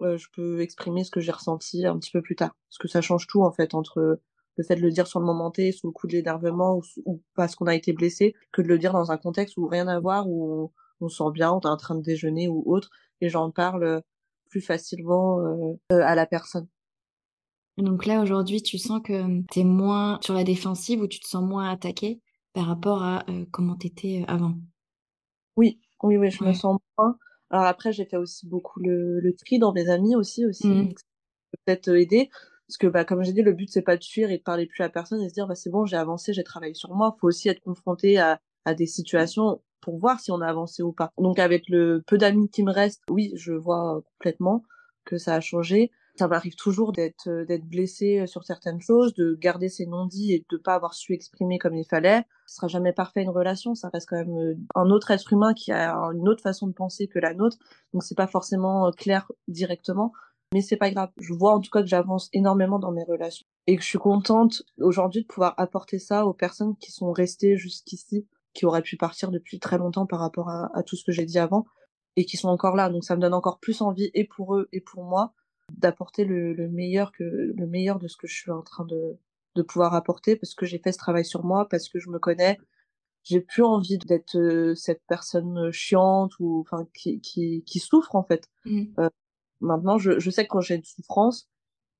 je 0.01 0.27
peux 0.33 0.61
exprimer 0.61 1.03
ce 1.03 1.11
que 1.11 1.19
j'ai 1.19 1.31
ressenti 1.31 1.85
un 1.85 1.97
petit 1.97 2.11
peu 2.11 2.21
plus 2.21 2.35
tard. 2.35 2.55
Parce 2.69 2.77
que 2.79 2.87
ça 2.87 3.01
change 3.01 3.27
tout, 3.27 3.43
en 3.43 3.51
fait, 3.51 3.73
entre 3.73 4.19
le 4.57 4.63
fait 4.63 4.75
de 4.75 4.81
le 4.81 4.91
dire 4.91 5.07
sur 5.07 5.19
le 5.19 5.25
moment 5.25 5.51
T, 5.51 5.71
sous 5.71 5.87
le 5.87 5.93
coup 5.93 6.07
de 6.07 6.13
l'énervement, 6.13 6.75
ou, 6.75 6.81
ou, 7.05 7.21
parce 7.35 7.55
qu'on 7.55 7.67
a 7.67 7.75
été 7.75 7.93
blessé, 7.93 8.35
que 8.51 8.61
de 8.61 8.67
le 8.67 8.77
dire 8.77 8.93
dans 8.93 9.11
un 9.11 9.17
contexte 9.17 9.57
où 9.57 9.67
rien 9.67 9.87
à 9.87 9.99
voir, 9.99 10.27
où 10.27 10.63
on, 10.99 11.05
on 11.05 11.09
se 11.09 11.17
sent 11.17 11.31
bien, 11.33 11.51
on 11.51 11.59
est 11.59 11.67
en 11.67 11.77
train 11.77 11.95
de 11.95 12.01
déjeuner 12.01 12.47
ou 12.47 12.63
autre, 12.65 12.89
et 13.21 13.29
j'en 13.29 13.51
parle 13.51 14.01
plus 14.49 14.61
facilement 14.61 15.39
à 15.89 16.15
la 16.15 16.25
personne. 16.25 16.67
Donc 17.77 18.05
là, 18.05 18.21
aujourd'hui, 18.21 18.61
tu 18.61 18.77
sens 18.77 19.01
que 19.03 19.41
tu 19.51 19.59
es 19.59 19.63
moins 19.63 20.19
sur 20.21 20.33
la 20.33 20.43
défensive 20.43 21.01
ou 21.01 21.07
tu 21.07 21.19
te 21.19 21.27
sens 21.27 21.43
moins 21.43 21.69
attaqué 21.69 22.21
par 22.53 22.65
rapport 22.65 23.03
à 23.03 23.25
comment 23.51 23.75
tu 23.75 23.87
étais 23.87 24.25
avant? 24.27 24.55
Oui, 25.55 25.79
oui, 26.03 26.17
oui, 26.17 26.31
je 26.31 26.43
me 26.43 26.53
sens 26.53 26.79
moins. 26.97 27.17
Alors 27.49 27.65
après, 27.65 27.91
j'ai 27.91 28.05
fait 28.05 28.17
aussi 28.17 28.47
beaucoup 28.47 28.79
le, 28.79 29.19
le 29.19 29.35
tri 29.35 29.59
dans 29.59 29.73
mes 29.73 29.89
amis 29.89 30.15
aussi, 30.15 30.45
aussi. 30.45 30.67
Mmh. 30.67 30.85
Donc 30.85 30.99
ça 30.99 31.05
peut 31.51 31.57
peut-être 31.65 31.89
aider. 31.89 32.29
Parce 32.67 32.77
que, 32.77 32.87
bah, 32.87 33.03
comme 33.03 33.21
j'ai 33.23 33.33
dit, 33.33 33.41
le 33.41 33.51
but, 33.51 33.69
c'est 33.69 33.81
pas 33.81 33.97
de 33.97 34.03
fuir 34.03 34.31
et 34.31 34.37
de 34.37 34.43
parler 34.43 34.65
plus 34.65 34.81
à 34.83 34.89
personne 34.89 35.21
et 35.21 35.27
se 35.27 35.33
dire, 35.33 35.45
bah, 35.45 35.55
c'est 35.55 35.69
bon, 35.69 35.85
j'ai 35.85 35.97
avancé, 35.97 36.31
j'ai 36.31 36.43
travaillé 36.43 36.73
sur 36.73 36.95
moi. 36.95 37.17
faut 37.19 37.27
aussi 37.27 37.49
être 37.49 37.59
confronté 37.59 38.17
à, 38.17 38.39
à 38.63 38.73
des 38.73 38.85
situations 38.85 39.61
pour 39.81 39.97
voir 39.97 40.21
si 40.21 40.31
on 40.31 40.39
a 40.39 40.47
avancé 40.47 40.81
ou 40.81 40.93
pas. 40.93 41.11
Donc, 41.17 41.37
avec 41.37 41.67
le 41.67 42.01
peu 42.07 42.17
d'amis 42.17 42.49
qui 42.49 42.63
me 42.63 42.71
restent, 42.71 43.01
oui, 43.09 43.33
je 43.35 43.51
vois 43.51 44.01
complètement 44.13 44.63
que 45.03 45.17
ça 45.17 45.35
a 45.35 45.41
changé 45.41 45.91
ça 46.21 46.27
m'arrive 46.27 46.53
toujours 46.53 46.91
d'être 46.91 47.27
euh, 47.27 47.45
d'être 47.45 47.65
blessée 47.65 48.19
euh, 48.19 48.27
sur 48.27 48.43
certaines 48.43 48.79
choses, 48.79 49.15
de 49.15 49.33
garder 49.33 49.69
ses 49.69 49.87
non-dits 49.87 50.33
et 50.33 50.45
de 50.51 50.57
pas 50.57 50.75
avoir 50.75 50.93
su 50.93 51.13
exprimer 51.13 51.57
comme 51.57 51.75
il 51.75 51.83
fallait. 51.83 52.25
Ce 52.45 52.57
sera 52.57 52.67
jamais 52.67 52.93
parfait 52.93 53.23
une 53.23 53.31
relation, 53.31 53.73
ça 53.73 53.89
reste 53.91 54.07
quand 54.07 54.17
même 54.17 54.37
euh, 54.37 54.55
un 54.75 54.91
autre 54.91 55.09
être 55.09 55.33
humain 55.33 55.55
qui 55.55 55.71
a 55.71 55.95
une 56.13 56.29
autre 56.29 56.43
façon 56.43 56.67
de 56.67 56.73
penser 56.73 57.07
que 57.07 57.17
la 57.17 57.33
nôtre, 57.33 57.57
donc 57.93 58.03
c'est 58.03 58.13
pas 58.13 58.27
forcément 58.27 58.91
clair 58.91 59.31
directement, 59.47 60.13
mais 60.53 60.61
c'est 60.61 60.77
pas 60.77 60.91
grave. 60.91 61.09
Je 61.17 61.33
vois 61.33 61.55
en 61.55 61.59
tout 61.59 61.71
cas 61.71 61.81
que 61.81 61.87
j'avance 61.87 62.29
énormément 62.33 62.77
dans 62.77 62.91
mes 62.91 63.03
relations 63.03 63.47
et 63.65 63.75
que 63.75 63.81
je 63.81 63.87
suis 63.87 63.97
contente 63.97 64.61
aujourd'hui 64.79 65.23
de 65.23 65.27
pouvoir 65.27 65.55
apporter 65.57 65.97
ça 65.97 66.27
aux 66.27 66.33
personnes 66.33 66.75
qui 66.77 66.91
sont 66.91 67.11
restées 67.11 67.57
jusqu'ici, 67.57 68.27
qui 68.53 68.67
auraient 68.67 68.83
pu 68.83 68.95
partir 68.95 69.31
depuis 69.31 69.59
très 69.59 69.79
longtemps 69.79 70.05
par 70.05 70.19
rapport 70.19 70.49
à 70.49 70.83
tout 70.85 70.95
ce 70.95 71.03
que 71.03 71.11
j'ai 71.11 71.25
dit 71.25 71.39
avant 71.39 71.65
et 72.15 72.25
qui 72.25 72.37
sont 72.37 72.49
encore 72.49 72.75
là. 72.75 72.89
Donc 72.89 73.05
ça 73.05 73.15
me 73.15 73.21
donne 73.21 73.33
encore 73.33 73.59
plus 73.59 73.81
envie 73.81 74.11
et 74.13 74.25
pour 74.25 74.55
eux 74.55 74.69
et 74.71 74.81
pour 74.81 75.03
moi 75.03 75.33
d'apporter 75.77 76.25
le, 76.25 76.53
le, 76.53 76.69
meilleur 76.69 77.11
que 77.11 77.23
le 77.23 77.67
meilleur 77.67 77.99
de 77.99 78.07
ce 78.07 78.17
que 78.17 78.27
je 78.27 78.35
suis 78.35 78.51
en 78.51 78.61
train 78.61 78.85
de, 78.85 79.17
de 79.55 79.61
pouvoir 79.61 79.93
apporter 79.93 80.35
parce 80.35 80.53
que 80.53 80.65
j'ai 80.65 80.79
fait 80.79 80.91
ce 80.91 80.97
travail 80.97 81.25
sur 81.25 81.43
moi, 81.43 81.67
parce 81.69 81.89
que 81.89 81.99
je 81.99 82.09
me 82.09 82.19
connais. 82.19 82.57
J'ai 83.23 83.41
plus 83.41 83.63
envie 83.63 83.99
d'être 83.99 84.35
euh, 84.37 84.73
cette 84.73 85.03
personne 85.07 85.71
chiante 85.71 86.33
ou 86.39 86.61
enfin 86.61 86.87
qui, 86.93 87.21
qui, 87.21 87.63
qui 87.65 87.79
souffre 87.79 88.15
en 88.15 88.23
fait. 88.23 88.47
Mmh. 88.65 88.85
Euh, 88.99 89.09
maintenant, 89.59 89.97
je, 89.97 90.19
je 90.19 90.29
sais 90.31 90.43
que 90.43 90.49
quand 90.49 90.61
j'ai 90.61 90.75
une 90.75 90.83
souffrance, 90.83 91.47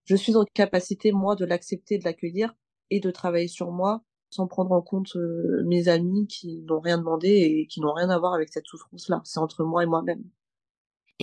je 0.05 0.15
suis 0.15 0.36
en 0.36 0.45
capacité 0.53 1.12
moi 1.12 1.36
de 1.36 1.45
l'accepter, 1.45 1.99
de 1.99 2.05
l'accueillir 2.05 2.55
et 2.89 2.99
de 2.99 3.12
travailler 3.12 3.47
sur 3.47 3.71
moi 3.71 4.03
sans 4.31 4.47
prendre 4.47 4.71
en 4.71 4.81
compte 4.81 5.15
euh, 5.17 5.62
mes 5.65 5.89
amis 5.89 6.25
qui 6.25 6.62
n'ont 6.62 6.79
rien 6.79 6.97
demandé 6.97 7.27
et 7.27 7.67
qui 7.67 7.81
n'ont 7.81 7.93
rien 7.93 8.10
à 8.10 8.17
voir 8.17 8.34
avec 8.34 8.49
cette 8.51 8.65
souffrance-là. 8.65 9.21
C'est 9.25 9.39
entre 9.39 9.63
moi 9.63 9.84
et 9.84 9.86
moi-même 9.86 10.23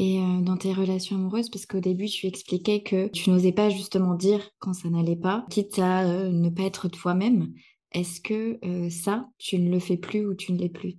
et 0.01 0.21
euh, 0.21 0.41
dans 0.43 0.57
tes 0.57 0.73
relations 0.73 1.17
amoureuses 1.17 1.51
Parce 1.51 1.67
qu'au 1.67 1.81
début, 1.81 2.07
tu 2.07 2.29
expliquais 2.29 2.85
que 2.85 3.09
tu 3.09 3.31
n'osais 3.31 3.51
pas 3.51 3.69
justement 3.69 4.15
dire 4.15 4.49
quand 4.61 4.73
ça 4.73 4.89
n'allait 4.89 5.17
pas, 5.17 5.45
quitte 5.51 5.77
à 5.81 6.09
euh, 6.09 6.31
ne 6.31 6.51
pas 6.51 6.63
être 6.63 6.87
toi-même. 6.87 7.53
Est-ce 7.91 8.21
que 8.21 8.65
euh, 8.65 8.91
ça, 8.91 9.29
tu 9.39 9.59
ne 9.59 9.69
le 9.73 9.81
fais 9.81 9.97
plus 9.97 10.25
ou 10.25 10.35
tu 10.35 10.53
ne 10.53 10.59
l'es 10.59 10.69
plus? 10.69 10.95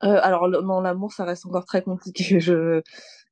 Alors, 0.00 0.46
l'amour, 0.48 1.14
ça 1.14 1.24
reste 1.24 1.46
encore 1.46 1.64
très 1.64 1.80
compliqué. 1.82 2.40
Je, 2.40 2.82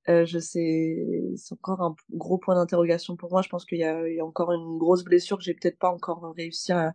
je 0.07 0.39
sais, 0.39 0.97
c'est 1.37 1.55
encore 1.55 1.83
un 1.83 1.95
gros 2.11 2.39
point 2.39 2.55
d'interrogation 2.55 3.17
pour 3.17 3.31
moi. 3.31 3.43
Je 3.43 3.51
pense 3.51 3.67
qu'il 3.67 3.79
y, 3.79 3.83
y, 3.83 4.21
a 4.21 4.25
encore 4.25 4.53
une 4.53 4.79
grosse 4.79 5.05
blessure 5.05 5.37
que 5.37 5.45
j'ai 5.45 5.53
peut-être 5.55 5.79
pas 5.79 5.91
encore 5.91 6.33
réussi 6.35 6.73
à, 6.73 6.95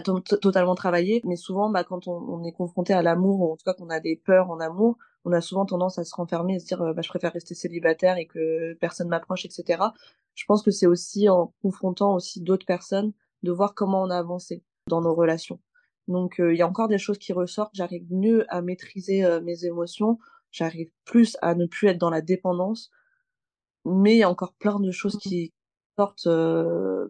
totalement 0.00 0.74
travailler. 0.74 1.20
Mais 1.24 1.36
souvent, 1.36 1.70
bah, 1.70 1.84
quand 1.84 2.06
on, 2.06 2.12
on 2.12 2.44
est 2.44 2.52
confronté 2.52 2.92
à 2.92 3.02
l'amour, 3.02 3.40
ou 3.40 3.52
en 3.52 3.56
tout 3.56 3.64
cas 3.64 3.74
qu'on 3.74 3.90
a 3.90 4.00
des 4.00 4.16
peurs 4.16 4.50
en 4.50 4.60
amour, 4.60 4.96
on 5.24 5.32
a 5.32 5.40
souvent 5.40 5.66
tendance 5.66 5.98
à 5.98 6.04
se 6.04 6.14
renfermer 6.14 6.54
et 6.54 6.58
se 6.58 6.66
dire 6.66 6.82
euh, 6.82 6.92
bah, 6.92 7.02
je 7.02 7.08
préfère 7.08 7.32
rester 7.32 7.54
célibataire 7.54 8.16
et 8.16 8.26
que 8.26 8.74
personne 8.74 9.08
m'approche, 9.08 9.44
etc. 9.44 9.82
Je 10.34 10.44
pense 10.46 10.62
que 10.62 10.70
c'est 10.70 10.86
aussi 10.86 11.28
en 11.28 11.52
confrontant 11.62 12.14
aussi 12.14 12.40
d'autres 12.40 12.66
personnes 12.66 13.12
de 13.42 13.52
voir 13.52 13.74
comment 13.74 14.02
on 14.02 14.10
a 14.10 14.18
avancé 14.18 14.62
dans 14.86 15.00
nos 15.00 15.14
relations. 15.14 15.60
Donc 16.08 16.40
euh, 16.40 16.54
il 16.54 16.58
y 16.58 16.62
a 16.62 16.68
encore 16.68 16.88
des 16.88 16.98
choses 16.98 17.18
qui 17.18 17.32
ressortent, 17.32 17.74
j'arrive 17.74 18.06
mieux 18.10 18.44
à 18.48 18.62
maîtriser 18.62 19.24
euh, 19.24 19.40
mes 19.40 19.64
émotions, 19.64 20.18
j'arrive 20.50 20.90
plus 21.04 21.36
à 21.42 21.54
ne 21.54 21.66
plus 21.66 21.88
être 21.88 21.98
dans 21.98 22.10
la 22.10 22.22
dépendance, 22.22 22.90
mais 23.84 24.16
il 24.16 24.18
y 24.18 24.22
a 24.22 24.30
encore 24.30 24.54
plein 24.54 24.80
de 24.80 24.90
choses 24.90 25.18
qui 25.18 25.52
sortent 25.96 26.28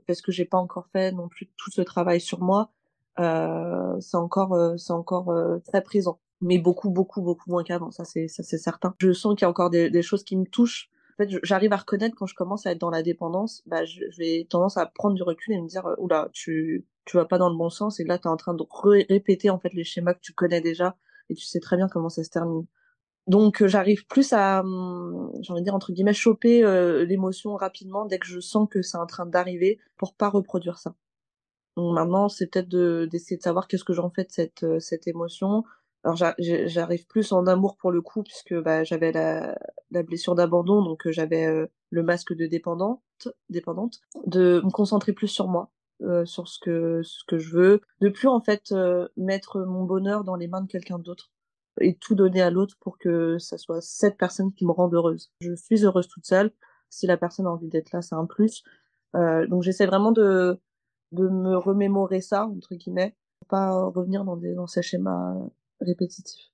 parce 0.06 0.22
que 0.22 0.32
j'ai 0.32 0.44
pas 0.44 0.58
encore 0.58 0.86
fait 0.92 1.12
non 1.12 1.28
plus 1.28 1.46
tout 1.56 1.70
ce 1.70 1.82
travail 1.82 2.20
sur 2.20 2.40
moi. 2.40 2.70
c'est 3.18 4.16
encore 4.16 4.74
c'est 4.78 4.92
encore 4.92 5.34
très 5.64 5.82
présent 5.82 6.20
mais 6.40 6.58
beaucoup, 6.58 6.90
beaucoup, 6.90 7.22
beaucoup 7.22 7.50
moins 7.50 7.62
qu'avant. 7.62 7.90
Ça, 7.90 8.04
c'est, 8.04 8.28
ça, 8.28 8.42
c'est 8.42 8.58
certain. 8.58 8.94
Je 8.98 9.12
sens 9.12 9.34
qu'il 9.34 9.42
y 9.42 9.46
a 9.46 9.50
encore 9.50 9.70
des, 9.70 9.90
des, 9.90 10.02
choses 10.02 10.24
qui 10.24 10.36
me 10.36 10.44
touchent. 10.44 10.90
En 11.14 11.24
fait, 11.24 11.38
j'arrive 11.42 11.72
à 11.72 11.76
reconnaître 11.76 12.16
quand 12.16 12.26
je 12.26 12.34
commence 12.34 12.66
à 12.66 12.72
être 12.72 12.78
dans 12.78 12.90
la 12.90 13.02
dépendance, 13.02 13.62
bah, 13.66 13.84
je, 13.84 14.00
vais 14.18 14.46
tendance 14.48 14.78
à 14.78 14.86
prendre 14.86 15.14
du 15.14 15.22
recul 15.22 15.54
et 15.54 15.60
me 15.60 15.68
dire, 15.68 15.86
oula, 15.98 16.30
tu, 16.32 16.86
tu 17.04 17.16
vas 17.18 17.26
pas 17.26 17.36
dans 17.38 17.50
le 17.50 17.56
bon 17.56 17.68
sens 17.68 18.00
et 18.00 18.04
là, 18.04 18.18
tu 18.18 18.24
es 18.24 18.30
en 18.30 18.36
train 18.36 18.54
de 18.54 18.64
répéter, 19.10 19.50
en 19.50 19.58
fait, 19.58 19.72
les 19.74 19.84
schémas 19.84 20.14
que 20.14 20.20
tu 20.20 20.32
connais 20.32 20.62
déjà 20.62 20.96
et 21.28 21.34
tu 21.34 21.44
sais 21.44 21.60
très 21.60 21.76
bien 21.76 21.88
comment 21.88 22.08
ça 22.08 22.24
se 22.24 22.30
termine. 22.30 22.66
Donc, 23.30 23.62
euh, 23.62 23.68
j'arrive 23.68 24.06
plus 24.08 24.32
à, 24.32 24.60
hum, 24.62 25.30
j'ai 25.40 25.52
envie 25.52 25.60
de 25.60 25.64
dire, 25.64 25.74
entre 25.76 25.92
guillemets, 25.92 26.12
choper 26.12 26.64
euh, 26.64 27.04
l'émotion 27.04 27.54
rapidement 27.54 28.04
dès 28.04 28.18
que 28.18 28.26
je 28.26 28.40
sens 28.40 28.68
que 28.68 28.82
c'est 28.82 28.96
en 28.96 29.06
train 29.06 29.24
d'arriver 29.24 29.78
pour 29.98 30.14
pas 30.14 30.28
reproduire 30.28 30.78
ça. 30.78 30.96
Donc 31.76 31.94
maintenant, 31.94 32.28
c'est 32.28 32.48
peut-être 32.48 32.68
de, 32.68 33.08
d'essayer 33.08 33.36
de 33.36 33.42
savoir 33.42 33.68
qu'est-ce 33.68 33.84
que 33.84 33.92
j'en 33.92 34.10
fais 34.10 34.24
de 34.24 34.32
cette, 34.32 34.64
euh, 34.64 34.80
cette 34.80 35.06
émotion, 35.06 35.62
alors 36.02 36.16
j'arrive 36.16 37.06
plus 37.06 37.30
en 37.32 37.46
amour 37.46 37.76
pour 37.76 37.92
le 37.92 38.02
coup 38.02 38.22
puisque 38.22 38.54
bah, 38.54 38.84
j'avais 38.84 39.12
la, 39.12 39.56
la, 39.90 40.02
blessure 40.02 40.34
d'abandon, 40.34 40.82
donc 40.82 41.08
j'avais 41.10 41.46
le 41.90 42.02
masque 42.02 42.34
de 42.34 42.46
dépendante, 42.46 43.02
dépendante, 43.50 44.00
de 44.26 44.60
me 44.64 44.70
concentrer 44.70 45.12
plus 45.12 45.28
sur 45.28 45.46
moi, 45.46 45.70
euh, 46.02 46.24
sur 46.24 46.48
ce 46.48 46.58
que 46.58 47.02
ce 47.04 47.22
que 47.28 47.38
je 47.38 47.50
veux, 47.54 47.80
de 48.00 48.08
plus 48.08 48.28
en 48.28 48.40
fait 48.40 48.74
mettre 49.18 49.60
mon 49.60 49.84
bonheur 49.84 50.24
dans 50.24 50.36
les 50.36 50.48
mains 50.48 50.62
de 50.62 50.68
quelqu'un 50.68 50.98
d'autre 50.98 51.30
et 51.80 51.96
tout 51.96 52.14
donner 52.14 52.42
à 52.42 52.50
l'autre 52.50 52.76
pour 52.80 52.98
que 52.98 53.38
ça 53.38 53.58
soit 53.58 53.80
cette 53.80 54.16
personne 54.18 54.52
qui 54.52 54.66
me 54.66 54.72
rende 54.72 54.94
heureuse. 54.94 55.30
Je 55.40 55.54
suis 55.54 55.84
heureuse 55.84 56.08
toute 56.08 56.26
seule. 56.26 56.52
Si 56.88 57.06
la 57.06 57.16
personne 57.16 57.46
a 57.46 57.50
envie 57.50 57.68
d'être 57.68 57.92
là, 57.92 58.02
c'est 58.02 58.14
un 58.14 58.26
plus. 58.26 58.62
donc 59.14 59.62
j'essaie 59.62 59.86
vraiment 59.86 60.12
de 60.12 60.60
de 61.12 61.28
me 61.28 61.56
remémorer 61.56 62.20
ça 62.20 62.46
entre 62.46 62.74
guillemets, 62.74 63.16
pour 63.40 63.48
pas 63.48 63.84
revenir 63.86 64.24
dans 64.24 64.36
des 64.36 64.54
dans 64.54 64.66
ces 64.66 64.82
schémas 64.82 65.34
répétitif. 65.80 66.50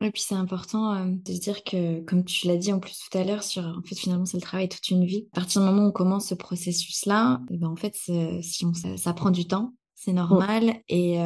Et 0.00 0.10
puis 0.10 0.22
c'est 0.22 0.34
important 0.34 1.06
de 1.06 1.32
se 1.32 1.40
dire 1.40 1.64
que, 1.64 2.00
comme 2.02 2.24
tu 2.24 2.46
l'as 2.46 2.56
dit 2.56 2.72
en 2.72 2.78
plus 2.78 2.98
tout 2.98 3.16
à 3.16 3.24
l'heure, 3.24 3.42
sur 3.42 3.62
en 3.62 3.82
fait 3.82 3.94
finalement 3.94 4.26
c'est 4.26 4.36
le 4.36 4.42
travail 4.42 4.68
toute 4.68 4.88
une 4.90 5.04
vie. 5.04 5.28
À 5.32 5.40
partir 5.40 5.62
du 5.62 5.66
moment 5.66 5.84
où 5.84 5.88
on 5.88 5.92
commence 5.92 6.28
ce 6.28 6.34
processus-là, 6.34 7.40
et 7.50 7.56
ben 7.56 7.68
en 7.68 7.76
fait 7.76 7.94
si 7.94 8.66
on, 8.66 8.74
ça, 8.74 9.12
prend 9.14 9.30
du 9.30 9.46
temps, 9.46 9.74
c'est 9.94 10.12
normal. 10.12 10.80
Et, 10.88 11.16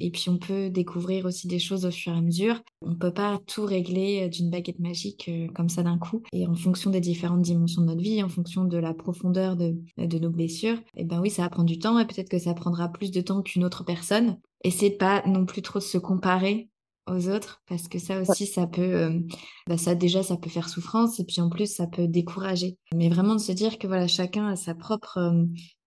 et 0.00 0.10
puis 0.10 0.28
on 0.28 0.38
peut 0.38 0.70
découvrir 0.70 1.26
aussi 1.26 1.48
des 1.48 1.58
choses 1.58 1.84
au 1.84 1.90
fur 1.90 2.12
et 2.12 2.16
à 2.16 2.20
mesure. 2.20 2.60
On 2.80 2.94
peut 2.94 3.12
pas 3.12 3.38
tout 3.46 3.64
régler 3.64 4.28
d'une 4.28 4.50
baguette 4.50 4.78
magique 4.78 5.30
comme 5.54 5.68
ça 5.68 5.82
d'un 5.82 5.98
coup. 5.98 6.22
Et 6.32 6.46
en 6.46 6.54
fonction 6.54 6.90
des 6.90 7.00
différentes 7.00 7.42
dimensions 7.42 7.82
de 7.82 7.86
notre 7.88 8.00
vie, 8.00 8.22
en 8.22 8.28
fonction 8.28 8.64
de 8.64 8.78
la 8.78 8.94
profondeur 8.94 9.56
de, 9.56 9.76
de 9.98 10.18
nos 10.18 10.30
blessures, 10.30 10.78
et 10.96 11.04
ben 11.04 11.20
oui, 11.20 11.30
ça 11.30 11.42
va 11.42 11.50
prendre 11.50 11.68
du 11.68 11.78
temps 11.78 11.98
et 11.98 12.06
peut-être 12.06 12.28
que 12.28 12.38
ça 12.38 12.54
prendra 12.54 12.88
plus 12.88 13.10
de 13.10 13.20
temps 13.20 13.42
qu'une 13.42 13.64
autre 13.64 13.84
personne. 13.84 14.38
Essayez 14.64 14.90
de 14.92 14.96
pas 14.96 15.22
non 15.26 15.44
plus 15.44 15.62
trop 15.62 15.80
se 15.80 15.98
comparer 15.98 16.68
aux 17.08 17.28
autres 17.28 17.62
parce 17.68 17.88
que 17.88 17.98
ça 17.98 18.20
aussi 18.20 18.46
ça 18.46 18.68
peut 18.68 19.10
bah 19.66 19.76
ça 19.76 19.96
déjà 19.96 20.22
ça 20.22 20.36
peut 20.36 20.50
faire 20.50 20.68
souffrance 20.68 21.18
et 21.18 21.24
puis 21.24 21.40
en 21.40 21.48
plus 21.48 21.74
ça 21.74 21.88
peut 21.88 22.06
décourager 22.06 22.78
mais 22.94 23.08
vraiment 23.08 23.34
de 23.34 23.40
se 23.40 23.50
dire 23.50 23.78
que 23.78 23.88
voilà 23.88 24.06
chacun 24.06 24.46
a 24.46 24.54
sa 24.54 24.76
propre 24.76 25.18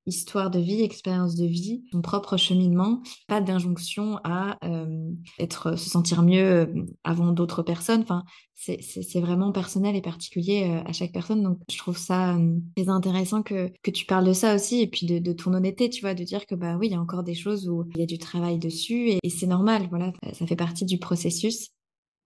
histoire 0.06 0.52
de 0.52 0.60
vie, 0.60 0.82
expérience 0.82 1.36
de 1.36 1.46
vie, 1.46 1.84
son 1.92 2.02
propre 2.02 2.38
cheminement, 2.38 3.02
pas 3.28 3.42
d'injonction 3.42 4.20
à 4.24 4.58
euh, 4.64 5.12
être, 5.40 5.78
se 5.78 5.90
sentir 5.90 6.22
mieux 6.22 6.46
euh, 6.46 6.86
avant 7.04 7.32
d'autres 7.32 7.64
personnes. 7.64 8.02
Enfin, 8.02 8.24
c'est 8.56 9.20
vraiment 9.20 9.52
personnel 9.52 9.96
et 9.96 10.02
particulier 10.02 10.70
euh, 10.70 10.90
à 10.90 10.94
chaque 10.94 11.12
personne. 11.12 11.44
Donc, 11.44 11.60
je 11.70 11.78
trouve 11.78 11.98
ça 11.98 12.38
très 12.76 12.90
intéressant 12.90 13.44
que, 13.44 13.72
que 13.84 13.92
tu 13.92 14.06
parles 14.06 14.26
de 14.26 14.34
ça 14.34 14.56
aussi 14.56 14.82
et 14.82 14.88
puis 14.88 15.06
de, 15.06 15.20
de, 15.20 15.34
ton 15.34 15.54
honnêteté, 15.54 15.90
tu 15.90 16.02
vois, 16.02 16.14
de 16.14 16.24
dire 16.24 16.46
que 16.46 16.56
bah 16.56 16.78
oui, 16.78 16.88
il 16.88 16.92
y 16.94 16.96
a 16.96 17.02
encore 17.02 17.24
des 17.24 17.36
choses 17.36 17.68
où 17.68 17.86
il 17.96 18.00
y 18.00 18.04
a 18.04 18.08
du 18.08 18.18
travail 18.18 18.60
dessus 18.60 19.10
et, 19.10 19.20
et 19.24 19.30
c'est 19.30 19.48
normal. 19.48 19.88
Voilà, 19.90 20.14
ça 20.34 20.46
fait 20.46 20.56
partie 20.56 20.86
du 20.86 20.98
processus. 20.98 21.70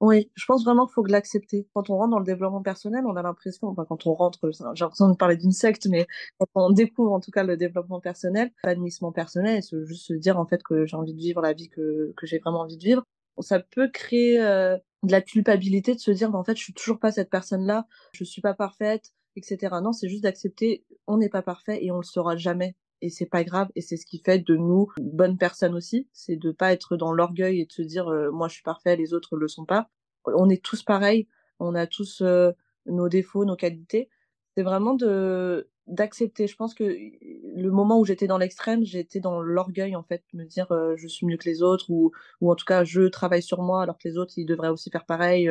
Oui, 0.01 0.31
je 0.35 0.45
pense 0.45 0.63
vraiment 0.63 0.85
qu'il 0.85 0.93
faut 0.93 1.03
l'accepter. 1.05 1.67
Quand 1.73 1.89
on 1.89 1.97
rentre 1.97 2.11
dans 2.11 2.19
le 2.19 2.25
développement 2.25 2.61
personnel, 2.61 3.03
on 3.05 3.17
a 3.17 3.21
l'impression, 3.21 3.67
enfin 3.67 3.83
quand 3.85 4.07
on 4.07 4.13
rentre, 4.13 4.39
j'ai 4.51 4.63
l'impression 4.83 5.09
de 5.09 5.15
parler 5.17 5.35
d'une 5.35 5.51
secte, 5.51 5.87
mais 5.87 6.07
quand 6.37 6.47
on 6.55 6.69
découvre 6.71 7.11
en 7.11 7.19
tout 7.19 7.31
cas 7.31 7.43
le 7.43 7.57
développement 7.57 7.99
personnel, 7.99 8.49
l'épanouissement 8.63 9.11
personnel, 9.11 9.57
et 9.59 9.85
juste 9.85 10.07
se 10.07 10.13
dire 10.13 10.39
en 10.39 10.45
fait 10.45 10.63
que 10.63 10.85
j'ai 10.85 10.95
envie 10.95 11.13
de 11.13 11.19
vivre 11.19 11.41
la 11.41 11.51
vie 11.51 11.67
que, 11.69 12.13
que 12.15 12.25
j'ai 12.25 12.39
vraiment 12.39 12.61
envie 12.61 12.77
de 12.77 12.83
vivre, 12.83 13.03
ça 13.41 13.59
peut 13.59 13.89
créer 13.89 14.39
euh, 14.41 14.77
de 15.03 15.11
la 15.11 15.21
culpabilité 15.21 15.93
de 15.95 15.99
se 15.99 16.11
dire, 16.11 16.33
en 16.33 16.43
fait, 16.45 16.55
je 16.57 16.63
suis 16.63 16.73
toujours 16.73 16.99
pas 16.99 17.11
cette 17.11 17.29
personne-là, 17.29 17.85
je 18.13 18.23
suis 18.23 18.41
pas 18.41 18.53
parfaite, 18.53 19.11
etc. 19.35 19.81
Non, 19.81 19.91
c'est 19.91 20.07
juste 20.09 20.23
d'accepter, 20.23 20.85
on 21.07 21.17
n'est 21.17 21.29
pas 21.29 21.41
parfait 21.41 21.83
et 21.83 21.91
on 21.91 21.97
le 21.97 22.03
sera 22.03 22.37
jamais 22.37 22.75
et 23.01 23.09
c'est 23.09 23.25
pas 23.25 23.43
grave 23.43 23.69
et 23.75 23.81
c'est 23.81 23.97
ce 23.97 24.05
qui 24.05 24.21
fait 24.23 24.39
de 24.39 24.55
nous 24.55 24.87
bonnes 24.99 25.37
personnes 25.37 25.75
aussi 25.75 26.07
c'est 26.13 26.35
de 26.35 26.51
pas 26.51 26.71
être 26.71 26.97
dans 26.97 27.11
l'orgueil 27.11 27.61
et 27.61 27.65
de 27.65 27.71
se 27.71 27.81
dire 27.81 28.07
euh, 28.07 28.31
moi 28.31 28.47
je 28.47 28.55
suis 28.55 28.63
parfait 28.63 28.95
les 28.95 29.13
autres 29.13 29.37
le 29.37 29.47
sont 29.47 29.65
pas. 29.65 29.89
On 30.25 30.49
est 30.49 30.63
tous 30.63 30.83
pareils 30.83 31.27
on 31.59 31.75
a 31.75 31.87
tous 31.87 32.21
euh, 32.21 32.51
nos 32.85 33.09
défauts 33.09 33.45
nos 33.45 33.55
qualités. 33.55 34.09
C'est 34.55 34.63
vraiment 34.63 34.93
de 34.95 35.69
d'accepter. 35.87 36.45
Je 36.45 36.55
pense 36.55 36.75
que 36.75 36.83
le 36.83 37.71
moment 37.71 37.99
où 37.99 38.05
j'étais 38.05 38.27
dans 38.27 38.37
l'extrême 38.37 38.83
j'étais 38.85 39.19
dans 39.19 39.41
l'orgueil 39.41 39.95
en 39.95 40.03
fait 40.03 40.23
me 40.33 40.45
dire 40.45 40.71
euh, 40.71 40.95
je 40.97 41.07
suis 41.07 41.25
mieux 41.25 41.37
que 41.37 41.49
les 41.49 41.61
autres 41.63 41.89
ou 41.89 42.11
ou 42.41 42.51
en 42.51 42.55
tout 42.55 42.65
cas 42.65 42.83
je 42.83 43.01
travaille 43.07 43.43
sur 43.43 43.61
moi 43.61 43.81
alors 43.83 43.97
que 43.97 44.07
les 44.07 44.17
autres 44.17 44.33
ils 44.37 44.45
devraient 44.45 44.69
aussi 44.69 44.89
faire 44.91 45.05
pareil 45.05 45.49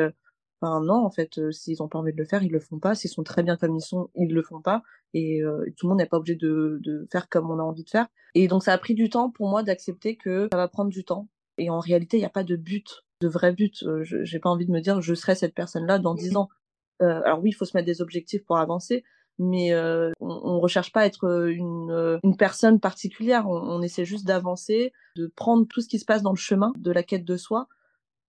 Enfin 0.61 0.81
non, 0.81 1.05
en 1.05 1.11
fait, 1.11 1.39
euh, 1.39 1.53
s'ils 1.53 1.83
ont 1.83 1.89
pas 1.89 1.99
envie 1.99 2.13
de 2.13 2.19
le 2.19 2.25
faire, 2.25 2.43
ils 2.43 2.51
le 2.51 2.61
font 2.61 2.79
pas. 2.79 2.95
S'ils 2.95 3.11
sont 3.11 3.23
très 3.23 3.43
bien 3.43 3.57
comme 3.57 3.77
ils 3.77 3.81
sont, 3.81 4.11
ils 4.15 4.33
le 4.33 4.43
font 4.43 4.61
pas. 4.61 4.83
Et 5.15 5.43
euh, 5.43 5.65
tout 5.77 5.87
le 5.87 5.91
monde 5.91 5.99
n'est 5.99 6.07
pas 6.07 6.19
obligé 6.19 6.37
de, 6.37 6.81
de 6.83 7.07
faire 7.13 7.29
comme 7.29 7.51
on 7.51 7.59
a 7.59 7.63
envie 7.63 7.85
de 7.85 7.91
faire. 7.91 8.09
Et 8.35 8.49
donc 8.49 8.65
ça 8.65 8.73
a 8.73 8.79
pris 8.79 8.95
du 8.95 9.09
temps 9.09 9.31
pour 9.31 9.49
moi 9.49 9.63
d'accepter 9.63 10.17
que 10.17 10.49
ça 10.53 10.59
va 10.59 10.69
prendre 10.69 10.91
du 10.91 11.05
temps. 11.05 11.29
Et 11.59 11.71
en 11.71 11.81
réalité, 11.81 12.17
il 12.17 12.21
n'y 12.21 12.27
a 12.27 12.31
pas 12.31 12.45
de 12.45 12.57
but, 12.57 13.05
de 13.21 13.29
vrai 13.29 13.53
but. 13.53 13.83
Euh, 13.85 14.03
j'ai 14.05 14.39
pas 14.41 14.51
envie 14.51 14.67
de 14.67 14.73
me 14.73 14.81
dire 14.81 15.01
je 15.01 15.15
serai 15.15 15.35
cette 15.35 15.55
personne-là 15.55 15.99
dans 15.99 16.15
dix 16.15 16.37
ans. 16.37 16.49
alors 17.01 17.41
oui, 17.41 17.51
il 17.51 17.55
faut 17.55 17.65
se 17.65 17.77
mettre 17.77 17.87
des 17.87 18.03
objectifs 18.03 18.45
pour 18.45 18.59
avancer, 18.59 19.05
mais 19.39 19.73
euh, 19.73 20.11
on, 20.21 20.29
on 20.29 20.61
recherche 20.61 20.93
pas 20.93 21.03
à 21.03 21.07
être 21.07 21.25
euh, 21.27 21.53
une, 21.53 21.91
euh, 21.91 22.19
une 22.25 22.37
personne 22.37 22.81
particulière. 22.81 23.49
On, 23.49 23.57
on 23.57 23.83
essaie 23.83 24.05
juste 24.05 24.27
d'avancer, 24.27 24.93
de 25.17 25.27
prendre 25.35 25.67
tout 25.67 25.81
ce 25.81 25.89
qui 25.89 25.99
se 25.99 26.05
passe 26.05 26.23
dans 26.23 26.33
le 26.33 26.37
chemin 26.37 26.73
de 26.77 26.91
la 26.91 27.03
quête 27.03 27.25
de 27.25 27.37
soi, 27.37 27.69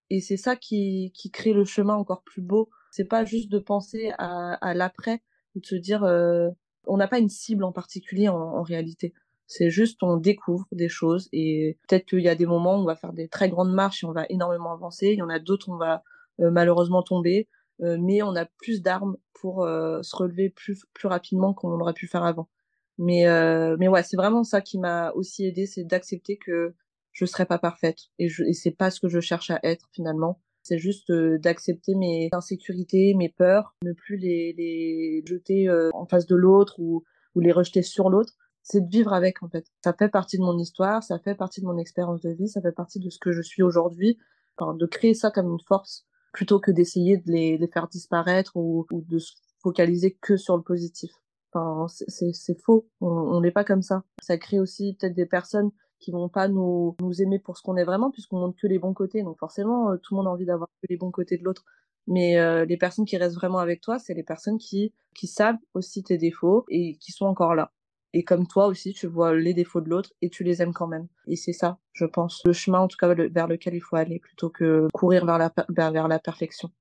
et 0.09 0.21
c'est 0.21 0.37
ça 0.37 0.55
qui, 0.55 1.11
qui 1.15 1.31
crée 1.31 1.53
le 1.53 1.65
chemin 1.65 1.95
encore 1.95 2.23
plus 2.23 2.41
beau. 2.41 2.69
C'est 2.91 3.05
pas 3.05 3.25
juste 3.25 3.49
de 3.51 3.59
penser 3.59 4.11
à, 4.17 4.53
à 4.55 4.73
l'après 4.73 5.21
ou 5.55 5.59
de 5.59 5.65
se 5.65 5.75
dire 5.75 6.03
euh, 6.03 6.49
on 6.85 6.97
n'a 6.97 7.07
pas 7.07 7.19
une 7.19 7.29
cible 7.29 7.63
en 7.63 7.71
particulier 7.71 8.29
en, 8.29 8.37
en 8.37 8.63
réalité. 8.63 9.13
C'est 9.47 9.69
juste 9.69 10.03
on 10.03 10.17
découvre 10.17 10.67
des 10.71 10.89
choses 10.89 11.27
et 11.33 11.77
peut-être 11.87 12.05
qu'il 12.05 12.21
y 12.21 12.29
a 12.29 12.35
des 12.35 12.45
moments 12.45 12.77
où 12.77 12.81
on 12.81 12.85
va 12.85 12.95
faire 12.95 13.13
des 13.13 13.27
très 13.27 13.49
grandes 13.49 13.73
marches 13.73 14.03
et 14.03 14.07
on 14.07 14.11
va 14.11 14.25
énormément 14.29 14.71
avancer. 14.73 15.07
Il 15.07 15.17
y 15.17 15.21
en 15.21 15.29
a 15.29 15.39
d'autres 15.39 15.69
où 15.69 15.73
on 15.73 15.77
va 15.77 16.03
euh, 16.39 16.51
malheureusement 16.51 17.03
tomber, 17.03 17.47
euh, 17.81 17.97
mais 17.99 18.21
on 18.21 18.35
a 18.35 18.45
plus 18.45 18.81
d'armes 18.81 19.17
pour 19.33 19.63
euh, 19.63 20.01
se 20.03 20.15
relever 20.15 20.49
plus 20.49 20.85
plus 20.93 21.07
rapidement 21.07 21.53
qu'on 21.53 21.69
l'aurait 21.69 21.93
pu 21.93 22.07
faire 22.07 22.23
avant. 22.23 22.49
Mais 22.97 23.27
euh, 23.27 23.75
mais 23.79 23.87
ouais, 23.87 24.03
c'est 24.03 24.17
vraiment 24.17 24.43
ça 24.43 24.61
qui 24.61 24.77
m'a 24.77 25.11
aussi 25.13 25.45
aidé, 25.45 25.65
c'est 25.65 25.83
d'accepter 25.85 26.37
que 26.37 26.75
je 27.19 27.25
serai 27.25 27.45
pas 27.45 27.59
parfaite 27.59 27.97
et 28.17 28.29
je 28.29 28.43
et 28.43 28.53
c'est 28.53 28.71
pas 28.71 28.91
ce 28.91 29.01
que 29.01 29.09
je 29.09 29.19
cherche 29.19 29.51
à 29.51 29.59
être 29.63 29.89
finalement. 29.91 30.39
C'est 30.63 30.77
juste 30.77 31.09
euh, 31.09 31.37
d'accepter 31.37 31.95
mes 31.95 32.29
insécurités, 32.31 33.13
mes 33.13 33.27
peurs, 33.27 33.75
ne 33.83 33.91
plus 33.91 34.15
les 34.15 34.53
les 34.53 35.21
jeter 35.25 35.67
euh, 35.67 35.89
en 35.93 36.05
face 36.05 36.27
de 36.27 36.35
l'autre 36.35 36.79
ou 36.79 37.03
ou 37.35 37.41
les 37.41 37.51
rejeter 37.51 37.81
sur 37.81 38.09
l'autre. 38.09 38.33
C'est 38.63 38.81
de 38.81 38.89
vivre 38.89 39.11
avec 39.11 39.43
en 39.43 39.49
fait. 39.49 39.65
Ça 39.83 39.93
fait 39.93 40.07
partie 40.07 40.37
de 40.37 40.43
mon 40.43 40.57
histoire, 40.57 41.03
ça 41.03 41.19
fait 41.19 41.35
partie 41.35 41.59
de 41.59 41.65
mon 41.65 41.77
expérience 41.77 42.21
de 42.21 42.29
vie, 42.29 42.47
ça 42.47 42.61
fait 42.61 42.71
partie 42.71 42.99
de 42.99 43.09
ce 43.09 43.19
que 43.19 43.33
je 43.33 43.41
suis 43.41 43.63
aujourd'hui. 43.63 44.17
Enfin, 44.57 44.73
de 44.73 44.85
créer 44.85 45.13
ça 45.13 45.29
comme 45.29 45.51
une 45.51 45.65
force 45.67 46.05
plutôt 46.31 46.59
que 46.59 46.71
d'essayer 46.71 47.17
de 47.17 47.31
les, 47.31 47.57
les 47.57 47.67
faire 47.67 47.87
disparaître 47.89 48.55
ou, 48.55 48.85
ou 48.91 49.01
de 49.01 49.19
se 49.19 49.33
focaliser 49.61 50.17
que 50.21 50.37
sur 50.37 50.55
le 50.55 50.63
positif. 50.63 51.11
Enfin, 51.51 51.87
c'est 51.89 52.61
faux. 52.61 52.87
On 53.01 53.41
n'est 53.41 53.51
pas 53.51 53.63
comme 53.63 53.81
ça. 53.81 54.03
Ça 54.21 54.37
crée 54.37 54.59
aussi 54.59 54.95
peut-être 54.95 55.15
des 55.15 55.25
personnes 55.25 55.71
qui 55.99 56.11
vont 56.11 56.29
pas 56.29 56.47
nous, 56.47 56.95
nous 57.01 57.21
aimer 57.21 57.39
pour 57.39 57.57
ce 57.57 57.63
qu'on 57.63 57.77
est 57.77 57.83
vraiment, 57.83 58.11
puisqu'on 58.11 58.39
montre 58.39 58.57
que 58.59 58.67
les 58.67 58.79
bons 58.79 58.93
côtés. 58.93 59.23
Donc 59.23 59.37
forcément, 59.37 59.91
euh, 59.91 59.97
tout 59.97 60.13
le 60.13 60.17
monde 60.17 60.27
a 60.27 60.31
envie 60.31 60.45
d'avoir 60.45 60.69
que 60.81 60.87
les 60.89 60.97
bons 60.97 61.11
côtés 61.11 61.37
de 61.37 61.43
l'autre. 61.43 61.65
Mais 62.07 62.39
euh, 62.39 62.65
les 62.65 62.77
personnes 62.77 63.05
qui 63.05 63.17
restent 63.17 63.35
vraiment 63.35 63.59
avec 63.59 63.81
toi, 63.81 63.99
c'est 63.99 64.13
les 64.13 64.23
personnes 64.23 64.57
qui, 64.57 64.93
qui 65.13 65.27
savent 65.27 65.57
aussi 65.73 66.03
tes 66.03 66.17
défauts 66.17 66.65
et 66.69 66.95
qui 66.97 67.11
sont 67.11 67.25
encore 67.25 67.53
là. 67.53 67.71
Et 68.13 68.23
comme 68.23 68.47
toi 68.47 68.65
aussi, 68.65 68.93
tu 68.93 69.05
vois 69.05 69.35
les 69.35 69.53
défauts 69.53 69.81
de 69.81 69.89
l'autre 69.89 70.11
et 70.21 70.29
tu 70.29 70.43
les 70.43 70.61
aimes 70.61 70.73
quand 70.73 70.87
même. 70.87 71.07
Et 71.27 71.35
c'est 71.35 71.53
ça, 71.53 71.77
je 71.93 72.05
pense, 72.05 72.41
le 72.45 72.53
chemin 72.53 72.79
en 72.79 72.87
tout 72.87 72.97
cas 72.97 73.13
vers 73.13 73.47
lequel 73.47 73.75
il 73.75 73.81
faut 73.81 73.97
aller 73.97 74.17
plutôt 74.17 74.49
que 74.49 74.87
courir 74.93 75.25
vers 75.25 75.37
la, 75.37 75.53
vers, 75.69 75.91
vers 75.91 76.07
la 76.07 76.17
perfection. 76.17 76.71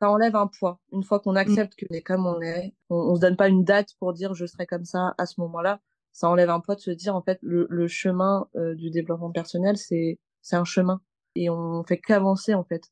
Ça 0.00 0.10
enlève 0.10 0.34
un 0.34 0.48
poids. 0.48 0.80
Une 0.90 1.04
fois 1.04 1.20
qu'on 1.20 1.36
accepte 1.36 1.80
mmh. 1.80 1.86
qu'on 1.86 1.94
est 1.94 2.02
comme 2.02 2.26
on 2.26 2.40
est, 2.40 2.74
on, 2.90 2.96
on 2.96 3.14
se 3.14 3.20
donne 3.20 3.36
pas 3.36 3.46
une 3.46 3.62
date 3.62 3.94
pour 4.00 4.12
dire 4.12 4.34
je 4.34 4.46
serai 4.46 4.66
comme 4.66 4.84
ça 4.84 5.14
à 5.18 5.26
ce 5.26 5.40
moment-là 5.42 5.80
ça 6.12 6.28
enlève 6.28 6.50
un 6.50 6.60
poids 6.60 6.74
de 6.74 6.80
se 6.80 6.90
dire 6.90 7.16
en 7.16 7.22
fait 7.22 7.38
le, 7.42 7.66
le 7.70 7.88
chemin 7.88 8.48
euh, 8.56 8.74
du 8.74 8.90
développement 8.90 9.30
personnel 9.30 9.76
c'est 9.76 10.18
c'est 10.42 10.56
un 10.56 10.64
chemin. 10.64 11.00
Et 11.34 11.48
on 11.48 11.82
fait 11.84 11.98
qu'avancer 11.98 12.54
en 12.54 12.64
fait. 12.64 12.84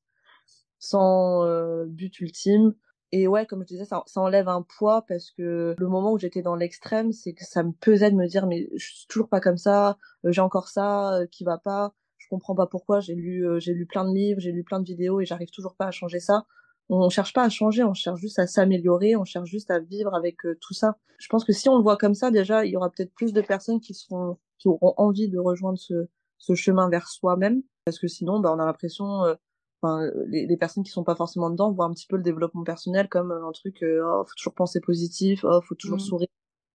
Sans 0.79 1.45
euh, 1.45 1.85
but 1.87 2.21
ultime. 2.21 2.75
Et 3.13 3.27
ouais 3.27 3.45
comme 3.45 3.63
je 3.63 3.67
disais 3.67 3.85
ça, 3.85 4.03
ça 4.07 4.21
enlève 4.21 4.49
un 4.49 4.63
poids 4.63 5.05
parce 5.09 5.31
que 5.33 5.75
le 5.77 5.89
moment 5.89 6.13
où 6.13 6.19
j'étais 6.19 6.43
dans 6.43 6.55
l'extrême 6.55 7.13
c'est 7.13 7.33
que 7.33 7.45
ça 7.45 7.65
me 7.65 7.73
pesait 7.73 8.11
de 8.11 8.17
me 8.17 8.27
dire 8.29 8.47
mais 8.47 8.69
je 8.77 8.87
suis 8.87 9.07
toujours 9.09 9.29
pas 9.29 9.41
comme 9.41 9.57
ça 9.57 9.99
euh, 10.25 10.31
j'ai 10.31 10.41
encore 10.41 10.69
ça 10.69 11.15
euh, 11.17 11.27
qui 11.27 11.43
va 11.43 11.59
pas 11.59 11.93
je 12.19 12.29
comprends 12.29 12.55
pas 12.55 12.69
pourquoi 12.69 13.01
j'ai 13.01 13.17
lu 13.17 13.45
euh, 13.45 13.59
j'ai 13.59 13.75
lu 13.75 13.85
plein 13.85 14.05
de 14.09 14.15
livres 14.15 14.39
j'ai 14.39 14.53
lu 14.53 14.63
plein 14.63 14.79
de 14.79 14.85
vidéos 14.85 15.21
et 15.21 15.25
j'arrive 15.25 15.51
toujours 15.51 15.75
pas 15.75 15.87
à 15.87 15.91
changer 15.91 16.21
ça 16.21 16.45
on 16.91 17.09
cherche 17.09 17.33
pas 17.33 17.45
à 17.45 17.49
changer, 17.49 17.85
on 17.85 17.95
cherche 17.95 18.21
juste 18.21 18.39
à 18.39 18.47
s'améliorer, 18.47 19.17
on 19.17 19.25
cherche 19.25 19.49
juste 19.49 19.71
à 19.71 19.79
vivre 19.79 20.15
avec 20.15 20.45
euh, 20.45 20.59
tout 20.61 20.75
ça. 20.75 20.97
Je 21.19 21.29
pense 21.29 21.45
que 21.45 21.53
si 21.53 21.69
on 21.69 21.77
le 21.77 21.83
voit 21.83 21.97
comme 21.97 22.15
ça, 22.15 22.31
déjà, 22.31 22.65
il 22.65 22.73
y 22.73 22.77
aura 22.77 22.91
peut-être 22.91 23.15
plus 23.15 23.33
de 23.33 23.41
personnes 23.41 23.81
qui 23.81 23.95
seront, 23.95 24.39
qui 24.59 24.69
auront 24.69 24.95
envie 24.97 25.29
de 25.29 25.39
rejoindre 25.39 25.79
ce, 25.79 26.09
ce 26.39 26.55
chemin 26.55 26.89
vers 26.89 27.09
soi-même, 27.09 27.63
parce 27.85 27.99
que 27.99 28.09
sinon, 28.09 28.41
bah, 28.41 28.53
on 28.55 28.59
a 28.59 28.67
l'impression, 28.67 29.25
euh, 29.25 29.35
enfin, 29.81 30.11
les, 30.27 30.47
les, 30.47 30.57
personnes 30.57 30.83
qui 30.83 30.91
sont 30.91 31.05
pas 31.05 31.15
forcément 31.15 31.51
dedans 31.51 31.71
voient 31.73 31.87
un 31.87 31.93
petit 31.93 32.07
peu 32.07 32.17
le 32.17 32.23
développement 32.23 32.65
personnel 32.65 33.09
comme 33.09 33.31
un 33.31 33.53
truc, 33.53 33.83
euh, 33.83 34.03
oh, 34.05 34.25
faut 34.25 34.35
toujours 34.37 34.55
penser 34.55 34.81
positif, 34.81 35.45
oh, 35.45 35.61
faut 35.63 35.75
toujours 35.75 35.99
mmh. 35.99 36.01
sourire 36.01 36.29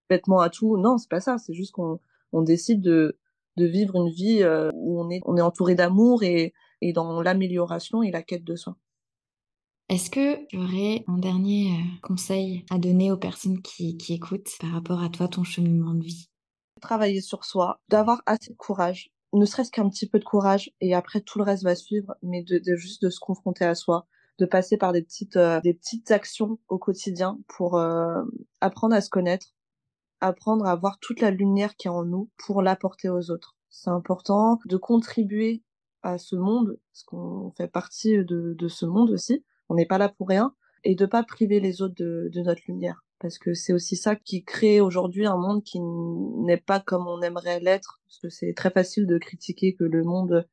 bêtement 0.10 0.40
à 0.40 0.50
tout. 0.50 0.78
Non, 0.78 0.98
c'est 0.98 1.10
pas 1.10 1.20
ça. 1.20 1.38
C'est 1.38 1.54
juste 1.54 1.74
qu'on 1.74 2.00
on 2.32 2.42
décide 2.42 2.82
de 2.82 3.18
de 3.58 3.66
vivre 3.66 3.96
une 3.96 4.10
vie 4.10 4.44
euh, 4.44 4.70
où 4.74 5.00
on 5.02 5.10
est 5.10 5.22
on 5.26 5.38
est 5.38 5.42
entouré 5.42 5.76
d'amour 5.76 6.24
et 6.24 6.54
et 6.82 6.94
dans 6.94 7.22
l'amélioration 7.22 8.04
et 8.04 8.12
la 8.12 8.22
quête 8.22 8.44
de 8.44 8.56
soi. 8.56 8.78
Est-ce 9.88 10.10
que 10.10 10.44
tu 10.48 10.58
aurais 10.58 11.04
un 11.08 11.20
dernier 11.20 11.72
euh, 11.74 11.84
conseil 12.02 12.66
à 12.72 12.80
donner 12.80 13.12
aux 13.12 13.18
personnes 13.18 13.62
qui, 13.62 13.96
écoutent 14.10 14.50
par 14.60 14.72
rapport 14.72 15.04
à 15.04 15.10
toi, 15.10 15.28
ton 15.28 15.44
cheminement 15.44 15.94
de 15.94 16.04
vie? 16.04 16.28
Travailler 16.82 17.22
sur 17.22 17.46
soi, 17.46 17.80
d'avoir 17.88 18.24
assez 18.26 18.52
de 18.52 18.58
courage, 18.58 19.12
ne 19.34 19.46
serait-ce 19.46 19.70
qu'un 19.70 19.88
petit 19.88 20.10
peu 20.10 20.18
de 20.18 20.24
courage, 20.24 20.72
et 20.82 20.96
après 20.96 21.22
tout 21.22 21.38
le 21.38 21.44
reste 21.44 21.64
va 21.64 21.76
suivre, 21.76 22.16
mais 22.24 22.42
de, 22.42 22.60
juste 22.76 23.04
de 23.04 23.12
se 23.12 23.20
confronter 23.20 23.64
à 23.64 23.76
soi, 23.76 24.08
de 24.40 24.48
passer 24.48 24.76
par 24.76 24.92
des 24.92 25.04
petites, 25.04 25.38
euh, 25.38 25.62
des 25.62 25.76
petites 25.76 26.10
actions 26.10 26.58
au 26.68 26.80
quotidien 26.80 27.38
pour 27.48 27.78
euh, 27.78 28.24
apprendre 28.62 28.96
à 28.96 29.02
se 29.02 29.12
connaître, 29.12 29.54
apprendre 30.20 30.66
à 30.66 30.76
voir 30.76 30.98
toute 31.00 31.22
la 31.22 31.30
lumière 31.30 31.76
qui 31.76 31.88
est 31.88 31.92
en 31.92 32.06
nous 32.06 32.32
pour 32.38 32.64
l'apporter 32.64 33.10
aux 33.10 33.30
autres. 33.30 33.56
C'est 33.70 33.92
important 33.92 34.60
de 34.66 34.78
contribuer 34.78 35.62
à 36.02 36.18
ce 36.18 36.36
monde, 36.36 36.80
parce 36.92 37.04
qu'on 37.04 37.52
fait 37.56 37.68
partie 37.68 38.18
de 38.26 38.68
ce 38.68 38.88
monde 38.88 39.12
aussi, 39.12 39.44
on 39.70 39.76
n'est 39.76 39.86
pas 39.86 39.98
là 39.98 40.10
pour 40.10 40.28
rien, 40.28 40.54
et 40.84 40.96
de 40.96 41.06
pas 41.06 41.24
priver 41.24 41.60
les 41.60 41.82
autres 41.82 41.96
de, 41.96 42.30
de 42.32 42.42
notre 42.42 42.62
lumière. 42.68 43.04
Parce 43.20 43.38
que 43.38 43.54
c'est 43.54 43.74
aussi 43.74 43.96
ça 43.96 44.16
qui 44.16 44.44
crée 44.44 44.82
aujourd'hui 44.82 45.26
un 45.26 45.38
monde 45.38 45.64
qui 45.64 45.80
n'est 45.80 46.58
pas 46.58 46.80
comme 46.80 47.08
on 47.08 47.22
aimerait 47.22 47.60
l'être. 47.60 48.02
Parce 48.06 48.20
que 48.20 48.30
c'est 48.30 48.54
très 48.54 48.70
facile 48.70 49.08
de 49.08 49.18
critiquer 49.18 49.74
que 49.74 49.84
le 49.84 50.04
monde, 50.04 50.48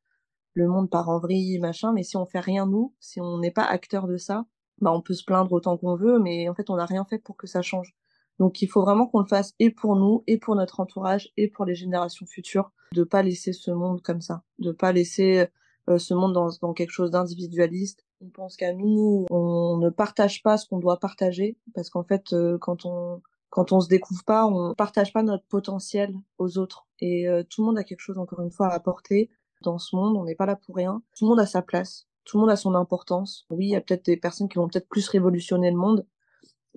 le 0.53 0.67
monde 0.67 0.89
part 0.89 1.09
en 1.09 1.19
vrille, 1.19 1.59
machin. 1.59 1.91
Mais 1.93 2.03
si 2.03 2.17
on 2.17 2.25
fait 2.25 2.39
rien 2.39 2.65
nous, 2.65 2.93
si 2.99 3.19
on 3.19 3.37
n'est 3.37 3.51
pas 3.51 3.63
acteur 3.63 4.07
de 4.07 4.17
ça, 4.17 4.45
bah 4.79 4.91
on 4.91 5.01
peut 5.01 5.13
se 5.13 5.23
plaindre 5.23 5.51
autant 5.51 5.77
qu'on 5.77 5.95
veut, 5.95 6.19
mais 6.19 6.49
en 6.49 6.55
fait 6.55 6.69
on 6.69 6.77
n'a 6.77 6.85
rien 6.85 7.05
fait 7.05 7.19
pour 7.19 7.37
que 7.37 7.47
ça 7.47 7.61
change. 7.61 7.93
Donc 8.39 8.61
il 8.61 8.67
faut 8.67 8.81
vraiment 8.81 9.07
qu'on 9.07 9.19
le 9.19 9.27
fasse 9.27 9.53
et 9.59 9.69
pour 9.69 9.95
nous, 9.95 10.23
et 10.25 10.37
pour 10.37 10.55
notre 10.55 10.79
entourage, 10.79 11.31
et 11.37 11.47
pour 11.47 11.65
les 11.65 11.75
générations 11.75 12.25
futures, 12.25 12.71
de 12.93 13.03
pas 13.03 13.21
laisser 13.21 13.53
ce 13.53 13.71
monde 13.71 14.01
comme 14.01 14.21
ça, 14.21 14.43
de 14.59 14.71
pas 14.71 14.91
laisser 14.91 15.47
euh, 15.89 15.97
ce 15.97 16.13
monde 16.13 16.33
dans, 16.33 16.49
dans 16.61 16.73
quelque 16.73 16.91
chose 16.91 17.11
d'individualiste, 17.11 18.05
on 18.21 18.29
pense 18.29 18.55
qu'à 18.55 18.73
nous, 18.73 19.25
on 19.29 19.77
ne 19.77 19.89
partage 19.89 20.41
pas 20.43 20.57
ce 20.57 20.67
qu'on 20.67 20.79
doit 20.79 20.99
partager, 20.99 21.57
parce 21.75 21.89
qu'en 21.89 22.03
fait, 22.03 22.33
euh, 22.33 22.57
quand 22.59 22.85
on 22.85 23.21
quand 23.49 23.71
on 23.71 23.79
se 23.81 23.87
découvre 23.87 24.23
pas, 24.23 24.47
on 24.47 24.73
partage 24.73 25.13
pas 25.13 25.21
notre 25.21 25.45
potentiel 25.45 26.15
aux 26.39 26.57
autres. 26.57 26.87
Et 26.99 27.29
euh, 27.29 27.43
tout 27.47 27.61
le 27.61 27.67
monde 27.67 27.77
a 27.77 27.83
quelque 27.83 27.99
chose, 27.99 28.17
encore 28.17 28.41
une 28.41 28.49
fois, 28.49 28.69
à 28.69 28.73
apporter 28.73 29.29
dans 29.61 29.77
ce 29.77 29.95
monde. 29.95 30.17
On 30.17 30.23
n'est 30.23 30.33
pas 30.33 30.47
là 30.47 30.55
pour 30.55 30.75
rien. 30.75 31.03
Tout 31.15 31.25
le 31.25 31.29
monde 31.29 31.39
a 31.39 31.45
sa 31.45 31.61
place. 31.61 32.07
Tout 32.25 32.37
le 32.37 32.41
monde 32.41 32.49
a 32.49 32.55
son 32.55 32.73
importance. 32.73 33.45
Oui, 33.51 33.67
il 33.67 33.69
y 33.69 33.75
a 33.75 33.81
peut-être 33.81 34.05
des 34.05 34.17
personnes 34.17 34.49
qui 34.49 34.57
vont 34.57 34.67
peut-être 34.67 34.89
plus 34.89 35.07
révolutionner 35.07 35.69
le 35.69 35.77
monde 35.77 36.07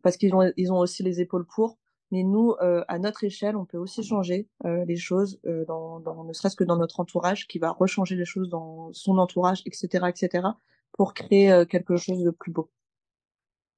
parce 0.02 0.18
qu'ils 0.18 0.34
ont 0.34 0.52
ils 0.58 0.70
ont 0.70 0.78
aussi 0.78 1.02
les 1.02 1.22
épaules 1.22 1.46
pour. 1.46 1.78
Mais 2.12 2.22
nous, 2.22 2.54
euh, 2.62 2.84
à 2.88 2.98
notre 2.98 3.24
échelle, 3.24 3.56
on 3.56 3.64
peut 3.64 3.78
aussi 3.78 4.02
changer 4.04 4.48
euh, 4.64 4.84
les 4.84 4.96
choses, 4.96 5.40
euh, 5.46 5.64
dans, 5.66 6.00
dans, 6.00 6.24
ne 6.24 6.32
serait-ce 6.32 6.56
que 6.56 6.64
dans 6.64 6.76
notre 6.76 7.00
entourage, 7.00 7.46
qui 7.48 7.58
va 7.58 7.72
rechanger 7.72 8.14
les 8.14 8.24
choses 8.24 8.48
dans 8.48 8.92
son 8.92 9.18
entourage, 9.18 9.62
etc., 9.66 10.06
etc 10.08 10.48
pour 10.96 11.14
créer 11.14 11.52
euh, 11.52 11.64
quelque 11.64 11.96
chose 11.96 12.22
de 12.22 12.30
plus 12.30 12.52
beau. 12.52 12.70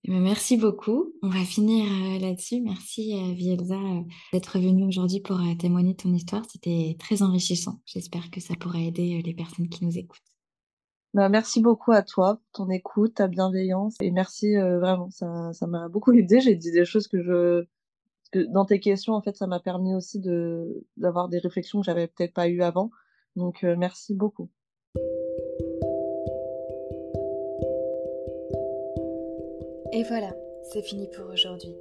Eh 0.05 0.11
ben, 0.11 0.21
merci 0.21 0.57
beaucoup. 0.57 1.13
On 1.23 1.29
va 1.29 1.45
finir 1.45 1.85
euh, 1.87 2.19
là-dessus. 2.21 2.61
Merci 2.61 3.15
euh, 3.15 3.35
Vielza 3.35 3.79
d'être 4.33 4.59
venue 4.59 4.87
aujourd'hui 4.87 5.21
pour 5.21 5.41
témoigner 5.59 5.93
de 5.93 6.03
ton 6.03 6.13
histoire. 6.15 6.45
C'était 6.51 6.97
très 6.99 7.23
enrichissant. 7.23 7.81
J'espère 7.85 8.31
que 8.31 8.41
ça 8.41 8.55
pourra 8.59 8.81
aider 8.81 9.21
les 9.25 9.35
personnes 9.35 9.69
qui 9.69 9.85
nous 9.85 9.99
écoutent. 9.99 10.23
Bah, 11.15 11.29
merci 11.29 11.61
beaucoup 11.61 11.93
à 11.93 12.03
toi 12.03 12.37
pour 12.37 12.67
ton 12.67 12.71
écoute, 12.71 13.15
ta 13.15 13.29
bienveillance 13.29 13.97
et 14.01 14.11
merci 14.11 14.55
vraiment. 14.55 15.11
Ça, 15.11 15.53
ça 15.53 15.67
m'a 15.67 15.89
beaucoup 15.89 16.13
aidé. 16.13 16.41
J'ai 16.41 16.55
dit 16.55 16.71
des 16.71 16.85
choses 16.85 17.09
que 17.09 17.23
je 17.23 17.65
que 18.31 18.41
dans 18.41 18.65
tes 18.65 18.81
questions 18.81 19.15
en 19.15 19.23
fait, 19.23 19.37
ça 19.37 19.47
m'a 19.47 19.61
permis 19.61 19.95
aussi 19.95 20.21
de 20.21 20.85
d'avoir 20.97 21.29
des 21.29 21.39
réflexions 21.39 21.81
que 21.81 21.87
j'avais 21.87 22.07
peut-être 22.07 22.35
pas 22.35 22.49
eues 22.49 22.63
avant. 22.63 22.91
Donc 23.37 23.63
merci 23.63 24.15
beaucoup. 24.15 24.51
Et 29.93 30.03
voilà, 30.05 30.35
c'est 30.71 30.83
fini 30.83 31.09
pour 31.09 31.31
aujourd'hui. 31.33 31.75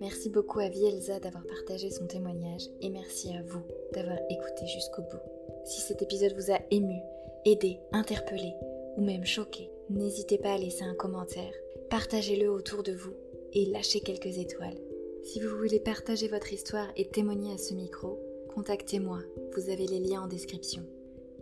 Merci 0.00 0.28
beaucoup 0.28 0.58
à 0.58 0.68
Vielza 0.68 1.20
d'avoir 1.20 1.46
partagé 1.46 1.90
son 1.90 2.06
témoignage 2.06 2.68
et 2.82 2.90
merci 2.90 3.30
à 3.30 3.42
vous 3.42 3.62
d'avoir 3.94 4.18
écouté 4.28 4.66
jusqu'au 4.66 5.02
bout. 5.02 5.22
Si 5.64 5.80
cet 5.80 6.02
épisode 6.02 6.34
vous 6.34 6.52
a 6.52 6.58
ému, 6.70 7.00
aidé, 7.44 7.80
interpellé 7.92 8.52
ou 8.96 9.02
même 9.02 9.24
choqué, 9.24 9.70
n'hésitez 9.88 10.38
pas 10.38 10.52
à 10.52 10.58
laisser 10.58 10.84
un 10.84 10.94
commentaire, 10.94 11.52
partagez-le 11.88 12.50
autour 12.50 12.82
de 12.82 12.92
vous 12.92 13.14
et 13.52 13.66
lâchez 13.66 14.00
quelques 14.00 14.38
étoiles. 14.38 14.78
Si 15.26 15.40
vous 15.40 15.56
voulez 15.56 15.80
partager 15.80 16.28
votre 16.28 16.52
histoire 16.52 16.86
et 16.96 17.08
témoigner 17.08 17.52
à 17.52 17.58
ce 17.58 17.74
micro, 17.74 18.20
contactez-moi, 18.54 19.18
vous 19.56 19.70
avez 19.70 19.88
les 19.88 19.98
liens 19.98 20.22
en 20.22 20.28
description. 20.28 20.84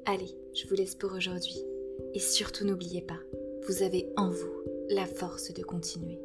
Allez, 0.07 0.35
je 0.55 0.67
vous 0.67 0.75
laisse 0.75 0.95
pour 0.95 1.13
aujourd'hui. 1.13 1.63
Et 2.15 2.19
surtout 2.19 2.65
n'oubliez 2.65 3.03
pas, 3.03 3.19
vous 3.69 3.83
avez 3.83 4.09
en 4.17 4.31
vous 4.31 4.63
la 4.89 5.05
force 5.05 5.53
de 5.53 5.63
continuer. 5.63 6.19